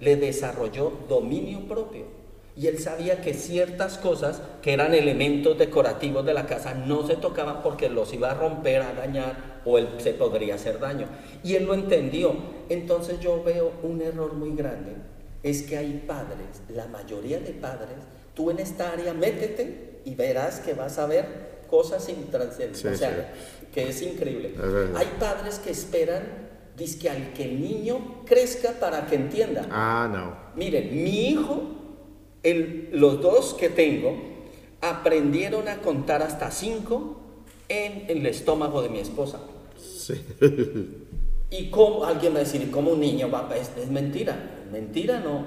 le 0.00 0.16
desarrolló 0.16 0.92
dominio 1.08 1.60
propio. 1.68 2.23
Y 2.56 2.68
él 2.68 2.78
sabía 2.78 3.20
que 3.20 3.34
ciertas 3.34 3.98
cosas 3.98 4.40
que 4.62 4.72
eran 4.72 4.94
elementos 4.94 5.58
decorativos 5.58 6.24
de 6.24 6.34
la 6.34 6.46
casa 6.46 6.74
no 6.74 7.04
se 7.06 7.16
tocaban 7.16 7.62
porque 7.62 7.88
los 7.88 8.12
iba 8.14 8.30
a 8.30 8.34
romper, 8.34 8.82
a 8.82 8.92
dañar 8.92 9.60
o 9.64 9.76
él 9.76 9.88
se 9.98 10.12
podría 10.12 10.54
hacer 10.54 10.78
daño. 10.78 11.08
Y 11.42 11.56
él 11.56 11.64
lo 11.64 11.74
entendió. 11.74 12.36
Entonces 12.68 13.18
yo 13.18 13.42
veo 13.42 13.72
un 13.82 14.00
error 14.02 14.34
muy 14.34 14.54
grande. 14.54 14.92
Es 15.42 15.62
que 15.62 15.76
hay 15.76 16.04
padres, 16.06 16.62
la 16.68 16.86
mayoría 16.86 17.40
de 17.40 17.50
padres, 17.50 17.96
tú 18.34 18.50
en 18.50 18.60
esta 18.60 18.92
área 18.92 19.12
métete 19.12 20.00
y 20.04 20.14
verás 20.14 20.60
que 20.60 20.74
vas 20.74 20.98
a 20.98 21.06
ver 21.06 21.64
cosas 21.68 22.08
intranscendentes. 22.08 22.80
Sí, 22.80 22.88
o 22.88 22.96
sea, 22.96 23.34
sí. 23.60 23.66
que 23.74 23.88
es 23.88 24.00
increíble. 24.00 24.54
Hay 24.94 25.06
padres 25.18 25.58
que 25.58 25.70
esperan, 25.70 26.22
dizque 26.76 27.10
al 27.10 27.32
que 27.32 27.44
el 27.44 27.60
niño 27.60 28.22
crezca 28.24 28.72
para 28.72 29.06
que 29.06 29.16
entienda. 29.16 29.66
ah, 29.70 30.08
não. 30.10 30.44
Miren, 30.56 31.02
mi 31.02 31.28
hijo, 31.28 31.83
el- 32.44 32.88
los 32.92 33.20
dos 33.20 33.54
que 33.54 33.68
tengo, 33.68 34.14
aprendieron 34.80 35.66
a 35.68 35.78
contar 35.78 36.22
hasta 36.22 36.50
cinco 36.50 37.16
en 37.68 38.04
el 38.08 38.26
estómago 38.26 38.82
de 38.82 38.90
mi 38.90 38.98
esposa. 39.00 39.40
Sim. 39.76 40.18
¿Y 41.50 41.70
cómo? 41.70 42.04
Alguien 42.04 42.34
va 42.34 42.38
a 42.38 42.40
decir, 42.40 42.62
¿y 42.62 42.70
cómo 42.70 42.92
un 42.92 43.00
niño 43.00 43.30
va 43.30 43.48
es 43.56 43.90
mentira, 43.90 44.66
mentira 44.70 45.20
no. 45.20 45.46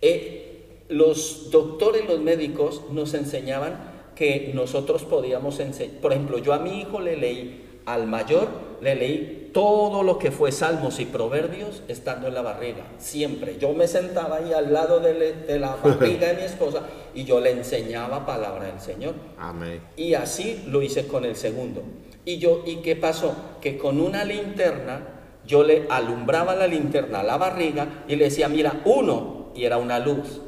Eh, 0.00 0.84
los 0.88 1.50
doctores, 1.50 2.06
los 2.06 2.20
médicos 2.20 2.82
nos 2.92 3.14
enseñaban 3.14 3.94
que 4.14 4.52
nosotros 4.54 5.04
podíamos 5.04 5.60
enseñar, 5.60 6.00
por 6.00 6.12
ejemplo, 6.12 6.38
yo 6.38 6.52
a 6.52 6.58
mi 6.58 6.80
hijo 6.80 7.00
le 7.00 7.16
leí, 7.16 7.80
al 7.86 8.06
mayor 8.06 8.48
le 8.86 8.94
leí 8.94 9.50
todo 9.52 10.02
lo 10.04 10.16
que 10.18 10.30
fue 10.30 10.52
salmos 10.52 11.00
y 11.00 11.06
proverbios 11.06 11.82
estando 11.88 12.28
en 12.28 12.34
la 12.34 12.42
barriga, 12.42 12.84
siempre. 12.98 13.58
Yo 13.58 13.72
me 13.72 13.88
sentaba 13.88 14.36
ahí 14.36 14.52
al 14.52 14.72
lado 14.72 15.00
de, 15.00 15.14
le- 15.14 15.32
de 15.32 15.58
la 15.58 15.74
barriga 15.82 16.28
de 16.28 16.34
mi 16.34 16.42
esposa 16.42 16.82
y 17.12 17.24
yo 17.24 17.40
le 17.40 17.50
enseñaba 17.50 18.24
palabra 18.24 18.66
del 18.66 18.80
Señor. 18.80 19.14
Amém. 19.38 19.80
Y 19.96 20.14
así 20.14 20.62
lo 20.68 20.82
hice 20.82 21.06
con 21.08 21.24
el 21.24 21.34
segundo. 21.34 21.82
Y 22.24 22.38
yo, 22.38 22.62
¿y 22.64 22.76
qué 22.76 22.94
pasó? 22.94 23.34
Que 23.60 23.76
con 23.76 24.00
una 24.00 24.24
linterna 24.24 25.08
yo 25.44 25.64
le 25.64 25.86
alumbraba 25.88 26.54
la 26.54 26.66
linterna 26.68 27.20
a 27.20 27.22
la 27.24 27.36
barriga 27.38 28.04
y 28.06 28.14
le 28.16 28.24
decía, 28.26 28.48
mira, 28.48 28.82
uno, 28.84 29.50
y 29.54 29.64
era 29.64 29.78
una 29.78 29.98
luz. 29.98 30.40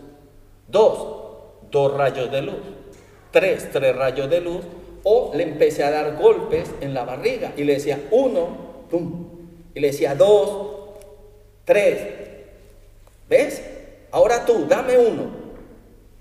Dos, 0.68 1.06
dos 1.72 1.94
rayos 1.96 2.30
de 2.30 2.42
luz. 2.42 2.56
Tres, 3.32 3.70
tres 3.72 3.96
rayos 3.96 4.28
de 4.30 4.40
luz. 4.40 4.60
O 5.04 5.32
le 5.34 5.42
empecé 5.44 5.84
a 5.84 5.90
dar 5.90 6.16
golpes 6.16 6.70
en 6.80 6.92
la 6.94 7.04
barriga 7.04 7.52
y 7.56 7.64
le 7.64 7.74
decía, 7.74 8.08
uno, 8.10 8.48
pum. 8.90 9.26
Y 9.74 9.80
le 9.80 9.88
decía, 9.88 10.14
dos, 10.14 10.66
tres. 11.64 11.98
¿Ves? 13.28 13.62
Ahora 14.10 14.44
tú, 14.44 14.66
dame 14.68 14.96
uno. 14.98 15.48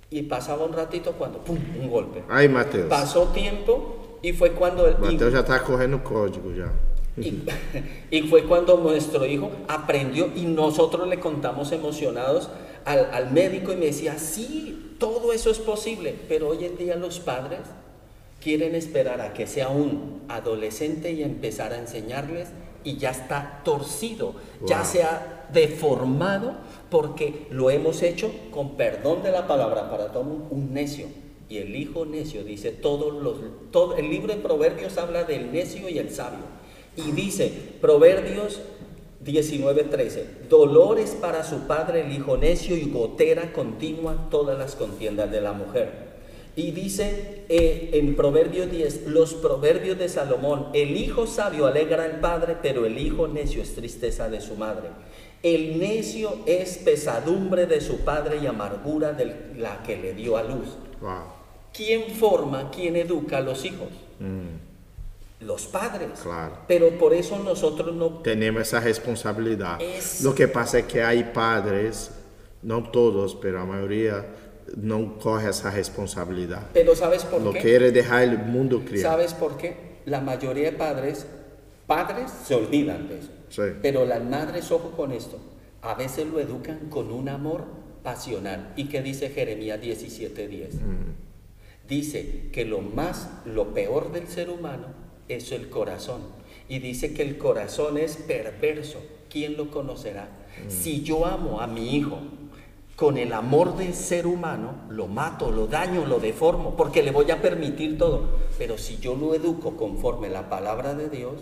Y 0.10 0.24
pasaba 0.24 0.66
un 0.66 0.74
ratito 0.74 1.14
cuando, 1.14 1.40
pum, 1.40 1.58
un 1.80 1.90
golpe. 1.90 2.24
Aí, 2.30 2.48
Matheus. 2.48 2.86
Pasó 2.88 3.26
tiempo 3.30 4.20
y 4.22 4.34
fue 4.34 4.52
cuando 4.52 4.88
el, 4.88 4.96
y- 5.02 5.14
Matheus 5.14 5.34
já 5.34 5.44
tá 5.44 5.60
correndo 5.64 5.98
o 5.98 6.04
código 6.04 6.52
já. 6.56 6.72
y, 7.20 7.44
y 8.12 8.22
fue 8.28 8.44
cuando 8.44 8.78
nuestro 8.78 9.26
hijo 9.26 9.50
aprendió 9.68 10.30
y 10.36 10.42
nosotros 10.46 11.08
le 11.08 11.20
contamos 11.20 11.72
emocionados 11.72 12.50
al, 12.86 13.10
al 13.12 13.32
médico 13.32 13.74
y 13.74 13.76
me 13.76 13.88
decía, 13.88 14.18
sí, 14.20 14.96
todo 15.00 15.34
eso 15.34 15.50
es 15.50 15.58
posible, 15.60 16.14
pero 16.30 16.50
hoy 16.50 16.64
en 16.66 16.78
día 16.78 16.96
los 16.96 17.20
padres 17.20 17.60
quieren 18.42 18.76
esperar 18.76 19.22
a 19.22 19.34
que 19.34 19.48
sea 19.48 19.70
un 19.70 20.22
adolescente 20.28 21.12
y 21.12 21.24
empezar 21.24 21.74
a 21.74 21.80
enseñarles 21.80 22.50
y 22.84 22.98
ya 22.98 23.12
está 23.12 23.62
torcido, 23.66 24.36
ya 24.66 24.86
se 24.86 25.04
ha 25.04 25.48
deformado 25.52 26.56
porque 26.90 27.48
lo 27.50 27.70
hemos 27.70 28.02
hecho 28.02 28.32
con 28.52 28.78
perdón 28.78 29.24
de 29.24 29.32
la 29.32 29.48
palabra 29.48 29.90
para 29.90 30.12
todo 30.12 30.48
un 30.50 30.74
necio. 30.74 31.08
Y 31.50 31.58
el 31.58 31.76
hijo 31.76 32.06
necio 32.06 32.44
dice, 32.44 32.72
todos 32.72 33.22
los, 33.22 33.38
todo, 33.72 33.96
el 33.96 34.10
libro 34.10 34.34
de 34.34 34.42
Proverbios 34.42 34.98
habla 34.98 35.24
del 35.24 35.52
necio 35.52 35.88
y 35.90 35.98
el 35.98 36.12
sabio. 36.12 36.46
Y 36.96 37.12
dice, 37.12 37.52
Proverbios 37.80 38.60
19:13, 39.24 40.48
dolores 40.50 41.12
para 41.20 41.44
su 41.44 41.68
padre 41.68 42.02
el 42.02 42.12
hijo 42.12 42.38
necio 42.38 42.76
y 42.78 42.90
gotera 42.90 43.52
continua 43.52 44.30
todas 44.30 44.58
las 44.58 44.76
contiendas 44.76 45.32
de 45.32 45.42
la 45.42 45.54
mujer. 45.54 46.07
Y 46.58 46.72
dice 46.72 47.44
eh, 47.50 47.92
en 47.94 48.16
Proverbios 48.16 48.72
10, 48.72 49.06
los 49.06 49.36
proverbios 49.36 49.96
de 50.00 50.10
Salomón, 50.10 50.70
el 50.74 50.98
hijo 50.98 51.28
sabio 51.28 51.68
alegra 51.68 52.04
al 52.04 52.20
padre, 52.20 52.58
pero 52.60 52.88
el 52.88 52.98
hijo 52.98 53.28
necio 53.28 53.62
es 53.62 53.76
tristeza 53.76 54.28
de 54.28 54.42
su 54.42 54.56
madre. 54.56 54.90
El 55.44 55.80
necio 55.80 56.40
es 56.48 56.80
pesadumbre 56.80 57.68
de 57.68 57.80
su 57.80 58.00
padre 58.00 58.40
y 58.42 58.48
amargura 58.48 59.14
de 59.14 59.54
la 59.56 59.84
que 59.84 59.98
le 59.98 60.16
dio 60.16 60.36
a 60.36 60.42
luz. 60.42 60.70
¿Quién 61.72 62.10
forma, 62.16 62.72
quién 62.72 62.96
educa 62.96 63.38
a 63.38 63.42
los 63.42 63.64
hijos? 63.64 63.90
Mm. 64.20 65.46
Los 65.46 65.68
padres. 65.68 66.22
Claro. 66.24 66.58
Pero 66.68 66.90
por 66.98 67.14
eso 67.14 67.38
nosotros 67.38 67.94
no... 67.94 68.08
Tenemos 68.24 68.64
esa 68.64 68.80
responsabilidad. 68.80 69.80
Lo 70.24 70.34
que 70.34 70.48
pasa 70.48 70.80
es 70.80 70.86
que 70.86 71.04
hay 71.04 71.24
padres, 71.26 72.10
no 72.64 72.90
todos, 72.90 73.36
pero 73.36 73.60
la 73.60 73.66
mayoría 73.66 74.26
no 74.76 75.18
coge 75.20 75.50
esa 75.50 75.72
responsabilidad. 75.72 76.68
Pero 76.74 76.96
¿sabes 76.96 77.24
por 77.24 77.42
Lo 77.42 77.54
qué? 77.54 77.60
quiere 77.60 77.92
dejar 77.92 78.24
el 78.24 78.38
mundo 78.40 78.84
criar. 78.86 79.12
¿Sabes 79.12 79.34
por 79.34 79.58
qué? 79.58 79.76
La 80.06 80.22
mayoría 80.22 80.72
de 80.72 80.78
padres, 80.78 81.26
padres 81.86 82.32
se 82.46 82.56
olvidan 82.56 83.08
de 83.08 83.20
eso. 83.20 83.30
Sí. 83.50 83.62
Pero 83.82 84.06
las 84.06 84.24
madres, 84.24 84.72
ojo 84.72 84.92
con 84.92 85.12
esto, 85.12 85.40
a 85.82 85.94
veces 85.94 86.28
lo 86.28 86.40
educan 86.40 86.90
con 86.90 87.12
un 87.12 87.30
amor 87.30 87.66
pasional. 88.04 88.74
¿Y 88.76 88.86
qué 88.86 89.02
dice 89.02 89.30
Jeremías 89.30 89.80
17:10? 89.82 90.70
Dice 91.88 92.50
que 92.52 92.66
lo 92.66 92.82
más, 92.82 93.30
lo 93.46 93.74
peor 93.74 94.12
del 94.12 94.28
ser 94.28 94.50
humano 94.50 94.88
es 95.30 95.52
el 95.52 95.70
corazón. 95.70 96.22
Y 96.70 96.80
dice 96.80 97.14
que 97.14 97.24
el 97.24 97.38
corazón 97.38 97.98
es 97.98 98.18
perverso. 98.18 99.02
¿Quién 99.30 99.56
lo 99.56 99.72
conocerá? 99.72 100.30
Si 100.68 101.04
yo 101.04 101.26
amo 101.26 101.62
a 101.62 101.68
mi 101.68 101.96
hijo 101.96 102.20
con 102.98 103.20
el 103.20 103.32
amor 103.32 103.78
del 103.78 103.94
ser 103.94 104.26
humano, 104.26 104.74
lo 104.90 105.06
mato, 105.06 105.52
lo 105.52 105.68
daño, 105.68 106.08
lo 106.08 106.20
deformo, 106.20 106.76
porque 106.76 107.04
le 107.04 107.12
voy 107.12 107.30
a 107.30 107.40
permitir 107.40 107.96
todo. 107.96 108.24
Pero 108.58 108.80
si 108.80 108.98
yo 108.98 109.16
lo 109.16 109.36
educo 109.36 109.78
conforme 109.78 110.30
la 110.30 110.50
palabra 110.50 110.96
de 110.96 111.08
Dios, 111.08 111.34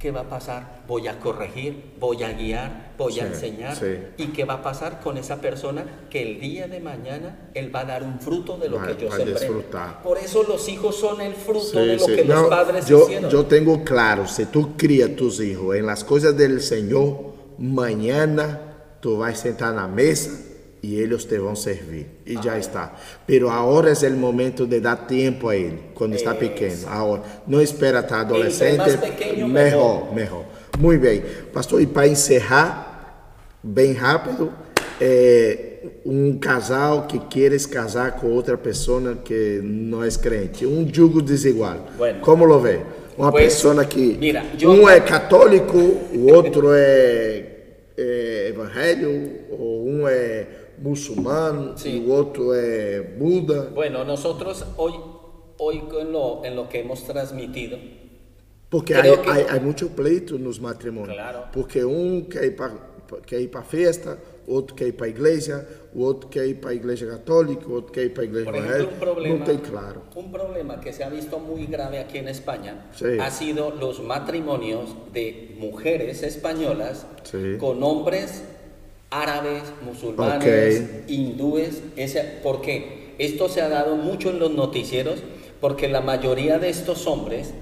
¿qué 0.00 0.10
va 0.10 0.22
a 0.22 0.28
pasar? 0.28 0.82
Voy 0.88 1.06
a 1.06 1.20
corregir, 1.20 1.92
voy 2.00 2.24
a 2.24 2.32
guiar, 2.32 2.92
voy 2.98 3.20
a 3.20 3.26
enseñar. 3.28 3.76
¿Y 4.16 4.26
qué 4.32 4.44
va 4.44 4.54
a 4.54 4.62
pasar 4.64 5.00
con 5.00 5.16
esa 5.16 5.40
persona? 5.40 6.06
Que 6.10 6.22
el 6.22 6.40
día 6.40 6.66
de 6.66 6.80
mañana 6.80 7.50
él 7.54 7.72
va 7.72 7.82
a 7.82 7.84
dar 7.84 8.02
un 8.02 8.18
fruto 8.18 8.56
de 8.56 8.68
lo 8.68 8.82
que 8.82 8.96
yo 8.96 9.12
sembré. 9.12 9.48
Por 10.02 10.18
eso 10.18 10.42
los 10.42 10.68
hijos 10.68 10.96
son 10.96 11.20
el 11.20 11.34
fruto 11.34 11.78
de 11.78 11.98
lo 11.98 12.06
que 12.06 12.24
los 12.24 12.48
padres 12.48 12.86
yo, 12.86 13.04
hicieron. 13.04 13.30
Yo 13.30 13.46
tengo 13.46 13.84
claro, 13.84 14.26
si 14.26 14.46
tú 14.46 14.76
crías 14.76 15.14
tus 15.14 15.38
hijos 15.38 15.76
en 15.76 15.86
las 15.86 16.02
cosas 16.02 16.36
del 16.36 16.60
Señor, 16.60 17.32
mañana 17.58 18.98
tú 18.98 19.18
vas 19.18 19.34
a 19.34 19.36
sentar 19.36 19.70
en 19.70 19.76
la 19.76 19.86
mesa 19.86 20.50
y 20.84 21.00
ellos 21.00 21.26
te 21.26 21.36
a 21.36 21.56
servir. 21.56 22.06
Y 22.26 22.40
ya 22.40 22.58
está. 22.58 22.94
Pero 23.26 23.50
ahora 23.50 23.90
es 23.90 24.02
el 24.02 24.16
momento 24.16 24.66
de 24.66 24.80
dar 24.80 25.06
tiempo 25.06 25.48
a 25.48 25.56
él, 25.56 25.78
cuando 25.94 26.16
está 26.16 26.38
pequeño. 26.38 26.88
Ahora, 26.88 27.22
no 27.46 27.60
espera 27.60 28.00
estar 28.00 28.26
adolescente. 28.26 28.98
Pequeño, 28.98 29.48
mejor, 29.48 30.12
mejor, 30.12 30.44
Muy 30.78 30.98
bien. 30.98 31.24
Pastor, 31.52 31.80
y 31.80 31.86
para 31.86 32.06
encerrar, 32.06 32.94
bem 33.62 33.94
rápido, 33.94 34.52
é, 35.00 35.74
um 36.04 36.38
casal 36.38 37.06
que 37.06 37.18
quieres 37.18 37.66
casar 37.66 38.12
com 38.12 38.28
outra 38.28 38.56
pessoa 38.56 39.16
que 39.16 39.60
não 39.62 40.02
é 40.04 40.08
crente, 40.10 40.66
um 40.66 40.88
jugo 40.92 41.22
desigual. 41.22 41.86
Bueno, 41.96 42.20
Como 42.20 42.44
lo 42.44 42.60
vê? 42.60 42.80
Uma 43.16 43.30
pues, 43.30 43.54
pessoa 43.54 43.84
que 43.84 44.16
mira, 44.18 44.42
um 44.64 44.88
é 44.88 45.00
católico, 45.00 45.78
o 45.78 46.32
outro 46.32 46.72
é, 46.72 47.44
é 47.96 48.48
evangelho, 48.48 49.30
ou 49.50 49.86
um 49.86 50.08
é 50.08 50.46
musulmán 50.78 51.74
sí. 51.76 52.04
y 52.06 52.10
otro 52.10 52.54
es 52.54 53.18
Buda. 53.18 53.70
Bueno, 53.74 54.04
nosotros 54.04 54.64
hoy, 54.76 54.94
hoy 55.58 55.82
en, 56.00 56.12
lo, 56.12 56.44
en 56.44 56.56
lo 56.56 56.68
que 56.68 56.80
hemos 56.80 57.04
transmitido. 57.04 57.78
Porque 58.68 58.94
hay, 58.94 59.16
que... 59.18 59.30
hay, 59.30 59.46
hay 59.48 59.60
mucho 59.60 59.90
pleito 59.90 60.38
nos 60.38 60.60
matrimonios. 60.60 61.14
Claro. 61.14 61.44
Porque 61.52 61.84
um 61.84 62.26
quer 63.26 63.40
ir 63.40 63.50
para 63.50 63.64
festa, 63.64 64.18
outro 64.46 64.74
quer 64.74 64.88
ir 64.88 64.96
para 64.96 65.06
a 65.06 65.10
igreja, 65.10 65.66
o 65.94 66.02
outro 66.02 66.28
quer 66.28 66.46
ir 66.46 66.60
para 66.60 66.72
a 66.72 66.74
igreja 66.74 67.06
católica, 67.06 67.66
outro 67.68 67.92
quer 67.92 68.06
ir 68.06 68.14
para 68.14 68.22
a 68.22 68.26
igreja 68.26 68.50
Por 68.50 68.56
ejemplo, 68.56 68.88
un 68.88 68.98
problema, 68.98 69.46
no 69.46 69.62
claro. 69.62 70.02
Un 70.14 70.32
problema 70.32 70.80
que 70.80 70.92
se 70.92 71.04
ha 71.04 71.08
visto 71.08 71.38
muy 71.38 71.66
grave 71.66 71.98
aquí 71.98 72.18
en 72.18 72.28
España 72.28 72.90
sí. 72.94 73.18
ha 73.20 73.30
sido 73.30 73.70
los 73.70 74.02
matrimonios 74.02 74.90
de 75.12 75.54
mujeres 75.58 76.22
españolas 76.22 77.06
sí. 77.24 77.56
con 77.58 77.82
hombres 77.82 78.42
árabes, 79.22 79.62
musulmanes, 79.84 80.80
okay. 80.80 81.04
hindúes, 81.08 81.82
ese, 81.96 82.38
porque 82.42 83.14
esto 83.18 83.48
se 83.48 83.62
ha 83.62 83.68
dado 83.68 83.96
mucho 83.96 84.30
en 84.30 84.38
los 84.38 84.50
noticieros, 84.50 85.20
porque 85.60 85.88
la 85.88 86.00
mayoría 86.00 86.58
de 86.58 86.68
estos 86.68 87.06
hombres, 87.06 87.54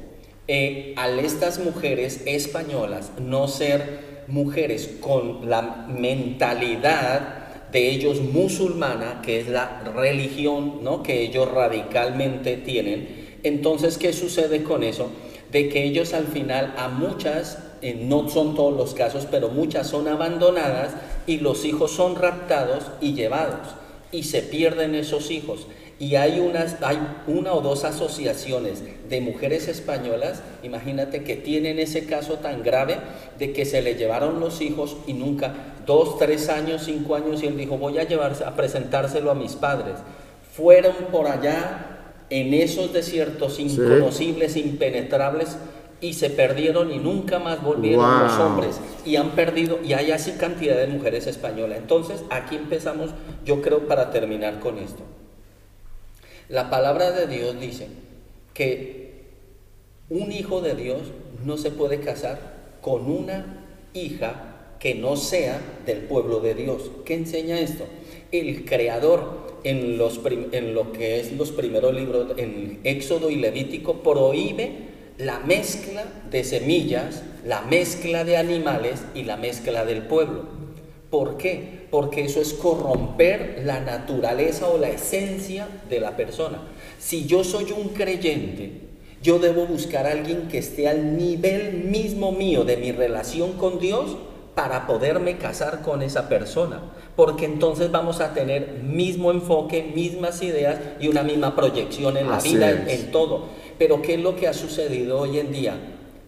eh, 0.48 0.94
al 0.96 1.18
estas 1.18 1.58
mujeres 1.58 2.22
españolas 2.26 3.12
no 3.20 3.48
ser 3.48 4.22
mujeres 4.28 4.90
con 5.00 5.48
la 5.48 5.86
mentalidad 5.88 7.70
de 7.70 7.90
ellos 7.90 8.20
musulmana, 8.20 9.20
que 9.22 9.40
es 9.40 9.48
la 9.48 9.82
religión 9.94 10.82
¿no? 10.82 11.02
que 11.02 11.22
ellos 11.22 11.50
radicalmente 11.50 12.56
tienen, 12.56 13.22
entonces, 13.42 13.98
¿qué 13.98 14.12
sucede 14.12 14.62
con 14.62 14.82
eso? 14.82 15.10
De 15.50 15.68
que 15.68 15.84
ellos 15.84 16.14
al 16.14 16.26
final 16.26 16.74
a 16.76 16.88
muchas 16.88 17.58
eh, 17.82 17.98
no 18.00 18.28
son 18.28 18.54
todos 18.54 18.76
los 18.76 18.94
casos, 18.94 19.26
pero 19.30 19.48
muchas 19.48 19.88
son 19.88 20.06
abandonadas 20.06 20.92
y 21.26 21.38
los 21.38 21.64
hijos 21.64 21.92
son 21.92 22.16
raptados 22.16 22.84
y 23.00 23.14
llevados 23.14 23.76
y 24.10 24.24
se 24.24 24.42
pierden 24.42 24.94
esos 24.94 25.30
hijos. 25.30 25.66
Y 25.98 26.16
hay, 26.16 26.40
unas, 26.40 26.82
hay 26.82 26.98
una 27.28 27.52
o 27.54 27.60
dos 27.60 27.84
asociaciones 27.84 28.82
de 29.08 29.20
mujeres 29.20 29.68
españolas, 29.68 30.42
imagínate 30.62 31.22
que 31.22 31.36
tienen 31.36 31.78
ese 31.78 32.06
caso 32.06 32.34
tan 32.34 32.62
grave 32.62 32.98
de 33.38 33.52
que 33.52 33.64
se 33.64 33.82
le 33.82 33.94
llevaron 33.94 34.40
los 34.40 34.60
hijos 34.60 34.96
y 35.06 35.12
nunca, 35.12 35.54
dos, 35.86 36.18
tres 36.18 36.48
años, 36.48 36.82
cinco 36.86 37.14
años, 37.14 37.42
y 37.42 37.46
él 37.46 37.56
dijo, 37.56 37.78
voy 37.78 37.98
a 37.98 38.04
llevarse, 38.04 38.44
a 38.44 38.56
presentárselo 38.56 39.30
a 39.30 39.34
mis 39.34 39.52
padres. 39.52 39.94
Fueron 40.56 40.94
por 41.12 41.28
allá 41.28 41.92
en 42.30 42.52
esos 42.52 42.92
desiertos 42.92 43.60
inconocibles, 43.60 44.54
sí. 44.54 44.60
impenetrables, 44.60 45.56
y 46.02 46.14
se 46.14 46.30
perdieron 46.30 46.92
y 46.92 46.98
nunca 46.98 47.38
más 47.38 47.62
volvieron 47.62 48.04
wow. 48.04 48.24
los 48.24 48.32
hombres 48.32 48.80
y 49.06 49.14
han 49.16 49.30
perdido 49.30 49.78
y 49.82 49.92
hay 49.92 50.10
así 50.10 50.32
cantidad 50.32 50.76
de 50.76 50.88
mujeres 50.88 51.28
españolas. 51.28 51.78
Entonces, 51.78 52.24
aquí 52.28 52.56
empezamos, 52.56 53.10
yo 53.46 53.62
creo 53.62 53.86
para 53.86 54.10
terminar 54.10 54.58
con 54.58 54.78
esto. 54.78 55.04
La 56.48 56.68
palabra 56.68 57.12
de 57.12 57.28
Dios 57.28 57.58
dice 57.58 57.86
que 58.52 59.12
un 60.10 60.32
hijo 60.32 60.60
de 60.60 60.74
Dios 60.74 61.02
no 61.44 61.56
se 61.56 61.70
puede 61.70 62.00
casar 62.00 62.52
con 62.80 63.08
una 63.08 63.64
hija 63.94 64.74
que 64.80 64.96
no 64.96 65.16
sea 65.16 65.60
del 65.86 66.00
pueblo 66.00 66.40
de 66.40 66.54
Dios. 66.54 66.90
¿Qué 67.04 67.14
enseña 67.14 67.60
esto? 67.60 67.84
El 68.32 68.64
creador 68.64 69.60
en, 69.62 69.96
los 69.98 70.20
en 70.26 70.74
lo 70.74 70.90
que 70.90 71.20
es 71.20 71.32
los 71.32 71.52
primeros 71.52 71.94
libros, 71.94 72.32
en 72.36 72.80
Éxodo 72.82 73.30
y 73.30 73.36
Levítico, 73.36 74.02
prohíbe 74.02 74.91
la 75.18 75.38
mezcla 75.40 76.04
de 76.30 76.44
semillas, 76.44 77.22
la 77.44 77.62
mezcla 77.62 78.24
de 78.24 78.36
animales 78.36 79.02
y 79.14 79.24
la 79.24 79.36
mezcla 79.36 79.84
del 79.84 80.02
pueblo. 80.02 80.44
¿Por 81.10 81.36
qué? 81.36 81.86
Porque 81.90 82.24
eso 82.24 82.40
es 82.40 82.54
corromper 82.54 83.62
la 83.64 83.80
naturaleza 83.80 84.68
o 84.68 84.78
la 84.78 84.88
esencia 84.88 85.68
de 85.90 86.00
la 86.00 86.16
persona. 86.16 86.62
Si 86.98 87.26
yo 87.26 87.44
soy 87.44 87.72
un 87.72 87.90
creyente, 87.90 88.80
yo 89.22 89.38
debo 89.38 89.66
buscar 89.66 90.06
a 90.06 90.12
alguien 90.12 90.48
que 90.48 90.58
esté 90.58 90.88
al 90.88 91.16
nivel 91.16 91.84
mismo 91.84 92.32
mío 92.32 92.64
de 92.64 92.76
mi 92.76 92.92
relación 92.92 93.52
con 93.52 93.78
Dios 93.78 94.16
para 94.54 94.86
poderme 94.86 95.38
casar 95.38 95.82
con 95.82 96.02
esa 96.02 96.28
persona. 96.28 96.80
Porque 97.14 97.44
entonces 97.44 97.90
vamos 97.90 98.20
a 98.20 98.32
tener 98.32 98.80
mismo 98.82 99.30
enfoque, 99.30 99.92
mismas 99.94 100.42
ideas 100.42 100.78
y 100.98 101.08
una 101.08 101.22
misma 101.22 101.54
proyección 101.54 102.16
en 102.16 102.28
la 102.30 102.36
Así 102.36 102.54
vida, 102.54 102.70
en 102.88 103.10
todo. 103.10 103.44
Pero 103.82 104.00
¿qué 104.00 104.14
es 104.14 104.20
lo 104.20 104.36
que 104.36 104.46
ha 104.46 104.52
sucedido 104.54 105.18
hoy 105.18 105.40
en 105.40 105.50
día? 105.50 105.74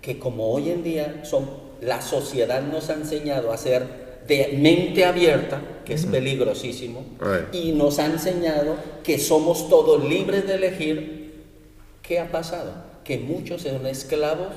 Que 0.03 0.19
como 0.19 0.51
hoy 0.53 0.71
en 0.71 0.83
día 0.83 1.21
son, 1.25 1.49
la 1.81 2.03
sociedad 2.03 2.61
nos 2.63 2.91
ha 2.91 2.95
enseñado 2.95 3.53
a 3.53 3.57
ser 3.57 3.87
de 4.27 4.57
mente 4.59 5.05
abierta, 5.05 5.63
que 5.85 5.95
es 5.95 6.05
peligrosísimo, 6.05 7.05
Right. 7.21 7.55
y 7.55 7.71
nos 7.71 8.01
ha 8.01 8.07
enseñado 8.07 8.75
que 9.05 9.21
somos 9.21 9.69
todos 9.69 10.03
libres 10.03 10.49
de 10.49 10.55
elegir, 10.55 11.45
¿qué 12.03 12.19
ha 12.19 12.33
pasado? 12.33 12.73
Que 13.05 13.19
muchos 13.19 13.63
son 13.63 13.87
esclavos 13.87 14.49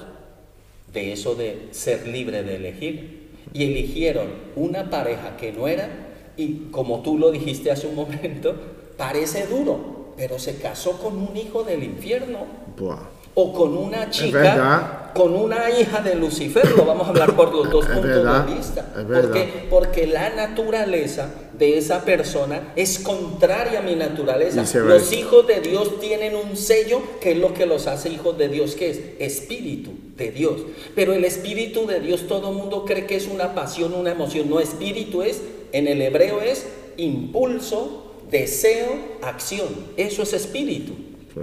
de 0.92 1.14
eso 1.14 1.36
de 1.36 1.68
ser 1.72 2.08
libre 2.08 2.42
de 2.42 2.56
elegir. 2.56 3.28
y 3.54 3.64
eligieron 3.64 4.28
una 4.56 4.90
pareja 4.90 5.38
que 5.38 5.52
no 5.54 5.68
era, 5.68 5.88
y 6.36 6.70
como 6.72 7.04
tú 7.04 7.20
lo 7.20 7.30
dijiste 7.32 7.70
hace 7.70 7.86
un 7.86 7.94
momento, 7.96 8.56
parece 8.98 9.46
duro, 9.46 9.97
pero 10.18 10.40
se 10.40 10.58
casó 10.58 10.94
con 10.94 11.16
un 11.18 11.38
hijo 11.38 11.64
del 11.64 11.84
infierno. 11.84 12.40
Buah. 12.76 12.98
O 13.40 13.54
con 13.54 13.78
una 13.78 14.10
chica, 14.10 15.12
con 15.14 15.36
una 15.36 15.70
hija 15.70 16.02
de 16.02 16.16
Lucifer, 16.16 16.72
lo 16.72 16.86
vamos 16.86 17.06
a 17.06 17.10
hablar 17.12 17.36
por 17.36 17.54
los 17.54 17.70
dos 17.70 17.86
puntos 17.86 18.04
verdad, 18.04 18.46
de 18.46 18.56
vista. 18.56 18.94
Porque, 18.96 19.68
porque 19.70 20.08
la 20.08 20.32
naturaleza 20.32 21.30
de 21.56 21.78
esa 21.78 22.04
persona 22.04 22.74
es 22.76 22.98
contraria 22.98 23.80
a 23.80 23.82
mi 23.84 23.94
naturaleza. 23.94 24.66
Los 24.80 25.14
hijos 25.14 25.46
de 25.46 25.62
Dios 25.62 26.00
tienen 26.00 26.36
un 26.36 26.58
sello 26.58 27.00
que 27.22 27.34
es 27.34 27.38
lo 27.38 27.54
que 27.54 27.68
los 27.68 27.86
hace 27.86 28.10
hijos 28.10 28.36
de 28.40 28.48
Dios, 28.48 28.74
que 28.74 28.90
es 28.90 29.00
espíritu 29.20 29.92
de 30.16 30.32
Dios. 30.32 30.62
Pero 30.96 31.14
el 31.14 31.24
espíritu 31.24 31.86
de 31.86 32.00
Dios 32.00 32.26
todo 32.26 32.50
el 32.50 32.56
mundo 32.56 32.86
cree 32.86 33.06
que 33.06 33.18
es 33.18 33.28
una 33.28 33.54
pasión, 33.54 33.94
una 33.94 34.14
emoción. 34.14 34.50
No, 34.50 34.60
espíritu 34.60 35.22
es, 35.22 35.44
en 35.74 35.88
el 35.88 36.02
hebreo 36.02 36.42
es 36.42 36.66
impulso, 36.98 38.07
deseo, 38.30 38.98
acción. 39.22 39.68
Eso 39.98 40.24
es 40.24 40.34
espíritu. 40.34 40.94
Sí. 41.34 41.42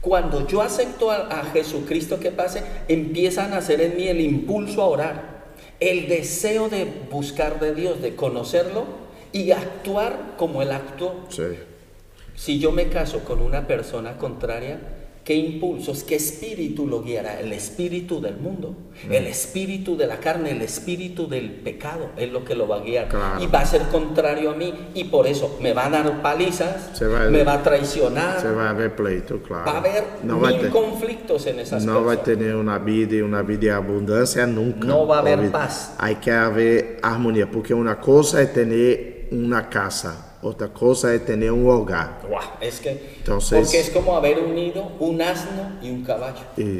Cuando 0.00 0.46
yo 0.46 0.62
acepto 0.62 1.10
a, 1.10 1.26
a 1.28 1.44
Jesucristo 1.52 2.18
que 2.18 2.30
pase, 2.30 2.62
empieza 2.88 3.44
a 3.44 3.48
nacer 3.48 3.80
en 3.80 3.96
mí 3.96 4.08
el 4.08 4.20
impulso 4.20 4.82
a 4.82 4.86
orar, 4.86 5.44
el 5.78 6.08
deseo 6.08 6.68
de 6.68 6.86
buscar 7.10 7.60
de 7.60 7.74
Dios, 7.74 8.00
de 8.00 8.14
conocerlo 8.14 8.84
y 9.32 9.50
actuar 9.50 10.34
como 10.36 10.62
Él 10.62 10.72
actuó. 10.72 11.26
Sí. 11.28 11.42
Si 12.34 12.58
yo 12.58 12.72
me 12.72 12.88
caso 12.88 13.20
con 13.20 13.42
una 13.42 13.66
persona 13.66 14.16
contraria, 14.16 14.80
¿qué 15.30 15.36
impulsos, 15.36 16.02
qué 16.02 16.16
espíritu 16.16 16.88
lo 16.88 17.04
guiará? 17.04 17.38
El 17.38 17.52
espíritu 17.52 18.20
del 18.20 18.36
mundo, 18.38 18.74
el 19.08 19.28
espíritu 19.28 19.96
de 19.96 20.08
la 20.08 20.18
carne, 20.18 20.50
el 20.50 20.60
espíritu 20.60 21.28
del 21.28 21.52
pecado 21.52 22.08
es 22.16 22.32
lo 22.32 22.44
que 22.44 22.56
lo 22.56 22.66
va 22.66 22.78
a 22.78 22.80
guiar. 22.80 23.06
Claro. 23.06 23.40
Y 23.40 23.46
va 23.46 23.60
a 23.60 23.64
ser 23.64 23.82
contrario 23.92 24.50
a 24.50 24.54
mí 24.56 24.74
y 24.92 25.04
por 25.04 25.28
eso 25.28 25.56
me 25.62 25.72
va 25.72 25.86
a 25.86 25.90
dar 25.90 26.20
palizas, 26.20 26.90
Se 26.94 27.06
va 27.06 27.26
a- 27.26 27.30
me 27.30 27.44
va 27.44 27.52
a 27.52 27.62
traicionar, 27.62 28.40
Se 28.40 28.50
va 28.50 28.66
a 28.66 28.70
haber 28.70 28.96
pleito, 28.96 29.40
claro. 29.40 29.66
Va 29.66 29.72
a 29.74 29.78
haber 29.78 30.04
no 30.24 30.40
va 30.40 30.48
mil 30.48 30.68
conflictos 30.70 31.46
en 31.46 31.60
esas 31.60 31.84
no 31.84 32.04
va 32.04 32.14
a 32.14 32.22
tener 32.24 32.56
una 32.56 32.80
vida 32.80 33.14
y 33.14 33.20
una 33.20 33.42
vida 33.42 33.60
de 33.60 33.70
abundancia 33.70 34.48
nunca. 34.48 34.84
No 34.88 35.06
va 35.06 35.18
a 35.18 35.20
haber 35.20 35.48
paz. 35.52 35.94
Hay 35.98 36.16
que 36.16 36.32
haber 36.32 36.98
armonía, 37.02 37.48
porque 37.48 37.72
una 37.72 38.00
cosa 38.00 38.42
es 38.42 38.52
tener 38.52 39.28
una 39.30 39.68
casa, 39.70 40.29
otra 40.42 40.68
cosa 40.68 41.14
es 41.14 41.24
tener 41.24 41.50
un 41.52 41.68
hogar. 41.68 42.20
Guau, 42.28 42.42
es 42.60 42.80
que 42.80 43.14
Entonces- 43.18 43.60
porque 43.60 43.80
es 43.80 43.90
como 43.90 44.16
haber 44.16 44.38
unido 44.38 44.92
un 44.98 45.20
asno 45.20 45.72
y 45.82 45.90
un 45.90 46.02
caballo. 46.04 46.40
É. 46.56 46.78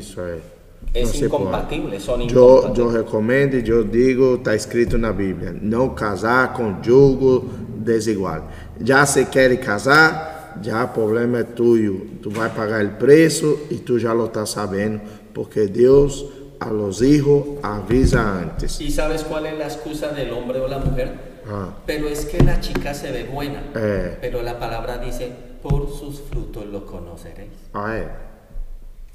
Es 0.92 1.04
Não 1.06 1.12
se 1.14 1.24
incompatible, 1.26 2.00
son 2.00 2.20
incompatibles. 2.22 2.78
eu 2.78 2.88
recomendo 2.90 3.54
e 3.56 3.68
eu 3.68 3.84
digo, 3.84 4.36
está 4.36 4.56
escrito 4.56 4.98
na 4.98 5.12
Bíblia, 5.12 5.54
não 5.60 5.90
casar 5.90 6.52
com 6.52 6.82
julgo 6.82 7.48
desigual. 7.76 8.48
Já 8.82 9.06
se 9.06 9.24
quer 9.26 9.56
casar, 9.60 10.58
já 10.60 10.82
o 10.84 10.88
problema 10.88 11.40
é 11.40 11.44
tuyo. 11.44 12.08
Tu 12.20 12.28
vai 12.30 12.48
pagar 12.50 12.84
o 12.84 12.90
preço 12.96 13.56
e 13.70 13.76
tu 13.76 14.00
já 14.00 14.12
lo 14.12 14.24
está 14.26 14.44
sabendo, 14.46 15.00
porque 15.32 15.66
Deus 15.68 16.24
a 16.58 16.70
los 16.70 17.02
hijos 17.02 17.44
avisa 17.62 18.20
antes. 18.42 18.80
¿Y 18.80 18.90
sabes 18.90 19.22
cuál 19.22 19.46
es 19.46 19.56
la 19.58 19.66
excusa 19.66 20.08
del 20.08 20.32
hombre 20.32 20.58
o 20.60 20.66
la 20.66 20.78
mujer? 20.78 21.29
Ah, 21.48 21.74
Pero 21.86 22.08
es 22.08 22.24
que 22.26 22.42
la 22.42 22.60
chica 22.60 22.94
se 22.94 23.10
ve 23.12 23.24
buena. 23.24 23.62
Eh. 23.74 24.18
Pero 24.20 24.42
la 24.42 24.58
palabra 24.58 24.98
dice, 24.98 25.30
por 25.62 25.88
sus 25.90 26.20
frutos 26.20 26.66
lo 26.66 26.86
conoceréis. 26.86 27.50
ah 27.74 27.96
é? 27.96 28.08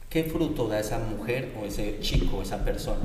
¿Qué 0.10 0.24
fruto 0.24 0.68
da 0.68 0.80
esa 0.80 0.98
mujer 1.00 1.52
o 1.62 1.66
ese 1.66 2.00
chico, 2.00 2.42
esa 2.42 2.64
persona? 2.64 3.02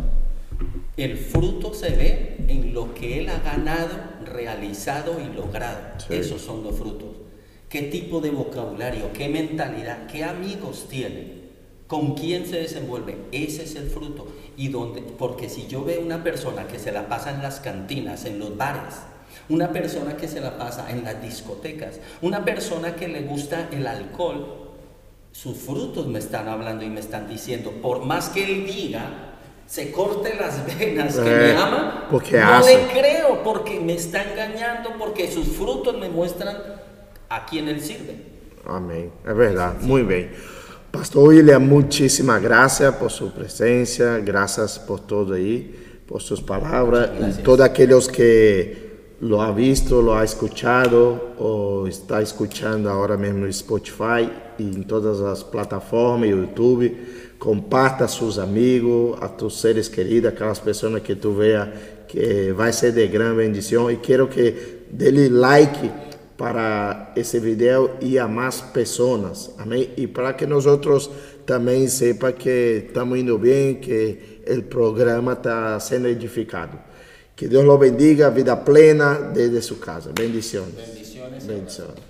El 0.96 1.16
fruto 1.16 1.74
se 1.74 1.90
ve 1.90 2.36
en 2.46 2.72
lo 2.72 2.94
que 2.94 3.18
él 3.18 3.28
ha 3.30 3.40
ganado, 3.40 3.96
realizado 4.24 5.16
y 5.20 5.34
logrado. 5.34 5.78
Sí. 5.98 6.14
Esos 6.14 6.40
son 6.40 6.62
los 6.62 6.76
frutos. 6.76 7.08
¿Qué 7.68 7.82
tipo 7.82 8.20
de 8.20 8.30
vocabulario, 8.30 9.12
qué 9.12 9.28
mentalidad, 9.28 10.06
qué 10.06 10.22
amigos 10.24 10.86
tiene? 10.88 11.39
¿Con 11.90 12.14
quién 12.14 12.46
se 12.46 12.56
desenvuelve? 12.58 13.16
Ese 13.32 13.64
es 13.64 13.74
el 13.74 13.90
fruto. 13.90 14.28
Y 14.56 14.68
donde, 14.68 15.02
porque 15.02 15.48
si 15.48 15.66
yo 15.66 15.82
veo 15.84 16.00
una 16.00 16.22
persona 16.22 16.68
que 16.68 16.78
se 16.78 16.92
la 16.92 17.08
pasa 17.08 17.30
en 17.32 17.42
las 17.42 17.58
cantinas, 17.58 18.24
en 18.26 18.38
los 18.38 18.56
bares, 18.56 18.94
una 19.48 19.72
persona 19.72 20.16
que 20.16 20.28
se 20.28 20.40
la 20.40 20.56
pasa 20.56 20.88
en 20.92 21.02
las 21.02 21.20
discotecas, 21.20 21.98
una 22.22 22.44
persona 22.44 22.94
que 22.94 23.08
le 23.08 23.22
gusta 23.22 23.68
el 23.72 23.88
alcohol, 23.88 24.70
sus 25.32 25.56
frutos 25.58 26.06
me 26.06 26.20
están 26.20 26.46
hablando 26.48 26.84
y 26.84 26.88
me 26.90 27.00
están 27.00 27.28
diciendo, 27.28 27.72
por 27.82 28.04
más 28.04 28.28
que 28.28 28.44
él 28.44 28.66
diga, 28.66 29.02
se 29.66 29.90
corte 29.90 30.34
las 30.38 30.64
venas 30.78 31.16
que 31.16 31.28
Eh, 31.32 31.54
me 31.54 31.56
ama, 31.60 32.06
porque 32.10 32.38
no 32.38 32.52
hace. 32.54 32.76
le 32.76 32.86
creo, 32.92 33.42
porque 33.42 33.80
me 33.80 33.94
está 33.94 34.22
engañando, 34.30 34.90
porque 34.96 35.30
sus 35.30 35.48
frutos 35.48 35.96
me 35.98 36.08
muestran 36.08 36.56
a 37.28 37.46
quién 37.46 37.66
él 37.68 37.80
sirve. 37.80 38.14
Amém. 38.64 39.10
É 39.24 39.32
verdade. 39.34 39.84
Muito 39.84 40.06
bem. 40.06 40.28
Pastor 40.92 41.28
William, 41.28 41.60
muitíssimas 41.60 42.42
graças 42.42 42.92
por 42.96 43.12
sua 43.12 43.30
presença, 43.30 44.20
graças 44.24 44.76
por 44.76 44.98
todo 44.98 45.34
aí, 45.34 45.72
por 46.04 46.20
suas 46.20 46.40
palavras. 46.40 47.10
Gracias. 47.10 47.38
E 47.38 47.42
todos 47.42 47.64
aqueles 47.64 48.08
que 48.08 48.76
lo 49.20 49.40
ha 49.40 49.52
visto, 49.52 50.00
lo 50.00 50.12
ha 50.12 50.24
escuchado 50.24 51.20
ou 51.38 51.86
está 51.86 52.20
escutando 52.20 52.88
agora 52.88 53.16
mesmo 53.16 53.38
no 53.38 53.52
Spotify 53.52 54.28
e 54.58 54.64
em 54.64 54.82
todas 54.82 55.20
as 55.20 55.44
plataformas, 55.44 56.28
YouTube, 56.28 56.96
comparta 57.38 58.06
a 58.06 58.08
seus 58.08 58.36
amigos, 58.36 59.16
a 59.20 59.28
tus 59.28 59.60
seres 59.60 59.88
queridos, 59.88 60.32
aquelas 60.32 60.58
pessoas 60.58 61.00
que 61.02 61.14
tu 61.14 61.32
veja 61.32 61.72
que 62.08 62.52
vai 62.52 62.72
ser 62.72 62.90
de 62.92 63.06
grande 63.06 63.36
bendição. 63.36 63.88
E 63.88 63.96
quero 63.96 64.26
que 64.26 64.54
dê 64.90 65.28
like 65.28 65.88
para 66.40 67.12
esse 67.16 67.38
vídeo 67.38 67.98
e 68.00 68.18
a 68.18 68.26
mais 68.26 68.62
pessoas, 68.62 69.50
amém? 69.58 69.90
E 69.94 70.06
para 70.06 70.32
que 70.32 70.46
nós 70.46 70.64
também 71.44 71.86
sepa 71.86 72.32
que 72.32 72.84
estamos 72.86 73.18
indo 73.18 73.36
bem, 73.36 73.74
que 73.74 74.40
o 74.48 74.62
programa 74.62 75.34
está 75.34 75.78
sendo 75.78 76.08
edificado. 76.08 76.78
Que 77.36 77.46
Deus 77.46 77.66
lo 77.66 77.76
bendiga, 77.76 78.30
vida 78.30 78.56
plena 78.56 79.16
desde 79.34 79.60
sua 79.60 79.76
casa. 79.76 80.12
Bendições. 80.14 80.72
Bendiciones. 80.74 81.44
Bendições. 81.44 82.09